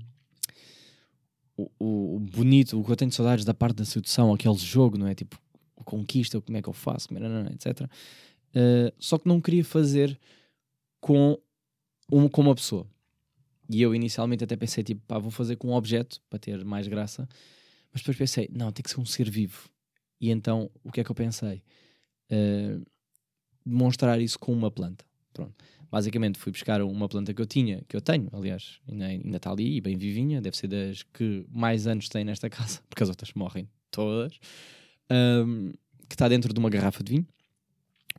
o, 1.57 1.69
o, 1.79 2.19
bonito, 2.19 2.77
o 2.77 2.83
que 2.83 2.91
eu 2.91 2.95
tenho 2.97 3.11
saudades 3.11 3.45
da 3.45 3.53
parte 3.53 3.77
da 3.77 3.85
sedução, 3.85 4.33
aquele 4.33 4.57
jogo, 4.57 4.97
não 4.97 5.07
é? 5.07 5.15
Tipo, 5.15 5.39
conquista, 5.85 6.41
como 6.41 6.57
é 6.57 6.61
que 6.61 6.67
eu 6.67 6.73
faço, 6.73 7.07
como 7.07 7.19
não, 7.19 7.29
não, 7.29 7.51
etc. 7.51 7.81
Uh, 7.81 8.91
só 8.99 9.17
que 9.17 9.27
não 9.27 9.39
queria 9.39 9.63
fazer 9.63 10.19
com, 10.99 11.37
um, 12.11 12.27
com 12.27 12.41
uma 12.41 12.55
pessoa. 12.55 12.87
E 13.69 13.81
eu 13.81 13.95
inicialmente 13.95 14.43
até 14.43 14.55
pensei, 14.55 14.83
tipo, 14.83 15.01
pá, 15.07 15.17
vou 15.17 15.31
fazer 15.31 15.55
com 15.55 15.69
um 15.69 15.73
objeto 15.73 16.21
para 16.29 16.39
ter 16.39 16.63
mais 16.63 16.87
graça. 16.87 17.27
Mas 17.91 18.01
depois 18.01 18.17
pensei, 18.17 18.49
não, 18.53 18.71
tem 18.71 18.83
que 18.83 18.89
ser 18.89 18.99
um 18.99 19.05
ser 19.05 19.29
vivo. 19.29 19.69
E 20.19 20.29
então, 20.29 20.69
o 20.83 20.91
que 20.91 20.99
é 20.99 21.03
que 21.03 21.09
eu 21.09 21.15
pensei? 21.15 21.63
Uh, 22.31 22.85
demonstrar 23.65 24.21
isso 24.21 24.37
com 24.37 24.53
uma 24.53 24.69
planta. 24.69 25.05
Pronto. 25.33 25.55
Basicamente, 25.91 26.37
fui 26.39 26.51
buscar 26.51 26.81
uma 26.81 27.07
planta 27.07 27.33
que 27.33 27.41
eu 27.41 27.45
tinha, 27.45 27.83
que 27.87 27.95
eu 27.95 28.01
tenho, 28.01 28.29
aliás, 28.33 28.79
ainda, 28.87 29.05
ainda 29.05 29.37
está 29.37 29.51
ali, 29.51 29.79
bem 29.79 29.97
vivinha, 29.97 30.41
deve 30.41 30.57
ser 30.57 30.67
das 30.67 31.03
que 31.03 31.45
mais 31.49 31.87
anos 31.87 32.09
tem 32.09 32.23
nesta 32.23 32.49
casa, 32.49 32.81
porque 32.89 33.03
as 33.03 33.09
outras 33.09 33.33
morrem 33.33 33.69
todas, 33.91 34.37
um, 35.09 35.71
que 36.09 36.15
está 36.15 36.27
dentro 36.27 36.53
de 36.53 36.59
uma 36.59 36.69
garrafa 36.69 37.03
de 37.03 37.13
vinho, 37.13 37.27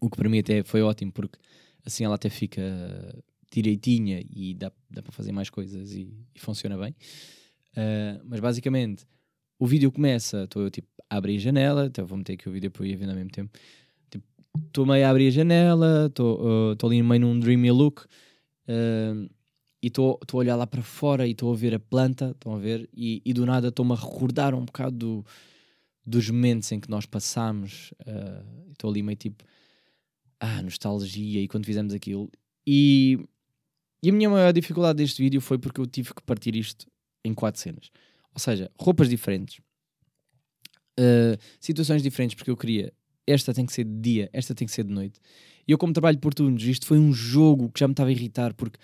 o 0.01 0.09
que 0.09 0.17
para 0.17 0.29
mim 0.29 0.39
até 0.39 0.63
foi 0.63 0.83
ótimo, 0.83 1.13
porque 1.13 1.39
assim 1.85 2.05
ela 2.05 2.15
até 2.15 2.31
fica 2.31 2.63
direitinha 3.51 4.23
e 4.31 4.55
dá, 4.55 4.73
dá 4.91 5.03
para 5.03 5.13
fazer 5.13 5.33
mais 5.33 5.51
coisas 5.51 5.93
e, 5.93 6.13
e 6.35 6.41
funciona 6.41 6.77
bem. 6.77 6.95
Uh, 7.73 8.21
mas 8.25 8.41
basicamente, 8.41 9.07
o 9.59 9.67
vídeo 9.67 9.93
começa, 9.93 10.45
estou 10.45 10.63
eu 10.63 10.71
tipo 10.71 10.89
a 11.09 11.17
abrir 11.17 11.37
a 11.37 11.41
janela, 11.41 11.87
então 11.87 12.07
vou 12.07 12.19
meter 12.19 12.35
aqui 12.35 12.49
o 12.49 12.53
vídeo 12.53 12.71
para 12.71 12.85
eu 12.85 12.91
ir 12.91 12.97
vendo 12.97 13.11
ao 13.11 13.17
mesmo 13.17 13.31
tempo. 13.31 13.57
Estou 14.07 14.23
tipo, 14.85 14.87
meio 14.87 15.07
a 15.07 15.11
abrir 15.11 15.29
a 15.29 15.31
janela, 15.31 16.07
estou 16.07 16.41
uh, 16.73 16.87
ali 16.87 17.03
meio 17.03 17.21
num 17.21 17.39
dreamy 17.39 17.71
look 17.71 18.03
uh, 18.03 19.29
e 19.83 19.87
estou 19.87 20.19
a 20.21 20.37
olhar 20.37 20.57
lá 20.57 20.67
para 20.67 20.83
fora 20.83 21.27
e 21.27 21.33
estou 21.33 21.53
a 21.53 21.57
ver 21.57 21.75
a 21.75 21.79
planta, 21.79 22.31
estão 22.31 22.55
a 22.55 22.59
ver, 22.59 22.89
e, 22.95 23.23
e 23.25 23.33
do 23.33 23.47
nada 23.47 23.69
estou-me 23.69 23.93
a 23.93 23.97
recordar 23.97 24.55
um 24.55 24.65
bocado 24.65 24.97
do, 24.97 25.27
dos 26.05 26.29
momentos 26.31 26.73
em 26.73 26.81
que 26.81 26.91
nós 26.91 27.07
passámos. 27.07 27.93
Estou 28.73 28.91
ali 28.91 29.03
meio 29.03 29.17
tipo, 29.17 29.45
ah, 30.41 30.63
nostalgia 30.63 31.41
e 31.41 31.49
quando 31.49 31.67
fizemos 31.67 31.95
aquilo. 31.95 32.31
E 32.67 33.19
e 34.03 34.11
a 34.11 34.13
minha 34.13 34.29
maior 34.31 34.53
dificuldade 34.53 34.99
deste 34.99 35.23
vídeo 35.23 35.41
foi 35.41 35.59
porque 35.59 35.81
eu 35.81 35.87
tive 35.87 36.15
que 36.15 36.23
partir 36.23 36.55
isto 36.55 36.87
em 37.25 37.35
quatro 37.35 37.61
cenas. 37.61 37.91
Ou 38.33 38.39
seja, 38.39 38.71
roupas 38.79 39.09
diferentes, 39.09 39.59
uh, 41.01 41.39
situações 41.61 42.03
diferentes, 42.03 42.35
porque 42.35 42.51
eu 42.51 42.57
queria 42.57 42.93
esta 43.27 43.53
tem 43.53 43.67
que 43.67 43.73
ser 43.73 43.85
de 43.85 44.01
dia, 44.01 44.31
esta 44.33 44.55
tem 44.55 44.67
que 44.67 44.73
ser 44.73 44.85
de 44.85 44.93
noite. 44.93 45.19
E 45.67 45.73
eu, 45.73 45.79
como 45.79 45.93
trabalho 45.93 46.19
por 46.19 46.33
turnos, 46.33 46.63
isto 46.63 46.87
foi 46.87 46.99
um 46.99 47.13
jogo 47.13 47.71
que 47.71 47.81
já 47.81 47.89
me 47.89 47.93
estava 47.93 48.09
a 48.09 48.13
irritar 48.13 48.55
porque 48.55 48.79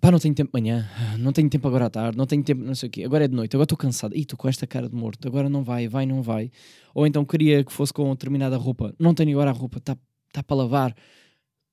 pá, 0.00 0.10
não 0.10 0.18
tenho 0.18 0.34
tempo 0.34 0.56
amanhã, 0.56 0.88
não 1.18 1.32
tenho 1.32 1.50
tempo 1.50 1.66
agora 1.66 1.86
à 1.86 1.90
tarde, 1.90 2.16
não 2.16 2.26
tenho 2.26 2.42
tempo, 2.42 2.62
não 2.62 2.74
sei 2.74 2.88
o 2.88 2.90
quê, 2.90 3.04
agora 3.04 3.24
é 3.24 3.28
de 3.28 3.34
noite, 3.34 3.54
agora 3.56 3.64
estou 3.64 3.78
cansado, 3.78 4.16
e 4.16 4.20
estou 4.20 4.36
com 4.36 4.48
esta 4.48 4.66
cara 4.66 4.88
de 4.88 4.94
morto, 4.94 5.26
agora 5.26 5.48
não 5.48 5.62
vai, 5.62 5.88
vai, 5.88 6.06
não 6.06 6.22
vai. 6.22 6.50
Ou 6.94 7.06
então 7.06 7.24
queria 7.24 7.64
que 7.64 7.72
fosse 7.72 7.92
com 7.92 8.10
determinada 8.10 8.56
roupa, 8.56 8.94
não 8.98 9.14
tenho 9.14 9.30
agora 9.32 9.50
a 9.50 9.52
roupa, 9.52 9.78
está 9.78 9.96
tá 10.32 10.42
para 10.42 10.56
lavar, 10.56 10.96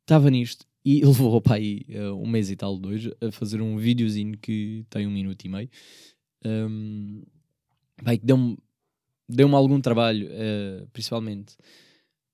estava 0.02 0.30
nisto. 0.30 0.68
E 0.89 1.06
levou 1.06 1.39
aí 1.52 1.86
uh, 1.89 2.15
um 2.15 2.25
mês 2.25 2.49
e 2.49 2.56
tal, 2.56 2.75
dois, 2.75 3.08
a 3.21 3.32
fazer 3.32 3.62
um 3.62 3.78
videozinho 3.78 4.36
que 4.36 4.84
tem 4.89 5.06
um 5.06 5.12
minuto 5.12 5.45
e 5.45 5.49
meio. 5.49 5.69
Um, 6.43 7.21
que 8.04 8.25
deu-me 8.25 8.58
deu 9.28 9.56
algum 9.56 9.80
trabalho, 9.80 10.28
uh, 10.28 10.88
principalmente 10.91 11.56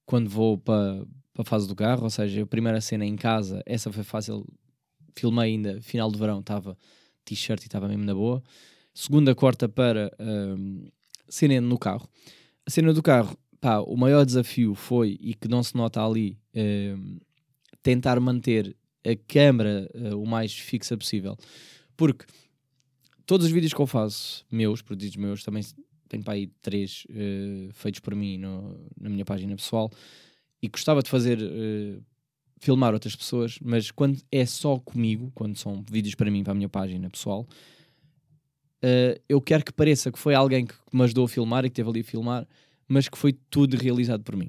quando 0.05 0.29
vou 0.29 0.57
para 0.57 1.05
a 1.37 1.43
fase 1.43 1.67
do 1.67 1.75
carro, 1.75 2.03
ou 2.03 2.09
seja, 2.09 2.43
a 2.43 2.47
primeira 2.47 2.79
cena 2.79 3.05
em 3.05 3.17
casa, 3.17 3.61
essa 3.65 3.91
foi 3.91 4.03
fácil, 4.03 4.45
filmei 5.13 5.51
ainda, 5.51 5.81
final 5.81 6.09
de 6.09 6.17
verão, 6.17 6.39
estava 6.39 6.77
t-shirt 7.25 7.61
e 7.61 7.65
estava 7.65 7.89
mesmo 7.89 8.05
na 8.05 8.13
boa. 8.13 8.41
Segunda, 8.93 9.35
quarta 9.35 9.67
para 9.67 10.15
um, 10.17 10.87
cena 11.27 11.59
no 11.59 11.77
carro. 11.77 12.07
A 12.65 12.69
cena 12.69 12.93
do 12.93 13.03
carro, 13.03 13.37
pá, 13.59 13.79
o 13.79 13.97
maior 13.97 14.25
desafio 14.25 14.75
foi, 14.75 15.17
e 15.19 15.33
que 15.33 15.49
não 15.49 15.61
se 15.61 15.75
nota 15.75 16.01
ali, 16.01 16.39
um, 16.55 17.17
tentar 17.85 18.19
manter 18.19 18.75
a 19.05 19.15
câmera 19.15 19.87
uh, 19.93 20.19
o 20.19 20.25
mais 20.25 20.51
fixa 20.51 20.97
possível. 20.97 21.37
Porque 21.95 22.25
todos 23.27 23.45
os 23.45 23.51
vídeos 23.51 23.75
que 23.75 23.79
eu 23.79 23.85
faço, 23.85 24.43
meus, 24.51 24.81
produzidos 24.81 25.17
meus, 25.17 25.43
também 25.43 25.63
tenho 26.09 26.23
para 26.23 26.33
aí 26.33 26.47
três 26.63 27.05
uh, 27.11 27.71
feitos 27.73 27.99
por 27.99 28.15
mim 28.15 28.39
no, 28.39 28.75
na 28.99 29.07
minha 29.07 29.23
página 29.23 29.55
pessoal, 29.55 29.91
e 30.59 30.67
gostava 30.67 31.03
de 31.03 31.11
fazer, 31.11 31.37
uh, 31.37 32.03
filmar 32.59 32.91
outras 32.91 33.15
pessoas, 33.15 33.59
mas 33.61 33.91
quando 33.91 34.19
é 34.31 34.47
só 34.47 34.79
comigo, 34.79 35.31
quando 35.35 35.55
são 35.55 35.85
vídeos 35.87 36.15
para 36.15 36.31
mim, 36.31 36.43
para 36.43 36.53
a 36.53 36.55
minha 36.55 36.69
página 36.69 37.07
pessoal, 37.07 37.47
eu 39.27 39.41
quero 39.41 39.65
que 39.65 39.73
pareça 39.73 40.11
que 40.11 40.19
foi 40.19 40.35
alguém 40.35 40.63
que 40.63 40.75
me 40.93 41.01
ajudou 41.01 41.25
a 41.25 41.27
filmar 41.27 41.65
e 41.65 41.69
que 41.69 41.73
esteve 41.73 41.89
ali 41.89 42.01
a 42.01 42.03
filmar, 42.03 42.47
mas 42.87 43.09
que 43.09 43.17
foi 43.17 43.33
tudo 43.49 43.75
realizado 43.77 44.23
por 44.23 44.35
mim. 44.35 44.47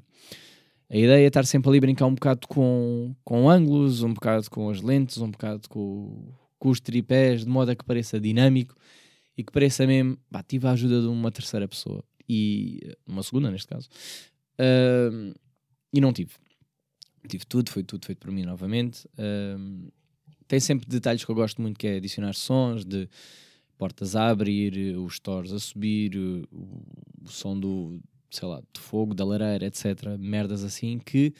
A 0.89 0.95
ideia 0.95 1.25
é 1.25 1.27
estar 1.27 1.45
sempre 1.45 1.69
ali 1.69 1.77
a 1.79 1.81
brincar 1.81 2.05
um 2.05 2.13
bocado 2.13 2.47
com, 2.47 3.13
com 3.23 3.49
ângulos, 3.49 4.03
um 4.03 4.13
bocado 4.13 4.49
com 4.49 4.69
as 4.69 4.81
lentes, 4.81 5.17
um 5.17 5.29
bocado 5.29 5.67
com, 5.67 6.33
com 6.57 6.69
os 6.69 6.79
tripés, 6.79 7.43
de 7.43 7.49
modo 7.49 7.71
a 7.71 7.75
que 7.75 7.83
pareça 7.83 8.19
dinâmico 8.19 8.73
e 9.37 9.43
que 9.43 9.51
pareça 9.51 9.85
mesmo, 9.85 10.17
pá, 10.31 10.41
tive 10.41 10.67
a 10.67 10.71
ajuda 10.71 11.01
de 11.01 11.07
uma 11.07 11.31
terceira 11.31 11.67
pessoa 11.67 12.03
e 12.27 12.79
uma 13.05 13.21
segunda 13.21 13.51
neste 13.51 13.67
caso 13.67 13.89
uh, 14.59 15.33
e 15.93 16.01
não 16.01 16.11
tive. 16.11 16.31
Tive 17.27 17.45
tudo, 17.45 17.69
foi 17.69 17.83
tudo 17.83 18.05
feito 18.05 18.19
por 18.19 18.31
mim 18.31 18.43
novamente. 18.43 19.05
Uh, 19.13 19.91
tem 20.47 20.59
sempre 20.59 20.87
detalhes 20.87 21.25
que 21.25 21.31
eu 21.31 21.35
gosto 21.35 21.61
muito, 21.61 21.77
que 21.77 21.87
é 21.87 21.97
adicionar 21.97 22.33
sons, 22.33 22.85
de 22.85 23.09
portas 23.77 24.15
a 24.15 24.29
abrir, 24.29 24.97
os 24.97 25.15
stores 25.15 25.51
a 25.51 25.59
subir, 25.59 26.17
o, 26.17 26.47
o 27.21 27.29
som 27.29 27.59
do, 27.59 27.99
sei 28.29 28.47
lá, 28.47 28.59
do 28.59 28.79
fogo, 28.79 29.13
da 29.13 29.25
lareira, 29.25 29.65
etc. 29.65 30.17
Merdas 30.19 30.63
assim 30.63 30.99
que 30.99 31.33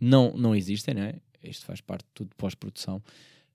não, 0.00 0.36
não 0.36 0.54
existem, 0.54 0.94
né? 0.94 1.14
Isto 1.42 1.66
faz 1.66 1.80
parte 1.80 2.04
de 2.04 2.10
tudo 2.14 2.28
de 2.30 2.36
pós-produção. 2.36 3.02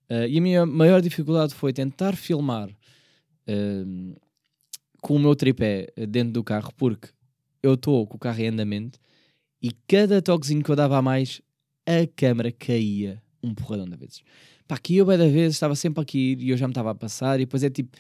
Uh, 0.10 0.28
e 0.28 0.38
a 0.38 0.42
minha 0.42 0.66
maior 0.66 1.02
dificuldade 1.02 1.54
foi 1.54 1.72
tentar 1.72 2.16
filmar 2.16 2.70
uh, 2.70 4.20
com 5.02 5.16
o 5.16 5.20
meu 5.20 5.36
tripé 5.36 5.88
dentro 6.08 6.34
do 6.34 6.44
carro, 6.44 6.72
porque 6.76 7.10
eu 7.62 7.74
estou 7.76 8.06
com 8.08 8.18
o 8.18 8.20
carro 8.20 8.40
em 8.40 8.48
andamento 8.48 9.00
e 9.62 9.72
cada 9.88 10.22
toquezinho 10.22 10.64
que 10.64 10.72
eu 10.72 10.76
dava 10.76 10.98
a 10.98 11.02
mais, 11.02 11.42
a 11.86 12.08
câmera 12.16 12.52
caía 12.52 13.22
um 13.44 13.54
porradão 13.54 13.86
de 13.86 13.98
vezes. 13.98 14.22
Pá, 14.68 14.76
aqui 14.76 14.98
eu, 14.98 15.06
bem 15.06 15.18
da 15.18 15.28
vez, 15.28 15.54
estava 15.54 15.76
sempre 15.76 16.02
aqui 16.02 16.38
e 16.40 16.50
eu 16.50 16.58
já 16.58 16.68
me 16.68 16.72
estava 16.72 16.92
a 16.92 16.96
passar, 16.96 17.40
e 17.40 17.46
depois 17.46 17.64
é 17.64 17.70
tipo, 17.70 17.98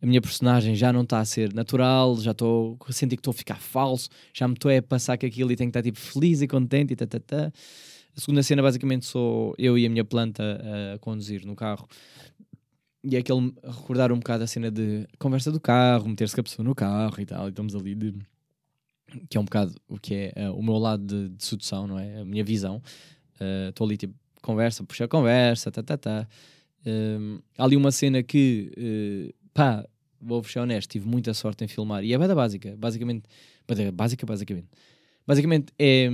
a 0.00 0.06
minha 0.06 0.20
personagem 0.20 0.74
já 0.74 0.92
não 0.92 1.02
está 1.02 1.20
a 1.20 1.24
ser 1.24 1.52
natural, 1.52 2.16
já 2.20 2.30
estou 2.30 2.78
a 2.86 2.92
sentir 2.92 3.16
que 3.16 3.20
estou 3.20 3.32
a 3.32 3.34
ficar 3.34 3.60
falso, 3.60 4.08
já 4.32 4.46
me 4.46 4.54
estou 4.54 4.70
a 4.76 4.80
passar 4.80 5.16
que 5.16 5.26
aquilo 5.26 5.50
e 5.50 5.56
tenho 5.56 5.70
que 5.70 5.78
estar 5.78 5.82
tipo 5.82 5.98
feliz 5.98 6.40
e 6.40 6.46
contente 6.46 6.92
e 6.92 6.96
tá, 6.96 7.06
tá, 7.06 7.18
tá. 7.18 7.52
A 8.16 8.20
segunda 8.20 8.42
cena, 8.42 8.62
basicamente, 8.62 9.06
sou 9.06 9.54
eu 9.58 9.78
e 9.78 9.86
a 9.86 9.90
minha 9.90 10.04
planta 10.04 10.60
a 10.94 10.98
conduzir 10.98 11.46
no 11.46 11.54
carro. 11.54 11.86
E 13.04 13.14
é 13.14 13.20
aquele 13.20 13.52
recordar 13.64 14.10
um 14.10 14.16
bocado 14.16 14.42
a 14.42 14.46
cena 14.46 14.70
de 14.70 15.06
conversa 15.18 15.52
do 15.52 15.60
carro, 15.60 16.08
meter-se 16.08 16.34
com 16.34 16.40
a 16.40 16.44
pessoa 16.44 16.64
no 16.64 16.74
carro 16.74 17.20
e 17.20 17.26
tal, 17.26 17.46
e 17.46 17.50
estamos 17.50 17.76
ali 17.76 17.94
de. 17.94 18.14
que 19.30 19.36
é 19.36 19.40
um 19.40 19.44
bocado 19.44 19.72
o 19.88 19.98
que 19.98 20.32
é 20.34 20.50
uh, 20.50 20.54
o 20.54 20.62
meu 20.62 20.78
lado 20.78 21.04
de, 21.04 21.28
de, 21.36 21.44
sedução, 21.44 21.86
não 21.86 21.98
é? 21.98 22.20
A 22.20 22.24
minha 22.24 22.42
visão. 22.42 22.82
Eh, 23.38 23.68
estou 23.68 23.86
uh, 23.86 23.88
ali 23.88 23.96
tipo 23.96 24.14
conversa, 24.42 24.82
puxa 24.82 25.04
a 25.04 25.08
conversa, 25.08 25.70
tá, 25.70 25.82
tá, 25.82 25.96
tá. 25.96 26.28
Uh, 26.86 27.42
há 27.56 27.64
ali 27.64 27.76
uma 27.76 27.92
cena 27.92 28.22
que, 28.22 28.72
uh, 28.76 29.34
pá, 29.54 29.86
vou 30.20 30.42
ser 30.44 30.60
honesto, 30.60 30.90
tive 30.90 31.06
muita 31.06 31.32
sorte 31.34 31.64
em 31.64 31.68
filmar. 31.68 32.04
E 32.04 32.12
é 32.12 32.18
bada 32.18 32.34
básica, 32.34 32.76
basicamente, 32.76 33.24
básica, 33.92 34.26
basicamente. 34.26 34.68
Basicamente 35.26 35.72
é, 35.78 36.08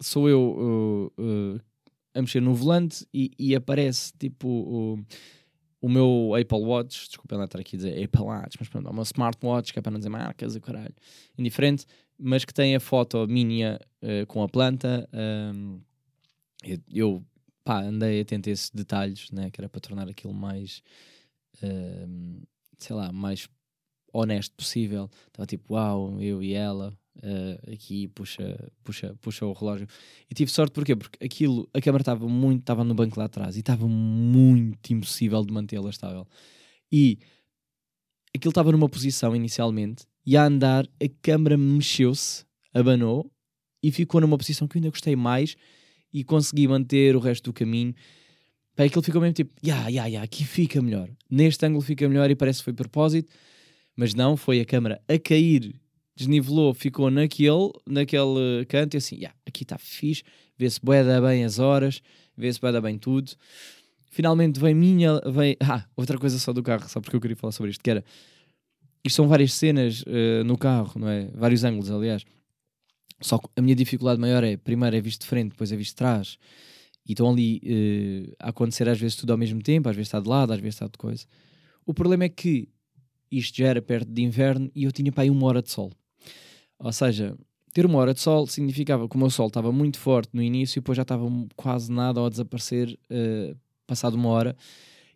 sou 0.00 0.28
eu 0.28 1.12
uh, 1.18 1.60
a 2.14 2.20
mexer 2.20 2.40
no 2.40 2.54
volante 2.54 3.06
e, 3.12 3.30
e 3.38 3.54
aparece 3.54 4.12
tipo 4.18 4.48
o, 4.48 4.98
o 5.80 5.88
meu 5.88 6.32
Apple 6.34 6.58
Watch, 6.58 7.06
desculpem 7.08 7.38
lá 7.38 7.44
estar 7.44 7.58
aqui 7.58 7.76
a 7.76 7.78
dizer 7.78 8.04
Apple 8.04 8.22
Watch, 8.22 8.56
mas 8.58 8.68
pronto, 8.68 8.88
é 8.88 8.90
uma 8.90 9.02
smartwatch 9.02 9.72
que 9.72 9.78
é 9.78 9.82
para 9.82 9.92
não 9.92 9.98
dizer 9.98 10.10
marcas 10.10 10.56
e 10.56 10.60
caralho, 10.60 10.94
indiferente, 11.38 11.86
mas 12.18 12.44
que 12.44 12.52
tem 12.52 12.76
a 12.76 12.80
foto 12.80 13.26
minha 13.26 13.80
uh, 14.02 14.26
com 14.26 14.42
a 14.42 14.48
planta. 14.48 15.08
Um, 15.12 15.80
eu, 16.62 16.78
eu 16.92 17.24
pá, 17.64 17.82
andei 17.82 18.20
atento 18.20 18.48
a 18.48 18.52
esses 18.52 18.70
detalhes, 18.70 19.30
né, 19.30 19.50
que 19.50 19.60
era 19.60 19.68
para 19.68 19.80
tornar 19.80 20.08
aquilo 20.08 20.34
mais, 20.34 20.82
uh, 21.62 22.46
sei 22.78 22.96
lá, 22.96 23.12
mais 23.12 23.48
honesto 24.12 24.54
possível. 24.54 25.08
Estava 25.28 25.46
tipo, 25.46 25.74
uau, 25.74 26.20
eu 26.20 26.42
e 26.42 26.52
ela, 26.52 26.96
uh, 27.18 27.72
aqui 27.72 28.08
puxa, 28.08 28.70
puxa, 28.82 29.14
puxa 29.20 29.46
o 29.46 29.52
relógio. 29.52 29.86
E 30.30 30.34
tive 30.34 30.50
sorte 30.50 30.72
porquê? 30.72 30.96
Porque 30.96 31.24
aquilo, 31.24 31.68
a 31.72 31.80
câmera 31.80 32.02
estava 32.02 32.28
muito, 32.28 32.60
estava 32.60 32.84
no 32.84 32.94
banco 32.94 33.18
lá 33.18 33.26
atrás 33.26 33.56
e 33.56 33.60
estava 33.60 33.86
muito 33.86 34.92
impossível 34.92 35.44
de 35.44 35.52
mantê-la 35.52 35.90
estável. 35.90 36.26
E 36.90 37.18
aquilo 38.34 38.50
estava 38.50 38.72
numa 38.72 38.88
posição 38.88 39.34
inicialmente 39.34 40.04
e 40.24 40.36
a 40.36 40.44
andar 40.44 40.86
a 41.02 41.08
câmera 41.22 41.56
mexeu-se, 41.56 42.44
abanou 42.72 43.30
e 43.82 43.90
ficou 43.90 44.20
numa 44.20 44.38
posição 44.38 44.68
que 44.68 44.76
eu 44.76 44.80
ainda 44.80 44.90
gostei 44.90 45.16
mais 45.16 45.56
e 46.12 46.24
consegui 46.24 46.66
manter 46.68 47.16
o 47.16 47.20
resto 47.20 47.44
do 47.44 47.52
caminho. 47.52 47.94
Pá, 48.80 48.86
aquilo 48.86 49.02
ficou 49.02 49.20
mesmo 49.20 49.34
tipo, 49.34 49.52
ya, 49.62 49.90
ya, 49.90 50.06
ya, 50.06 50.22
aqui 50.22 50.42
fica 50.42 50.80
melhor. 50.80 51.06
Neste 51.30 51.66
ângulo 51.66 51.82
fica 51.82 52.08
melhor 52.08 52.30
e 52.30 52.34
parece 52.34 52.60
que 52.60 52.64
foi 52.64 52.72
propósito, 52.72 53.30
mas 53.94 54.14
não, 54.14 54.38
foi 54.38 54.58
a 54.58 54.64
câmera 54.64 55.02
a 55.06 55.18
cair, 55.18 55.78
desnivelou, 56.16 56.72
ficou 56.72 57.10
naquele, 57.10 57.70
naquele 57.86 58.64
canto 58.66 58.94
e 58.94 58.96
assim, 58.96 59.18
ya, 59.20 59.34
aqui 59.44 59.64
está 59.64 59.76
fixe, 59.76 60.22
vê-se 60.56 60.80
boeda 60.82 61.20
bem 61.20 61.44
as 61.44 61.58
horas, 61.58 62.00
vê-se 62.34 62.58
boeda 62.58 62.80
bem 62.80 62.96
tudo. 62.96 63.32
Finalmente 64.10 64.58
vem 64.58 64.74
minha, 64.74 65.20
vem, 65.30 65.58
ah, 65.60 65.84
outra 65.94 66.16
coisa 66.16 66.38
só 66.38 66.50
do 66.50 66.62
carro, 66.62 66.88
só 66.88 67.02
porque 67.02 67.14
eu 67.14 67.20
queria 67.20 67.36
falar 67.36 67.52
sobre 67.52 67.72
isto, 67.72 67.84
que 67.84 67.90
era, 67.90 68.02
isto 69.04 69.16
são 69.16 69.28
várias 69.28 69.52
cenas 69.52 70.00
uh, 70.04 70.42
no 70.42 70.56
carro, 70.56 70.98
não 70.98 71.08
é? 71.10 71.28
Vários 71.34 71.64
ângulos, 71.64 71.90
aliás. 71.90 72.24
Só 73.20 73.36
que 73.36 73.46
a 73.56 73.60
minha 73.60 73.76
dificuldade 73.76 74.18
maior 74.18 74.42
é, 74.42 74.56
primeiro 74.56 74.96
é 74.96 75.02
visto 75.02 75.20
de 75.20 75.26
frente, 75.26 75.50
depois 75.50 75.70
é 75.70 75.76
visto 75.76 75.90
de 75.90 75.96
trás. 75.96 76.38
E 77.06 77.12
estão 77.12 77.30
ali 77.30 77.60
uh, 77.64 78.34
a 78.38 78.50
acontecer 78.50 78.88
às 78.88 79.00
vezes 79.00 79.16
tudo 79.16 79.32
ao 79.32 79.38
mesmo 79.38 79.62
tempo, 79.62 79.88
às 79.88 79.96
vezes 79.96 80.08
está 80.08 80.20
de 80.20 80.28
lado, 80.28 80.52
às 80.52 80.60
vezes 80.60 80.74
está 80.74 80.86
de 80.86 80.98
coisa. 80.98 81.24
O 81.84 81.94
problema 81.94 82.24
é 82.24 82.28
que 82.28 82.68
isto 83.30 83.56
já 83.56 83.68
era 83.68 83.80
perto 83.80 84.10
de 84.10 84.22
inverno 84.22 84.70
e 84.74 84.84
eu 84.84 84.92
tinha 84.92 85.10
para 85.12 85.22
aí 85.22 85.30
uma 85.30 85.46
hora 85.46 85.62
de 85.62 85.70
sol. 85.70 85.92
Ou 86.78 86.92
seja, 86.92 87.36
ter 87.72 87.86
uma 87.86 87.98
hora 87.98 88.12
de 88.12 88.20
sol 88.20 88.46
significava 88.46 89.08
que 89.08 89.16
o 89.16 89.18
meu 89.18 89.30
sol 89.30 89.46
estava 89.46 89.70
muito 89.70 89.98
forte 89.98 90.30
no 90.32 90.42
início 90.42 90.78
e 90.78 90.80
depois 90.80 90.96
já 90.96 91.02
estava 91.02 91.24
quase 91.56 91.90
nada 91.90 92.20
ao 92.20 92.28
desaparecer, 92.28 92.98
uh, 93.10 93.56
passado 93.86 94.14
uma 94.14 94.28
hora, 94.30 94.56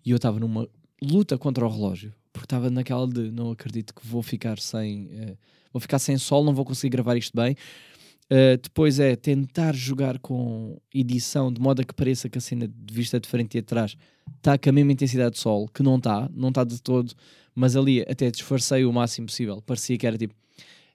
e 0.04 0.10
eu 0.10 0.16
estava 0.16 0.38
numa 0.38 0.68
luta 1.02 1.36
contra 1.36 1.66
o 1.66 1.68
relógio, 1.68 2.14
porque 2.32 2.46
estava 2.46 2.70
naquela 2.70 3.06
de 3.06 3.30
não 3.30 3.50
acredito 3.50 3.94
que 3.94 4.06
vou 4.06 4.22
ficar 4.22 4.58
sem, 4.58 5.06
uh, 5.06 5.38
vou 5.72 5.80
ficar 5.80 5.98
sem 5.98 6.16
sol, 6.16 6.44
não 6.44 6.54
vou 6.54 6.64
conseguir 6.64 6.90
gravar 6.90 7.16
isto 7.16 7.36
bem. 7.36 7.56
Uh, 8.30 8.56
depois 8.62 8.98
é 8.98 9.14
tentar 9.16 9.74
jogar 9.74 10.18
com 10.18 10.80
edição 10.92 11.52
de 11.52 11.60
modo 11.60 11.82
a 11.82 11.84
que 11.84 11.94
pareça 11.94 12.28
que 12.28 12.38
a 12.38 12.40
cena 12.40 12.66
de 12.66 12.94
vista 12.94 13.20
de 13.20 13.28
frente 13.28 13.56
e 13.56 13.58
atrás 13.60 13.96
está 14.36 14.56
com 14.56 14.70
a 14.70 14.72
mesma 14.72 14.92
intensidade 14.92 15.32
de 15.34 15.40
sol, 15.40 15.68
que 15.68 15.82
não 15.82 15.96
está, 15.96 16.28
não 16.34 16.48
está 16.48 16.64
de 16.64 16.80
todo, 16.80 17.12
mas 17.54 17.76
ali 17.76 18.00
até 18.02 18.30
disfarcei 18.30 18.84
o 18.84 18.92
máximo 18.92 19.26
possível. 19.26 19.60
Parecia 19.60 19.98
que 19.98 20.06
era 20.06 20.16
tipo, 20.16 20.34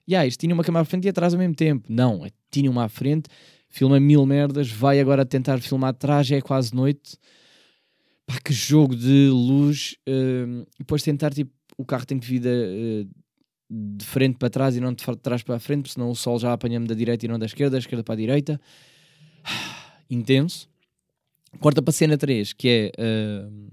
yeah, 0.10 0.28
isto 0.28 0.40
tinha 0.40 0.54
uma 0.54 0.64
câmera 0.64 0.82
à 0.82 0.86
frente 0.86 1.06
e 1.06 1.10
atrás 1.10 1.34
ao 1.34 1.40
mesmo 1.40 1.56
tempo. 1.56 1.86
Não, 1.88 2.26
é, 2.26 2.30
tinha 2.50 2.70
uma 2.70 2.86
à 2.86 2.90
frente, 2.90 3.30
filma 3.70 4.00
mil 4.00 4.26
merdas, 4.26 4.72
vai 4.72 5.00
agora 5.00 5.24
tentar 5.24 5.60
filmar 5.62 5.92
atrás, 5.92 6.26
já 6.26 6.36
é 6.36 6.42
quase 6.42 6.74
noite. 6.74 7.16
Pá, 8.26 8.40
que 8.44 8.54
jogo 8.54 8.96
de 8.96 9.30
luz. 9.30 9.96
Uh, 10.08 10.66
depois 10.78 11.04
tentar, 11.04 11.34
tipo, 11.34 11.52
o 11.78 11.86
carro 11.86 12.06
tem 12.06 12.20
que 12.20 12.28
vir 12.28 12.42
uh, 12.42 13.10
de 13.70 14.04
frente 14.06 14.38
para 14.38 14.50
trás 14.50 14.76
e 14.76 14.80
não 14.80 14.94
de 14.94 15.04
trás 15.22 15.44
para 15.44 15.56
a 15.56 15.60
frente, 15.60 15.84
porque 15.84 15.94
senão 15.94 16.10
o 16.10 16.16
sol 16.16 16.40
já 16.40 16.52
apanha-me 16.52 16.88
da 16.88 16.96
direita 16.96 17.26
e 17.26 17.30
não 17.30 17.38
da 17.38 17.46
esquerda, 17.46 17.72
da 17.72 17.78
esquerda 17.78 18.04
para 18.04 18.16
a 18.16 18.18
direita. 18.18 18.60
Intenso. 20.10 20.68
Corta 21.60 21.82
para 21.82 21.92
a 21.92 21.94
cena 21.94 22.18
3, 22.18 22.54
que 22.54 22.68
é, 22.68 22.92
uh, 23.02 23.72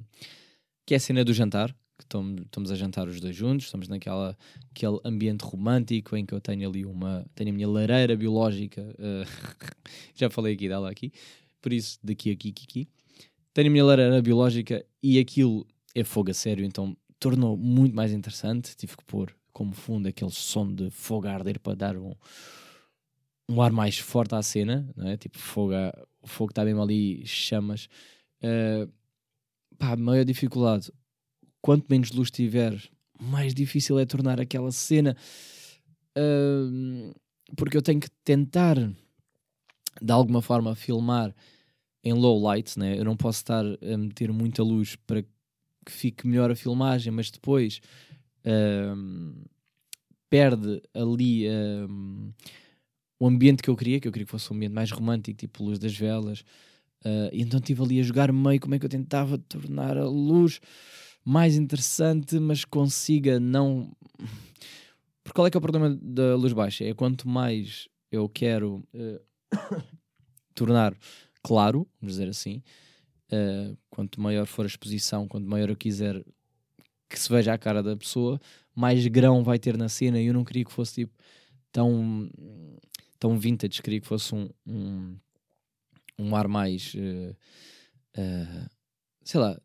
que 0.84 0.94
é 0.94 0.96
a 0.96 1.00
cena 1.00 1.24
do 1.24 1.32
jantar, 1.32 1.74
que 1.98 2.04
estamos 2.04 2.70
a 2.70 2.74
jantar 2.74 3.08
os 3.08 3.20
dois 3.20 3.34
juntos, 3.34 3.66
estamos 3.66 3.88
naquela 3.88 4.36
aquele 4.70 4.98
ambiente 5.04 5.42
romântico 5.42 6.16
em 6.16 6.24
que 6.24 6.32
eu 6.32 6.40
tenho 6.40 6.68
ali 6.68 6.84
uma, 6.84 7.26
tenho 7.34 7.50
a 7.50 7.52
minha 7.52 7.68
lareira 7.68 8.16
biológica, 8.16 8.82
uh, 8.82 9.26
já 10.14 10.30
falei 10.30 10.54
aqui 10.54 10.68
dela 10.68 10.90
aqui, 10.90 11.12
por 11.60 11.72
isso 11.72 11.98
daqui 12.02 12.30
aqui, 12.30 12.50
aqui, 12.50 12.64
aqui. 12.64 12.88
Tenho 13.52 13.68
a 13.68 13.70
minha 13.70 13.84
lareira 13.84 14.20
biológica 14.22 14.84
e 15.02 15.18
aquilo 15.18 15.66
é 15.94 16.04
fogo 16.04 16.30
a 16.30 16.34
sério, 16.34 16.64
então 16.64 16.96
tornou 17.18 17.56
muito 17.56 17.94
mais 17.94 18.12
interessante, 18.12 18.76
tive 18.76 18.96
que 18.96 19.04
pôr 19.04 19.34
como 19.56 19.72
fundo 19.72 20.06
aquele 20.06 20.30
som 20.30 20.70
de 20.70 20.90
fogo 20.90 21.26
a 21.26 21.32
arder 21.32 21.58
para 21.58 21.74
dar 21.74 21.96
um, 21.96 22.14
um 23.48 23.62
ar 23.62 23.72
mais 23.72 23.98
forte 23.98 24.34
à 24.34 24.42
cena, 24.42 24.86
não 24.94 25.08
é? 25.08 25.16
Tipo, 25.16 25.38
fogo, 25.38 25.72
a, 25.72 26.06
o 26.20 26.26
fogo 26.26 26.50
está 26.50 26.62
mesmo 26.62 26.82
ali, 26.82 27.26
chamas. 27.26 27.88
Uh, 28.42 28.86
pá, 29.78 29.96
maior 29.96 30.26
dificuldade, 30.26 30.92
quanto 31.62 31.86
menos 31.88 32.10
luz 32.10 32.30
tiver, 32.30 32.78
mais 33.18 33.54
difícil 33.54 33.98
é 33.98 34.04
tornar 34.04 34.38
aquela 34.38 34.70
cena. 34.70 35.16
Uh, 36.18 37.14
porque 37.56 37.78
eu 37.78 37.82
tenho 37.82 37.98
que 37.98 38.10
tentar, 38.22 38.76
de 38.76 40.12
alguma 40.12 40.42
forma, 40.42 40.74
filmar 40.74 41.34
em 42.04 42.12
low 42.12 42.38
light, 42.42 42.78
né? 42.78 42.98
eu 42.98 43.06
não 43.06 43.16
posso 43.16 43.38
estar 43.38 43.64
a 43.64 43.96
meter 43.96 44.30
muita 44.30 44.62
luz 44.62 44.96
para 44.96 45.22
que 45.22 45.92
fique 45.92 46.26
melhor 46.26 46.50
a 46.50 46.54
filmagem, 46.54 47.10
mas 47.10 47.30
depois 47.30 47.80
perde 50.28 50.82
ali 50.94 51.46
o 53.18 53.26
ambiente 53.26 53.62
que 53.62 53.70
eu 53.70 53.76
queria, 53.76 54.00
que 54.00 54.08
eu 54.08 54.12
queria 54.12 54.26
que 54.26 54.30
fosse 54.30 54.52
um 54.52 54.56
ambiente 54.56 54.72
mais 54.72 54.90
romântico, 54.90 55.38
tipo 55.38 55.64
luz 55.64 55.78
das 55.78 55.96
velas. 55.96 56.40
Uh, 57.04 57.30
e 57.32 57.42
então 57.42 57.58
estive 57.58 57.82
ali 57.82 58.00
a 58.00 58.02
jogar 58.02 58.32
meio 58.32 58.60
como 58.60 58.74
é 58.74 58.78
que 58.78 58.84
eu 58.84 58.90
tentava 58.90 59.38
tornar 59.38 59.96
a 59.96 60.06
luz 60.06 60.60
mais 61.24 61.56
interessante, 61.56 62.38
mas 62.38 62.64
consiga 62.64 63.40
não. 63.40 63.90
Porque 65.22 65.34
qual 65.34 65.46
é 65.46 65.50
que 65.50 65.56
é 65.56 65.58
o 65.58 65.62
problema 65.62 65.96
da 66.00 66.36
luz 66.36 66.52
baixa? 66.52 66.84
É 66.84 66.94
quanto 66.94 67.28
mais 67.28 67.88
eu 68.10 68.28
quero 68.28 68.86
uh, 68.94 69.20
tornar 70.54 70.96
claro, 71.42 71.86
vamos 72.00 72.16
dizer 72.16 72.28
assim, 72.28 72.62
uh, 73.32 73.76
quanto 73.90 74.20
maior 74.20 74.46
for 74.46 74.64
a 74.64 74.68
exposição, 74.68 75.26
quanto 75.26 75.48
maior 75.48 75.68
eu 75.68 75.76
quiser 75.76 76.24
que 77.08 77.18
se 77.18 77.28
veja 77.28 77.52
a 77.52 77.58
cara 77.58 77.82
da 77.82 77.96
pessoa, 77.96 78.40
mais 78.74 79.06
grão 79.06 79.42
vai 79.42 79.58
ter 79.58 79.76
na 79.76 79.88
cena. 79.88 80.20
E 80.20 80.26
eu 80.26 80.34
não 80.34 80.44
queria 80.44 80.64
que 80.64 80.72
fosse 80.72 80.94
tipo 80.94 81.14
tão, 81.72 82.30
tão 83.18 83.38
vintage, 83.38 83.82
queria 83.82 84.00
que 84.00 84.06
fosse 84.06 84.34
um, 84.34 84.48
um, 84.66 85.16
um 86.18 86.36
ar 86.36 86.48
mais. 86.48 86.94
Uh, 86.94 87.36
uh, 88.18 88.70
sei 89.24 89.40
lá, 89.40 89.60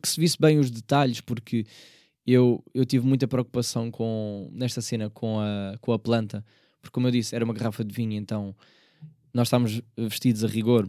que 0.00 0.08
se 0.08 0.20
visse 0.20 0.36
bem 0.38 0.58
os 0.58 0.70
detalhes, 0.70 1.20
porque 1.20 1.64
eu, 2.26 2.62
eu 2.74 2.84
tive 2.84 3.06
muita 3.06 3.28
preocupação 3.28 3.90
com, 3.90 4.50
nesta 4.52 4.80
cena 4.80 5.08
com 5.10 5.40
a, 5.40 5.76
com 5.80 5.92
a 5.92 5.98
planta, 5.98 6.44
porque 6.80 6.92
como 6.92 7.06
eu 7.06 7.10
disse, 7.10 7.34
era 7.34 7.44
uma 7.44 7.54
garrafa 7.54 7.84
de 7.84 7.94
vinho, 7.94 8.12
então 8.12 8.54
nós 9.32 9.48
estávamos 9.48 9.80
vestidos 9.96 10.44
a 10.44 10.48
rigor. 10.48 10.86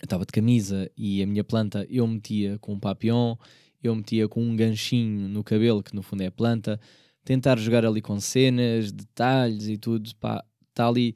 Eu 0.00 0.04
estava 0.04 0.24
de 0.24 0.32
camisa 0.32 0.88
e 0.96 1.22
a 1.22 1.26
minha 1.26 1.42
planta 1.42 1.84
eu 1.90 2.06
metia 2.06 2.58
com 2.60 2.74
um 2.74 2.78
papillon, 2.78 3.36
eu 3.82 3.94
metia 3.94 4.28
com 4.28 4.42
um 4.42 4.56
ganchinho 4.56 5.28
no 5.28 5.44
cabelo, 5.44 5.82
que 5.82 5.94
no 5.94 6.02
fundo 6.02 6.22
é 6.22 6.30
planta, 6.30 6.80
tentar 7.24 7.58
jogar 7.58 7.84
ali 7.84 8.00
com 8.00 8.18
cenas, 8.20 8.90
detalhes 8.90 9.68
e 9.68 9.76
tudo, 9.76 10.10
pá, 10.16 10.44
está 10.68 10.88
ali 10.88 11.14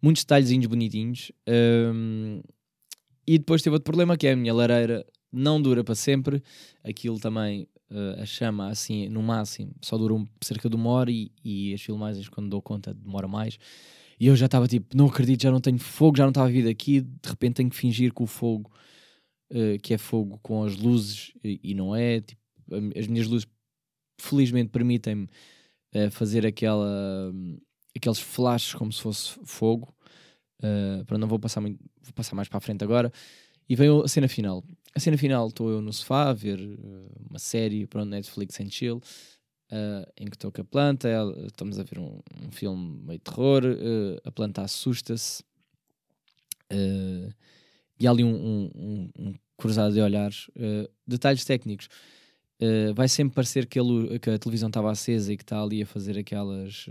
muitos 0.00 0.22
detalhezinhos 0.22 0.66
bonitinhos. 0.66 1.32
Um, 1.48 2.40
e 3.26 3.38
depois 3.38 3.62
teve 3.62 3.74
outro 3.74 3.84
problema 3.84 4.16
que 4.16 4.26
é 4.26 4.32
a 4.32 4.36
minha 4.36 4.54
lareira 4.54 5.04
não 5.30 5.60
dura 5.60 5.84
para 5.84 5.94
sempre, 5.94 6.42
aquilo 6.82 7.20
também 7.20 7.68
uh, 7.90 8.22
a 8.22 8.24
chama 8.24 8.68
assim 8.68 9.08
no 9.10 9.22
máximo 9.22 9.72
só 9.82 9.98
dura 9.98 10.14
um, 10.14 10.26
cerca 10.42 10.70
de 10.70 10.76
uma 10.76 10.88
hora 10.88 11.10
e, 11.10 11.30
e 11.44 11.74
as 11.74 11.82
filmagens 11.82 12.26
quando 12.30 12.48
dou 12.48 12.62
conta 12.62 12.94
demora 12.94 13.28
mais 13.28 13.58
e 14.20 14.26
eu 14.26 14.34
já 14.34 14.46
estava 14.46 14.66
tipo, 14.66 14.96
não 14.96 15.06
acredito, 15.06 15.42
já 15.42 15.50
não 15.50 15.60
tenho 15.60 15.78
fogo, 15.78 16.16
já 16.16 16.24
não 16.24 16.30
estava 16.30 16.48
a 16.48 16.50
vir 16.50 16.64
daqui, 16.64 17.00
de 17.00 17.28
repente 17.28 17.54
tenho 17.54 17.70
que 17.70 17.76
fingir 17.76 18.12
que 18.12 18.22
o 18.22 18.26
fogo, 18.26 18.70
uh, 19.50 19.78
que 19.82 19.94
é 19.94 19.98
fogo 19.98 20.38
com 20.42 20.62
as 20.64 20.76
luzes, 20.76 21.32
e, 21.42 21.60
e, 21.62 21.74
não 21.74 21.94
é. 21.94 22.20
Tipo, 22.20 22.40
as 22.96 23.06
minhas 23.06 23.26
luzes, 23.26 23.46
felizmente, 24.20 24.70
permitem-me 24.70 25.28
uh, 25.94 26.10
fazer 26.10 26.46
aquela, 26.46 27.30
um, 27.32 27.58
aqueles 27.96 28.18
flashes 28.18 28.74
como 28.74 28.92
se 28.92 29.00
fosse 29.00 29.38
fogo. 29.44 29.94
Uh, 30.60 31.04
para 31.04 31.18
não 31.18 31.28
vou 31.28 31.38
passar 31.38 31.60
muito, 31.60 31.78
vou 32.02 32.12
passar 32.12 32.34
mais 32.34 32.48
para 32.48 32.58
a 32.58 32.60
frente 32.60 32.82
agora. 32.82 33.12
E 33.68 33.76
vem 33.76 33.88
a 34.02 34.08
cena 34.08 34.28
final. 34.28 34.64
A 34.94 35.00
cena 35.00 35.18
final 35.18 35.48
estou 35.48 35.70
eu 35.70 35.80
no 35.80 35.92
sofá 35.92 36.30
a 36.30 36.32
ver 36.32 36.58
uma 37.28 37.38
série 37.38 37.86
para 37.86 38.02
o 38.02 38.04
Netflix 38.04 38.58
and 38.60 38.70
chill 38.70 39.02
uh, 39.72 40.10
em 40.16 40.26
que 40.26 40.36
estou 40.36 40.50
com 40.50 40.60
a 40.60 40.64
planta, 40.64 41.08
ela, 41.08 41.46
estamos 41.46 41.78
a 41.78 41.82
ver 41.82 41.98
um, 41.98 42.20
um 42.42 42.50
filme 42.50 43.00
meio 43.04 43.20
terror, 43.20 43.64
uh, 43.64 44.20
a 44.24 44.30
planta 44.30 44.62
assusta-se 44.62 45.42
uh, 46.72 47.32
e 47.98 48.06
há 48.06 48.10
ali 48.10 48.24
um, 48.24 48.70
um, 48.74 49.10
um 49.18 49.34
cruzado 49.56 49.92
de 49.92 50.00
olhares. 50.00 50.50
detalhes 51.06 51.44
técnicos. 51.44 51.88
vai 52.94 53.08
sempre 53.08 53.34
parecer 53.34 53.66
que 53.66 53.78
a, 53.78 53.82
que 54.20 54.30
a 54.30 54.38
televisão 54.38 54.68
estava 54.68 54.90
acesa 54.90 55.32
e 55.32 55.36
que 55.36 55.42
está 55.42 55.60
ali 55.62 55.82
a 55.82 55.86
fazer 55.86 56.16
aquelas. 56.18 56.86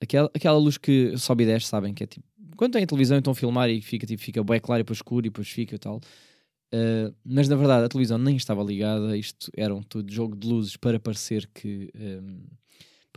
aquela, 0.00 0.30
aquela 0.34 0.58
luz 0.58 0.78
que 0.78 1.16
sobe 1.16 1.44
e 1.44 1.46
desce, 1.46 1.66
sabem? 1.66 1.92
Que 1.92 2.04
é 2.04 2.06
tipo. 2.06 2.26
Quando 2.56 2.72
tem 2.72 2.82
a 2.82 2.86
televisão 2.86 3.16
e 3.16 3.20
estão 3.20 3.32
a 3.32 3.36
filmar 3.36 3.70
e 3.70 3.80
fica, 3.80 4.04
tipo, 4.06 4.20
fica 4.20 4.42
bem 4.42 4.60
claro 4.60 4.80
e 4.80 4.82
depois 4.82 4.98
escuro 4.98 5.26
e 5.26 5.30
depois 5.30 5.48
fica 5.48 5.76
e 5.76 5.78
tal. 5.78 6.00
Uh, 6.72 7.14
mas 7.24 7.48
na 7.48 7.56
verdade 7.56 7.86
a 7.86 7.88
televisão 7.88 8.18
nem 8.18 8.36
estava 8.36 8.62
ligada, 8.62 9.16
isto 9.16 9.50
era 9.56 9.74
um 9.74 9.82
tudo 9.82 10.12
jogo 10.12 10.36
de 10.36 10.46
luzes 10.46 10.76
para 10.76 11.00
parecer 11.00 11.48
que 11.54 11.90
um, 11.94 12.42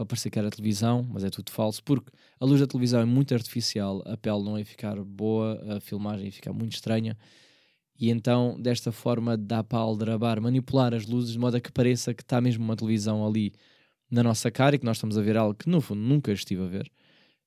para 0.02 0.08
parecer 0.08 0.32
que 0.32 0.40
era 0.40 0.50
televisão, 0.50 1.08
mas 1.12 1.24
é 1.24 1.30
tudo 1.30 1.52
falso, 1.52 1.84
porque 1.84 2.12
a 2.40 2.46
luz 2.46 2.60
da 2.60 2.66
televisão 2.66 3.00
é 3.00 3.06
muito 3.06 3.34
artificial, 3.34 4.02
a 4.06 4.18
pele 4.18 4.44
não 4.44 4.58
ia 4.58 4.66
ficar 4.66 4.96
boa, 5.04 5.62
a 5.78 5.80
filmagem 5.80 6.26
ia 6.26 6.32
ficar 6.32 6.52
muito 6.52 6.74
estranha, 6.74 7.16
e 8.00 8.10
então 8.10 8.60
desta 8.60 8.92
forma 8.92 9.38
dá 9.38 9.64
para 9.64 9.78
aldrabar, 9.78 10.42
manipular 10.42 10.94
as 10.94 11.06
luzes 11.06 11.34
de 11.34 11.40
modo 11.40 11.58
a 11.58 11.62
que 11.62 11.72
pareça 11.72 12.14
que 12.14 12.24
está 12.24 12.42
mesmo 12.42 12.64
uma 12.64 12.76
televisão 12.76 13.26
ali 13.26 13.54
na 14.10 14.24
nossa 14.24 14.50
cara 14.50 14.76
e 14.76 14.80
que 14.80 14.86
nós 14.86 14.98
estamos 14.98 15.18
a 15.18 15.22
ver 15.22 15.38
algo 15.38 15.54
que 15.54 15.70
no 15.70 15.80
fundo 15.80 16.02
nunca 16.02 16.32
estive 16.32 16.64
a 16.64 16.68
ver. 16.68 16.92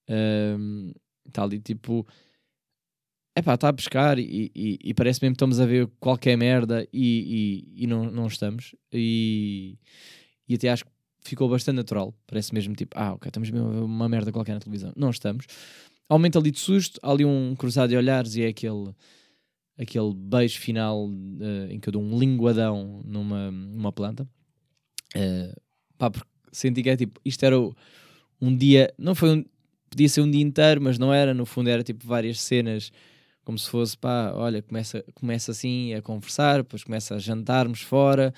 Um, 0.09 0.93
está 1.27 1.43
ali 1.43 1.59
tipo 1.59 2.07
é 3.37 3.43
pá, 3.43 3.55
está 3.55 3.69
a 3.69 3.73
pescar 3.73 4.19
e, 4.19 4.53
e, 4.55 4.79
e, 4.81 4.95
parece 4.95 5.21
mesmo 5.21 5.33
que 5.33 5.37
estamos 5.39 5.59
a 5.59 5.67
ver 5.67 5.89
qualquer 5.99 6.37
merda 6.37 6.87
e, 6.93 7.65
e, 7.77 7.85
e 7.85 7.87
não, 7.89 8.05
não 8.05 8.29
estamos. 8.29 8.77
E, 8.93 9.77
e 10.49 10.55
até 10.55 10.69
acho 10.69 10.85
que 10.85 10.94
ficou 11.25 11.49
bastante 11.49 11.77
natural. 11.77 12.15
Parece 12.27 12.53
mesmo 12.55 12.75
tipo, 12.75 12.97
ah, 12.97 13.15
ok, 13.15 13.29
estamos 13.29 13.51
mesmo 13.51 13.69
a 13.69 13.73
ver 13.73 13.81
uma 13.81 14.09
merda 14.09 14.31
qualquer 14.31 14.55
na 14.55 14.61
televisão. 14.61 14.93
Não 14.97 15.11
estamos. 15.11 15.47
Aumenta 16.09 16.39
ali 16.39 16.51
de 16.51 16.61
susto, 16.61 17.01
há 17.03 17.11
ali 17.11 17.25
um 17.25 17.55
cruzado 17.57 17.89
de 17.89 17.97
olhares 17.97 18.37
e 18.37 18.43
é 18.43 18.49
aquele, 18.49 18.95
aquele 19.79 20.15
beijo 20.15 20.61
final 20.61 21.09
uh, 21.09 21.71
em 21.71 21.81
que 21.81 21.89
eu 21.89 21.93
dou 21.93 22.03
um 22.03 22.19
linguadão 22.19 23.01
numa, 23.05 23.51
numa 23.51 23.91
planta. 23.91 24.29
Uh, 25.17 25.61
pá, 25.97 26.11
porque 26.11 26.29
senti 26.53 26.83
que 26.83 26.91
é 26.91 26.97
tipo, 26.97 27.21
isto 27.25 27.43
era 27.43 27.57
um 28.41 28.55
dia, 28.55 28.93
não 28.99 29.15
foi 29.15 29.39
um, 29.39 29.45
podia 29.89 30.09
ser 30.09 30.21
um 30.21 30.31
dia 30.31 30.43
inteiro, 30.43 30.81
mas 30.83 30.99
não 30.99 31.13
era, 31.13 31.33
no 31.33 31.47
fundo 31.47 31.71
era 31.71 31.83
tipo 31.83 32.07
várias 32.07 32.41
cenas 32.41 32.93
como 33.45 33.59
se 33.59 33.69
fosse, 33.69 33.97
pá, 33.97 34.33
olha, 34.35 34.63
começa, 34.63 35.05
começa 35.15 35.53
assim 35.53 35.93
a 35.95 36.01
conversar, 36.01 36.59
depois 36.59 36.83
começa 36.83 37.15
a 37.15 37.19
jantarmos 37.19 37.83
fora, 37.83 38.33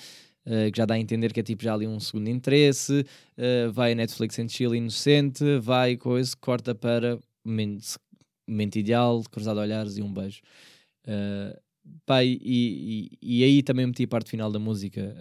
uh, 0.47 0.71
que 0.71 0.77
já 0.77 0.87
dá 0.87 0.95
a 0.95 0.99
entender 0.99 1.33
que 1.33 1.41
é 1.41 1.43
tipo 1.43 1.63
já 1.63 1.75
ali 1.75 1.87
um 1.87 2.01
segundo 2.01 2.29
interesse, 2.29 3.05
uh, 3.37 3.73
vai 3.73 3.93
a 3.93 3.95
Netflix 3.95 4.39
and 4.39 4.49
chill 4.49 4.75
inocente, 4.75 5.59
vai 5.61 5.97
coisa, 5.97 6.35
corta 6.41 6.75
para 6.75 7.19
momento 7.45 8.77
ideal, 8.77 9.23
cruzado 9.31 9.61
olhares 9.61 9.97
e 9.97 10.03
um 10.03 10.13
beijo. 10.13 10.41
Uh, 11.07 11.57
pá, 12.05 12.25
e, 12.25 12.39
e, 12.43 13.19
e, 13.23 13.45
aí 13.45 13.63
também 13.63 13.87
meti 13.87 14.05
a 14.05 14.09
parte 14.09 14.31
final 14.31 14.51
da 14.51 14.59
música, 14.59 15.17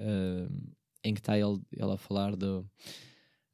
em 1.04 1.14
que 1.14 1.20
está 1.20 1.38
ele, 1.38 1.60
ele 1.72 1.92
a 1.92 1.98
falar 1.98 2.36
do 2.36 2.66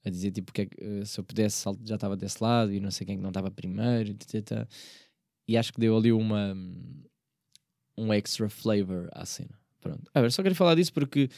a 0.04 0.10
dizer 0.10 0.32
tipo 0.32 0.52
que 0.52 0.62
é, 0.64 1.06
se 1.06 1.20
eu 1.20 1.24
pudesse 1.24 1.64
já 1.84 1.94
estava 1.94 2.18
desse 2.18 2.42
lado 2.42 2.74
e 2.74 2.80
não 2.80 2.90
sei 2.90 3.06
quem 3.06 3.18
que 3.18 3.22
não 3.22 3.30
estava 3.30 3.52
primeiro, 3.52 4.10
etc 4.10 4.68
e 5.52 5.58
acho 5.58 5.74
que 5.74 5.80
deu 5.80 5.98
ali 5.98 6.12
uma 6.12 6.56
um 7.98 8.14
extra 8.14 8.50
flavor 8.50 9.10
à 9.12 9.26
cena. 9.26 9.60
Pronto. 9.82 10.10
Ah, 10.14 10.30
só 10.30 10.42
queria 10.42 10.56
falar 10.56 10.76
disso 10.76 10.94
porque 10.94 11.30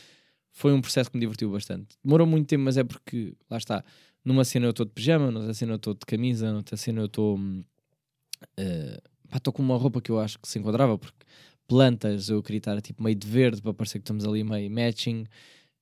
foi 0.53 0.71
um 0.71 0.79
processo 0.79 1.09
que 1.09 1.17
me 1.17 1.21
divertiu 1.21 1.51
bastante. 1.51 1.97
Demorou 2.03 2.27
muito 2.27 2.47
tempo, 2.47 2.63
mas 2.63 2.77
é 2.77 2.83
porque, 2.83 3.33
lá 3.49 3.57
está, 3.57 3.83
numa 4.23 4.45
cena 4.45 4.67
eu 4.67 4.69
estou 4.69 4.85
de 4.85 4.91
pijama, 4.91 5.31
noutra 5.31 5.53
cena 5.53 5.73
eu 5.73 5.77
estou 5.77 5.93
de 5.95 6.05
camisa, 6.05 6.53
noutra 6.53 6.77
cena 6.77 7.01
eu 7.01 7.07
estou. 7.07 7.37
Uh, 7.37 9.01
estou 9.35 9.51
com 9.51 9.63
uma 9.63 9.75
roupa 9.75 9.99
que 9.99 10.11
eu 10.11 10.19
acho 10.19 10.39
que 10.39 10.47
se 10.47 10.59
enquadrava, 10.59 10.97
porque 10.97 11.25
plantas 11.67 12.29
eu 12.29 12.41
queria 12.43 12.59
estar 12.59 12.79
tipo 12.81 13.01
meio 13.03 13.15
de 13.15 13.27
verde 13.27 13.61
para 13.61 13.73
parecer 13.73 13.97
que 13.97 14.03
estamos 14.03 14.25
ali 14.25 14.43
meio 14.43 14.69
matching. 14.69 15.25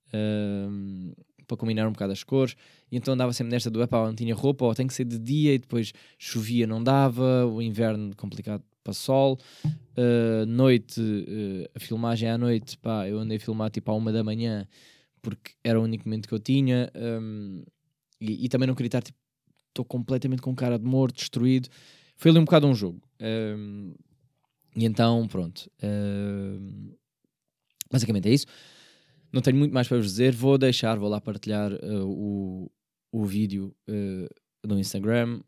Uh, 0.08 1.14
para 1.48 1.58
combinar 1.58 1.86
um 1.86 1.92
bocado 1.92 2.14
as 2.14 2.24
cores, 2.24 2.56
e 2.90 2.96
então 2.96 3.14
andava 3.14 3.34
sempre 3.34 3.52
nesta 3.52 3.70
do 3.70 3.84
epá, 3.84 4.06
não 4.06 4.16
tinha 4.16 4.34
roupa, 4.34 4.64
ou 4.64 4.74
tem 4.74 4.88
que 4.88 4.94
ser 4.94 5.04
de 5.04 5.20
dia, 5.20 5.54
e 5.54 5.60
depois 5.60 5.92
chovia, 6.18 6.66
não 6.66 6.82
dava, 6.82 7.46
o 7.46 7.62
inverno 7.62 8.16
complicado 8.16 8.64
para 8.84 8.94
sol, 8.94 9.40
uh, 9.66 10.46
noite, 10.46 11.00
uh, 11.00 11.70
a 11.76 11.80
filmagem 11.80 12.30
à 12.30 12.38
noite, 12.38 12.78
pá, 12.78 13.08
eu 13.08 13.20
andei 13.20 13.38
a 13.38 13.40
filmar 13.40 13.70
tipo 13.70 13.92
à 13.92 13.96
uma 13.96 14.12
da 14.12 14.24
manhã, 14.24 14.68
porque 15.22 15.52
era 15.64 15.80
o 15.80 15.84
único 15.84 16.08
momento 16.08 16.28
que 16.28 16.34
eu 16.34 16.40
tinha, 16.40 16.92
um, 16.96 17.64
e, 18.20 18.46
e, 18.46 18.50
também 18.50 18.68
não 18.68 18.76
queria 18.76 18.88
estar, 18.88 19.02
tipo, 19.02 19.18
estou 19.70 19.86
completamente 19.86 20.42
com 20.42 20.56
cara 20.56 20.78
de 20.78 20.86
morto, 20.86 21.16
destruído, 21.16 21.70
foi 22.18 22.32
ali 22.32 22.40
um 22.40 22.46
bocado 22.46 22.68
um 22.68 22.76
jogo. 22.76 23.02
Um, 23.20 23.94
e 24.76 24.86
então, 24.86 25.28
pronto. 25.28 25.70
Basicamente 27.92 28.30
é 28.30 28.34
isso. 28.34 28.46
Não 29.32 29.42
tenho 29.42 29.58
muito 29.58 29.74
mais 29.74 29.88
para 29.88 29.98
vos 29.98 30.08
dizer. 30.08 30.34
Vou 30.34 30.58
deixar, 30.58 30.98
vou 30.98 31.10
lá 31.10 31.20
partilhar 31.22 31.72
uh, 31.74 32.06
o, 32.06 32.72
o 33.12 33.26
vídeo 33.26 33.76
uh, 33.90 34.68
no 34.68 34.80
Instagram, 34.80 35.42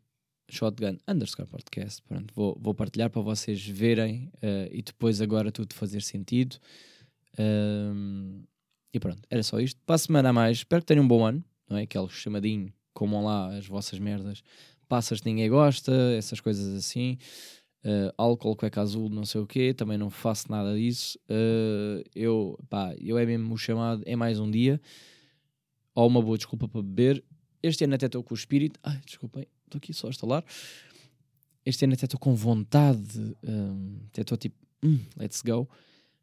shotgun 0.48 0.98
underscore 1.08 1.48
podcast. 1.48 2.02
Pronto, 2.02 2.32
vou, 2.34 2.58
vou 2.60 2.74
partilhar 2.74 3.10
para 3.10 3.22
vocês 3.22 3.66
verem 3.66 4.30
uh, 4.36 4.68
e 4.70 4.82
depois 4.82 5.20
agora 5.20 5.50
tudo 5.50 5.74
fazer 5.74 6.02
sentido. 6.02 6.56
Um, 7.38 8.42
e 8.92 9.00
pronto, 9.00 9.22
era 9.28 9.42
só 9.42 9.58
isto. 9.60 9.80
Para 9.84 9.96
a 9.96 9.98
semana 9.98 10.28
a 10.28 10.32
mais, 10.32 10.58
espero 10.58 10.82
que 10.82 10.86
tenham 10.86 11.04
um 11.04 11.08
bom 11.08 11.24
ano, 11.24 11.44
não 11.68 11.76
é? 11.76 11.82
Aquele 11.82 12.08
chamadinho, 12.08 12.72
comam 12.92 13.24
lá 13.24 13.56
as 13.56 13.66
vossas 13.66 13.98
merdas, 13.98 14.42
passas 14.88 15.20
que 15.20 15.26
ninguém 15.26 15.48
gosta, 15.48 15.92
essas 16.16 16.40
coisas 16.40 16.74
assim 16.76 17.18
uh, 17.84 18.12
álcool, 18.16 18.56
cueca 18.56 18.80
azul, 18.80 19.08
não 19.08 19.24
sei 19.24 19.40
o 19.40 19.46
quê, 19.46 19.74
também 19.74 19.98
não 19.98 20.10
faço 20.10 20.50
nada 20.50 20.74
disso. 20.74 21.18
Uh, 21.28 22.02
eu, 22.14 22.58
pá, 22.68 22.94
eu 22.98 23.18
é 23.18 23.26
mesmo 23.26 23.54
o 23.54 23.58
chamado, 23.58 24.02
é 24.06 24.16
mais 24.16 24.40
um 24.40 24.50
dia, 24.50 24.80
ou 25.94 26.06
uma 26.06 26.22
boa 26.22 26.36
desculpa 26.36 26.66
para 26.66 26.82
beber. 26.82 27.22
Este 27.62 27.84
ano 27.84 27.94
até 27.94 28.06
estou 28.06 28.22
com 28.22 28.34
o 28.34 28.36
espírito, 28.36 28.78
ai, 28.82 29.00
desculpem, 29.04 29.46
estou 29.74 29.78
aqui 29.78 29.92
só 29.92 30.06
a 30.06 30.10
estalar. 30.10 30.44
Este 31.64 31.84
ano 31.84 31.94
até 31.94 32.04
estou 32.04 32.20
com 32.20 32.34
vontade, 32.34 33.36
um, 33.42 33.98
até 34.08 34.22
estou 34.22 34.36
tipo, 34.36 34.56
hum, 34.82 35.00
let's 35.16 35.42
go. 35.42 35.68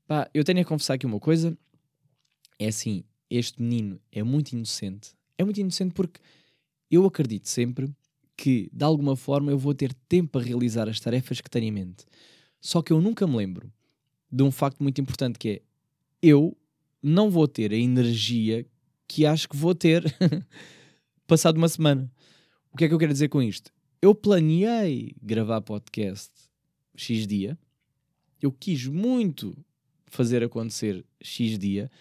Pá, 0.08 0.30
eu 0.34 0.44
tenho 0.44 0.62
a 0.62 0.66
confessar 0.66 0.96
aqui 0.96 1.06
uma 1.06 1.20
coisa, 1.20 1.58
é 2.60 2.68
assim, 2.68 3.04
este 3.30 3.62
menino 3.62 4.00
é 4.12 4.22
muito 4.24 4.54
inocente. 4.54 5.12
É 5.38 5.44
muito 5.44 5.60
inocente 5.60 5.94
porque 5.94 6.20
eu 6.90 7.06
acredito 7.06 7.48
sempre 7.48 7.92
que, 8.38 8.70
de 8.72 8.84
alguma 8.84 9.16
forma, 9.16 9.52
eu 9.52 9.58
vou 9.58 9.74
ter 9.74 9.94
tempo 10.08 10.32
para 10.32 10.46
realizar 10.46 10.88
as 10.88 11.00
tarefas 11.00 11.42
que 11.42 11.50
tenho 11.50 11.66
em 11.66 11.72
mente. 11.72 12.06
Só 12.60 12.82
que 12.82 12.92
eu 12.92 13.02
nunca 13.02 13.26
me 13.26 13.38
lembro 13.38 13.72
de 14.32 14.44
um 14.44 14.52
facto 14.52 14.82
muito 14.82 15.02
importante 15.02 15.40
que 15.40 15.50
é 15.50 15.62
eu 16.22 16.56
não 17.02 17.32
vou 17.32 17.48
ter 17.48 17.72
a 17.72 17.76
energia 17.76 18.66
que 19.08 19.26
acho 19.26 19.50
que 19.50 19.58
vou 19.58 19.74
ter 19.74 20.04
passado 21.26 21.58
uma 21.58 21.68
semana. 21.68 22.12
O 22.72 22.78
que 22.78 22.86
é 22.86 22.88
que 22.88 22.94
eu 22.94 23.00
quero 23.00 23.12
dizer 23.12 23.28
com 23.28 23.42
isto? 23.42 23.72
Eu 24.02 24.16
planeei 24.16 25.14
gravar 25.22 25.62
podcast 25.62 26.32
X 26.96 27.28
dia, 27.28 27.58
eu 28.42 28.52
quis 28.52 28.88
muito 28.88 29.56
fazer 30.08 30.44
acontecer 30.44 31.06
X 31.22 31.60
dia. 31.60 31.92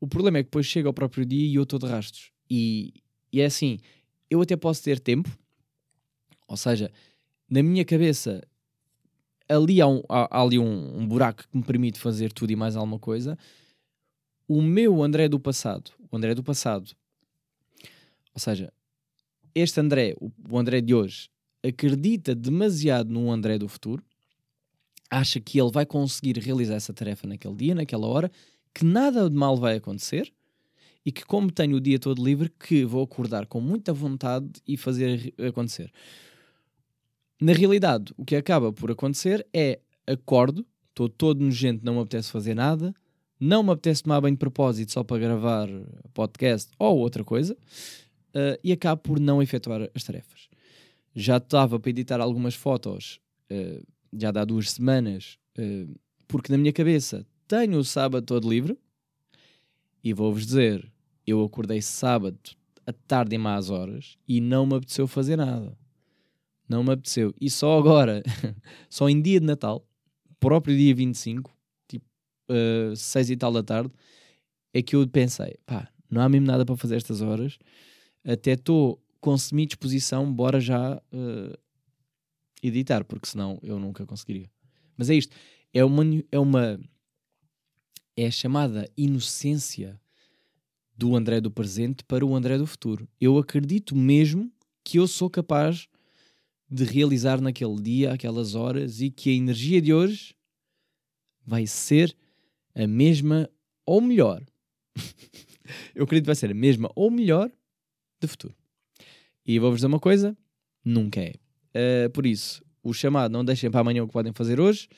O 0.00 0.06
problema 0.06 0.38
é 0.38 0.42
que 0.42 0.48
depois 0.48 0.66
chega 0.66 0.88
ao 0.88 0.94
próprio 0.94 1.24
dia 1.24 1.46
e 1.46 1.54
eu 1.54 1.62
estou 1.62 1.78
de 1.78 1.86
rastros. 1.86 2.32
E, 2.50 2.94
e 3.32 3.40
é 3.40 3.44
assim, 3.44 3.78
eu 4.30 4.40
até 4.40 4.56
posso 4.56 4.82
ter 4.82 4.98
tempo, 4.98 5.30
ou 6.48 6.56
seja, 6.56 6.90
na 7.48 7.62
minha 7.62 7.84
cabeça 7.84 8.42
ali 9.48 9.80
há, 9.80 9.86
um, 9.86 10.02
há, 10.08 10.38
há 10.38 10.42
ali 10.42 10.58
um, 10.58 10.98
um, 10.98 11.06
buraco 11.06 11.46
que 11.46 11.56
me 11.56 11.62
permite 11.62 11.98
fazer 11.98 12.32
tudo 12.32 12.50
e 12.50 12.56
mais 12.56 12.74
alguma 12.74 12.98
coisa. 12.98 13.38
O 14.48 14.62
meu 14.62 15.02
André 15.02 15.28
do 15.28 15.38
passado, 15.38 15.92
o 16.10 16.16
André 16.16 16.34
do 16.34 16.42
passado, 16.42 16.92
ou 18.32 18.40
seja, 18.40 18.72
este 19.56 19.80
André, 19.80 20.14
o, 20.20 20.58
André 20.58 20.82
de 20.82 20.94
hoje, 20.94 21.30
acredita 21.66 22.34
demasiado 22.34 23.10
no 23.10 23.32
André 23.32 23.56
do 23.58 23.66
futuro, 23.66 24.04
acha 25.10 25.40
que 25.40 25.58
ele 25.58 25.70
vai 25.70 25.86
conseguir 25.86 26.38
realizar 26.38 26.74
essa 26.74 26.92
tarefa 26.92 27.26
naquele 27.26 27.54
dia, 27.54 27.74
naquela 27.74 28.06
hora, 28.06 28.30
que 28.74 28.84
nada 28.84 29.30
de 29.30 29.34
mal 29.34 29.56
vai 29.56 29.76
acontecer 29.76 30.30
e 31.06 31.10
que, 31.10 31.24
como 31.24 31.50
tenho 31.50 31.78
o 31.78 31.80
dia 31.80 31.98
todo 31.98 32.22
livre, 32.22 32.50
que 32.50 32.84
vou 32.84 33.02
acordar 33.02 33.46
com 33.46 33.58
muita 33.58 33.94
vontade 33.94 34.50
e 34.68 34.76
fazer 34.76 35.32
acontecer. 35.48 35.90
Na 37.40 37.54
realidade, 37.54 38.12
o 38.16 38.26
que 38.26 38.36
acaba 38.36 38.72
por 38.72 38.90
acontecer 38.90 39.46
é 39.54 39.80
acordo, 40.06 40.66
estou 40.90 41.08
todo 41.08 41.42
nojento, 41.42 41.82
não 41.82 41.94
me 41.94 42.00
apetece 42.00 42.30
fazer 42.30 42.54
nada, 42.54 42.94
não 43.40 43.62
me 43.62 43.70
apetece 43.70 44.02
tomar 44.02 44.20
banho 44.20 44.34
de 44.34 44.38
propósito 44.38 44.92
só 44.92 45.02
para 45.02 45.18
gravar 45.18 45.66
podcast 46.12 46.70
ou 46.78 46.98
outra 46.98 47.24
coisa, 47.24 47.56
uh, 48.36 48.58
e 48.62 48.72
acabo 48.72 49.02
por 49.02 49.18
não 49.18 49.42
efetuar 49.42 49.90
as 49.94 50.04
tarefas. 50.04 50.48
Já 51.14 51.38
estava 51.38 51.80
para 51.80 51.90
editar 51.90 52.20
algumas 52.20 52.54
fotos, 52.54 53.18
uh, 53.50 53.86
já 54.12 54.30
dá 54.30 54.44
duas 54.44 54.70
semanas, 54.70 55.38
uh, 55.58 55.98
porque 56.28 56.52
na 56.52 56.58
minha 56.58 56.72
cabeça 56.72 57.26
tenho 57.48 57.78
o 57.78 57.84
sábado 57.84 58.24
todo 58.24 58.48
livre, 58.48 58.78
e 60.04 60.12
vou-vos 60.12 60.46
dizer, 60.46 60.88
eu 61.26 61.42
acordei 61.42 61.82
sábado 61.82 62.38
à 62.86 62.92
tarde 62.92 63.34
e 63.34 63.38
más 63.38 63.70
horas 63.70 64.16
e 64.28 64.40
não 64.40 64.64
me 64.64 64.76
apeteceu 64.76 65.08
fazer 65.08 65.36
nada 65.36 65.76
não 66.68 66.82
me 66.82 66.92
apeteceu. 66.92 67.34
E 67.40 67.48
só 67.50 67.78
agora, 67.78 68.22
só 68.88 69.08
em 69.08 69.20
dia 69.20 69.40
de 69.40 69.46
Natal, 69.46 69.86
próprio 70.38 70.76
dia 70.76 70.94
25, 70.94 71.50
tipo 71.88 72.04
uh, 72.50 72.92
eh, 72.92 72.96
6 72.96 73.30
e 73.30 73.36
tal 73.36 73.52
da 73.52 73.62
tarde, 73.62 73.90
é 74.72 74.82
que 74.82 74.96
eu 74.96 75.06
pensei, 75.08 75.56
pá, 75.64 75.88
não 76.10 76.20
há 76.20 76.28
mesmo 76.28 76.46
nada 76.46 76.64
para 76.64 76.76
fazer 76.76 76.96
estas 76.96 77.22
horas, 77.22 77.58
até 78.26 78.52
estou 78.52 79.00
com 79.20 79.38
semi-disposição, 79.38 80.30
bora 80.30 80.60
já 80.60 80.96
uh, 80.96 81.58
editar, 82.62 83.04
porque 83.04 83.28
senão 83.28 83.58
eu 83.62 83.78
nunca 83.78 84.04
conseguiria. 84.04 84.50
Mas 84.96 85.08
é 85.08 85.14
isto, 85.14 85.34
é 85.72 85.84
uma, 85.84 86.04
é 86.32 86.38
uma, 86.38 86.80
é 88.16 88.26
a 88.26 88.30
chamada 88.30 88.90
inocência 88.96 90.00
do 90.96 91.14
André 91.14 91.40
do 91.40 91.50
presente 91.50 92.02
para 92.04 92.24
o 92.24 92.34
André 92.34 92.58
do 92.58 92.66
futuro. 92.66 93.08
Eu 93.20 93.38
acredito 93.38 93.94
mesmo 93.94 94.50
que 94.82 94.98
eu 94.98 95.06
sou 95.06 95.28
capaz 95.30 95.88
de 96.68 96.84
realizar 96.84 97.40
naquele 97.40 97.80
dia, 97.80 98.12
aquelas 98.12 98.54
horas, 98.54 99.00
e 99.00 99.10
que 99.10 99.30
a 99.30 99.34
energia 99.34 99.80
de 99.80 99.92
hoje 99.92 100.34
vai 101.44 101.66
ser 101.66 102.16
a 102.74 102.86
mesma 102.86 103.48
ou 103.84 104.00
melhor. 104.00 104.44
Eu 105.94 106.04
acredito 106.04 106.24
que 106.24 106.28
vai 106.28 106.36
ser 106.36 106.50
a 106.50 106.54
mesma 106.54 106.90
ou 106.94 107.10
melhor 107.10 107.50
de 108.20 108.26
futuro. 108.26 108.54
E 109.44 109.58
vou-vos 109.58 109.78
dizer 109.78 109.86
uma 109.86 110.00
coisa: 110.00 110.36
nunca 110.84 111.20
é. 111.20 111.34
Uh, 111.74 112.10
por 112.10 112.26
isso, 112.26 112.62
o 112.82 112.92
chamado 112.92 113.32
não 113.32 113.44
deixem 113.44 113.70
para 113.70 113.80
amanhã 113.80 114.02
o 114.02 114.06
que 114.06 114.12
podem 114.12 114.32
fazer 114.32 114.60
hoje. 114.60 114.88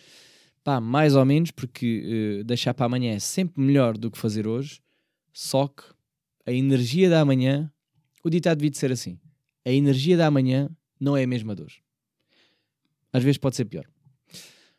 Pá, 0.62 0.80
mais 0.80 1.14
ou 1.14 1.24
menos, 1.24 1.50
porque 1.50 2.40
uh, 2.40 2.44
deixar 2.44 2.74
para 2.74 2.86
amanhã 2.86 3.14
é 3.14 3.18
sempre 3.18 3.62
melhor 3.62 3.96
do 3.96 4.10
que 4.10 4.18
fazer 4.18 4.46
hoje. 4.46 4.80
Só 5.32 5.68
que 5.68 5.82
a 6.46 6.52
energia 6.52 7.08
da 7.10 7.20
amanhã, 7.20 7.70
o 8.24 8.30
ditado 8.30 8.58
devia 8.58 8.70
de 8.70 8.78
ser 8.78 8.92
assim: 8.92 9.18
a 9.64 9.70
energia 9.70 10.16
da 10.16 10.26
amanhã 10.26 10.70
não 11.00 11.16
é 11.16 11.24
a 11.24 11.26
mesma 11.26 11.54
dor. 11.54 11.72
Às 13.12 13.22
vezes 13.22 13.38
pode 13.38 13.56
ser 13.56 13.64
pior. 13.64 13.86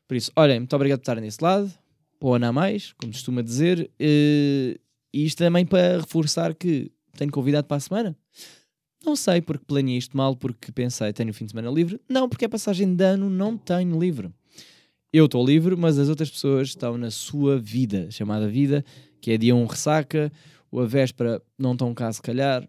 Por 0.08 0.16
isso, 0.16 0.32
olhem, 0.36 0.60
muito 0.60 0.76
obrigado 0.76 1.00
por 1.00 1.04
estarem 1.04 1.24
nesse 1.24 1.44
lado. 1.44 1.72
Ou 2.20 2.36
a 2.36 2.52
mais, 2.52 2.94
como 2.94 3.14
costuma 3.14 3.42
dizer. 3.42 3.90
Eh, 4.00 4.80
e 5.14 5.26
isto 5.26 5.38
também 5.38 5.66
para 5.66 6.00
reforçar 6.00 6.54
que 6.54 6.92
tenho 7.18 7.32
convidado 7.32 7.68
para 7.68 7.78
a 7.78 7.80
semana. 7.80 8.18
Não 9.06 9.16
sei 9.16 9.41
porque 9.41 9.66
planeei 9.66 9.97
isto 9.97 10.16
mal, 10.16 10.36
porque 10.36 10.72
pensei 10.72 11.14
tenho 11.14 11.30
o 11.30 11.34
fim 11.34 11.45
de 11.45 11.52
semana 11.52 11.72
livre. 11.72 12.00
Não, 12.08 12.28
porque 12.28 12.45
é 12.45 12.47
passagem 12.47 12.93
de 12.95 13.04
ano, 13.04 13.30
não 13.30 13.58
tenho 13.58 13.97
livre. 13.97 14.32
Eu 15.12 15.26
estou 15.26 15.45
livre, 15.45 15.76
mas 15.76 15.97
as 15.97 16.10
outras 16.10 16.30
pessoas 16.30 16.70
estão 16.70 16.97
na 16.97 17.10
sua 17.10 17.58
vida, 17.58 18.12
chamada 18.12 18.47
vida, 18.47 18.86
que 19.20 19.32
é 19.32 19.38
dia 19.38 19.56
1 19.56 19.66
ressaca, 19.66 20.32
ou 20.70 20.82
a 20.82 20.86
véspera 20.86 21.41
não 21.58 21.72
estão 21.72 21.93
cá 21.93 22.12
se 22.12 22.22
calhar. 22.22 22.68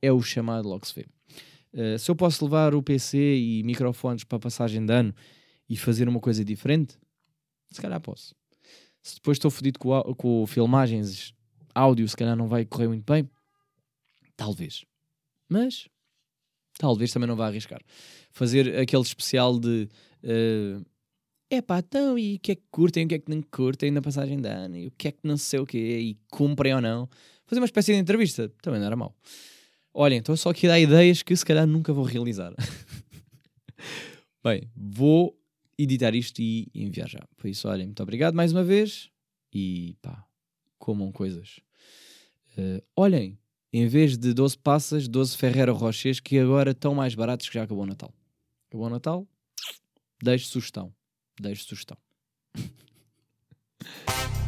É 0.00 0.12
o 0.12 0.22
chamado 0.22 0.68
logo 0.68 0.86
se 0.86 0.94
vê. 0.94 1.06
Uh, 1.72 1.98
se 1.98 2.10
eu 2.10 2.14
posso 2.14 2.44
levar 2.44 2.74
o 2.74 2.82
PC 2.82 3.18
e 3.18 3.62
microfones 3.64 4.24
para 4.24 4.36
a 4.36 4.40
passagem 4.40 4.84
de 4.84 4.92
ano 4.92 5.14
e 5.68 5.76
fazer 5.76 6.08
uma 6.08 6.20
coisa 6.20 6.44
diferente, 6.44 6.98
se 7.70 7.80
calhar 7.80 8.00
posso. 8.00 8.34
Se 9.00 9.16
depois 9.16 9.36
estou 9.36 9.50
fodido 9.50 9.78
com, 9.78 10.00
com 10.14 10.46
filmagens, 10.46 11.34
áudio, 11.74 12.06
se 12.08 12.16
calhar 12.16 12.36
não 12.36 12.46
vai 12.46 12.64
correr 12.64 12.88
muito 12.88 13.10
bem, 13.10 13.28
talvez. 14.36 14.84
Mas 15.52 15.86
talvez 16.78 17.12
também 17.12 17.28
não 17.28 17.36
vá 17.36 17.46
arriscar. 17.46 17.80
Fazer 18.30 18.78
aquele 18.78 19.02
especial 19.02 19.58
de 19.58 19.88
uh, 20.24 20.84
epá, 21.50 21.78
então 21.78 22.18
e 22.18 22.36
o 22.36 22.40
que 22.40 22.52
é 22.52 22.54
que 22.54 22.64
curtem, 22.70 23.04
o 23.04 23.08
que 23.08 23.14
é 23.16 23.18
que 23.18 23.30
não 23.30 23.42
curtem 23.42 23.90
na 23.90 24.00
passagem 24.00 24.40
de 24.40 24.48
ano, 24.48 24.76
e 24.76 24.86
o 24.86 24.90
que 24.92 25.08
é 25.08 25.12
que 25.12 25.20
não 25.22 25.36
sei 25.36 25.60
o 25.60 25.66
quê, 25.66 25.78
e 25.78 26.18
cumprem 26.30 26.74
ou 26.74 26.80
não. 26.80 27.08
Fazer 27.44 27.60
uma 27.60 27.66
espécie 27.66 27.92
de 27.92 27.98
entrevista, 27.98 28.48
também 28.62 28.80
não 28.80 28.86
era 28.86 28.96
mau. 28.96 29.14
Olhem, 29.92 30.20
estou 30.20 30.36
só 30.36 30.50
aqui 30.50 30.66
a 30.66 30.70
dar 30.70 30.80
ideias 30.80 31.22
que 31.22 31.36
se 31.36 31.44
calhar 31.44 31.66
nunca 31.66 31.92
vou 31.92 32.04
realizar. 32.04 32.54
Bem, 34.42 34.70
vou 34.74 35.38
editar 35.76 36.14
isto 36.14 36.40
e 36.40 36.70
enviar 36.74 37.08
já. 37.08 37.20
Por 37.36 37.48
isso, 37.48 37.68
olhem, 37.68 37.86
muito 37.86 38.02
obrigado 38.02 38.34
mais 38.34 38.52
uma 38.52 38.64
vez 38.64 39.10
e 39.52 39.94
pá, 40.00 40.24
comam 40.78 41.12
coisas. 41.12 41.60
Uh, 42.56 42.82
olhem, 42.96 43.38
em 43.72 43.86
vez 43.86 44.18
de 44.18 44.34
12 44.34 44.58
passas, 44.58 45.08
12 45.08 45.36
Ferreira 45.36 45.72
Rochers, 45.72 46.20
que 46.20 46.38
agora 46.38 46.72
estão 46.72 46.94
mais 46.94 47.14
baratos 47.14 47.48
que 47.48 47.54
já 47.54 47.62
acabou 47.62 47.84
o 47.84 47.86
Natal. 47.86 48.12
Acabou 48.68 48.86
o 48.86 48.90
Natal? 48.90 49.26
Deixe 50.22 50.46
sugestão. 50.46 50.92
Deixe 51.40 51.64
sugestão. 51.64 51.96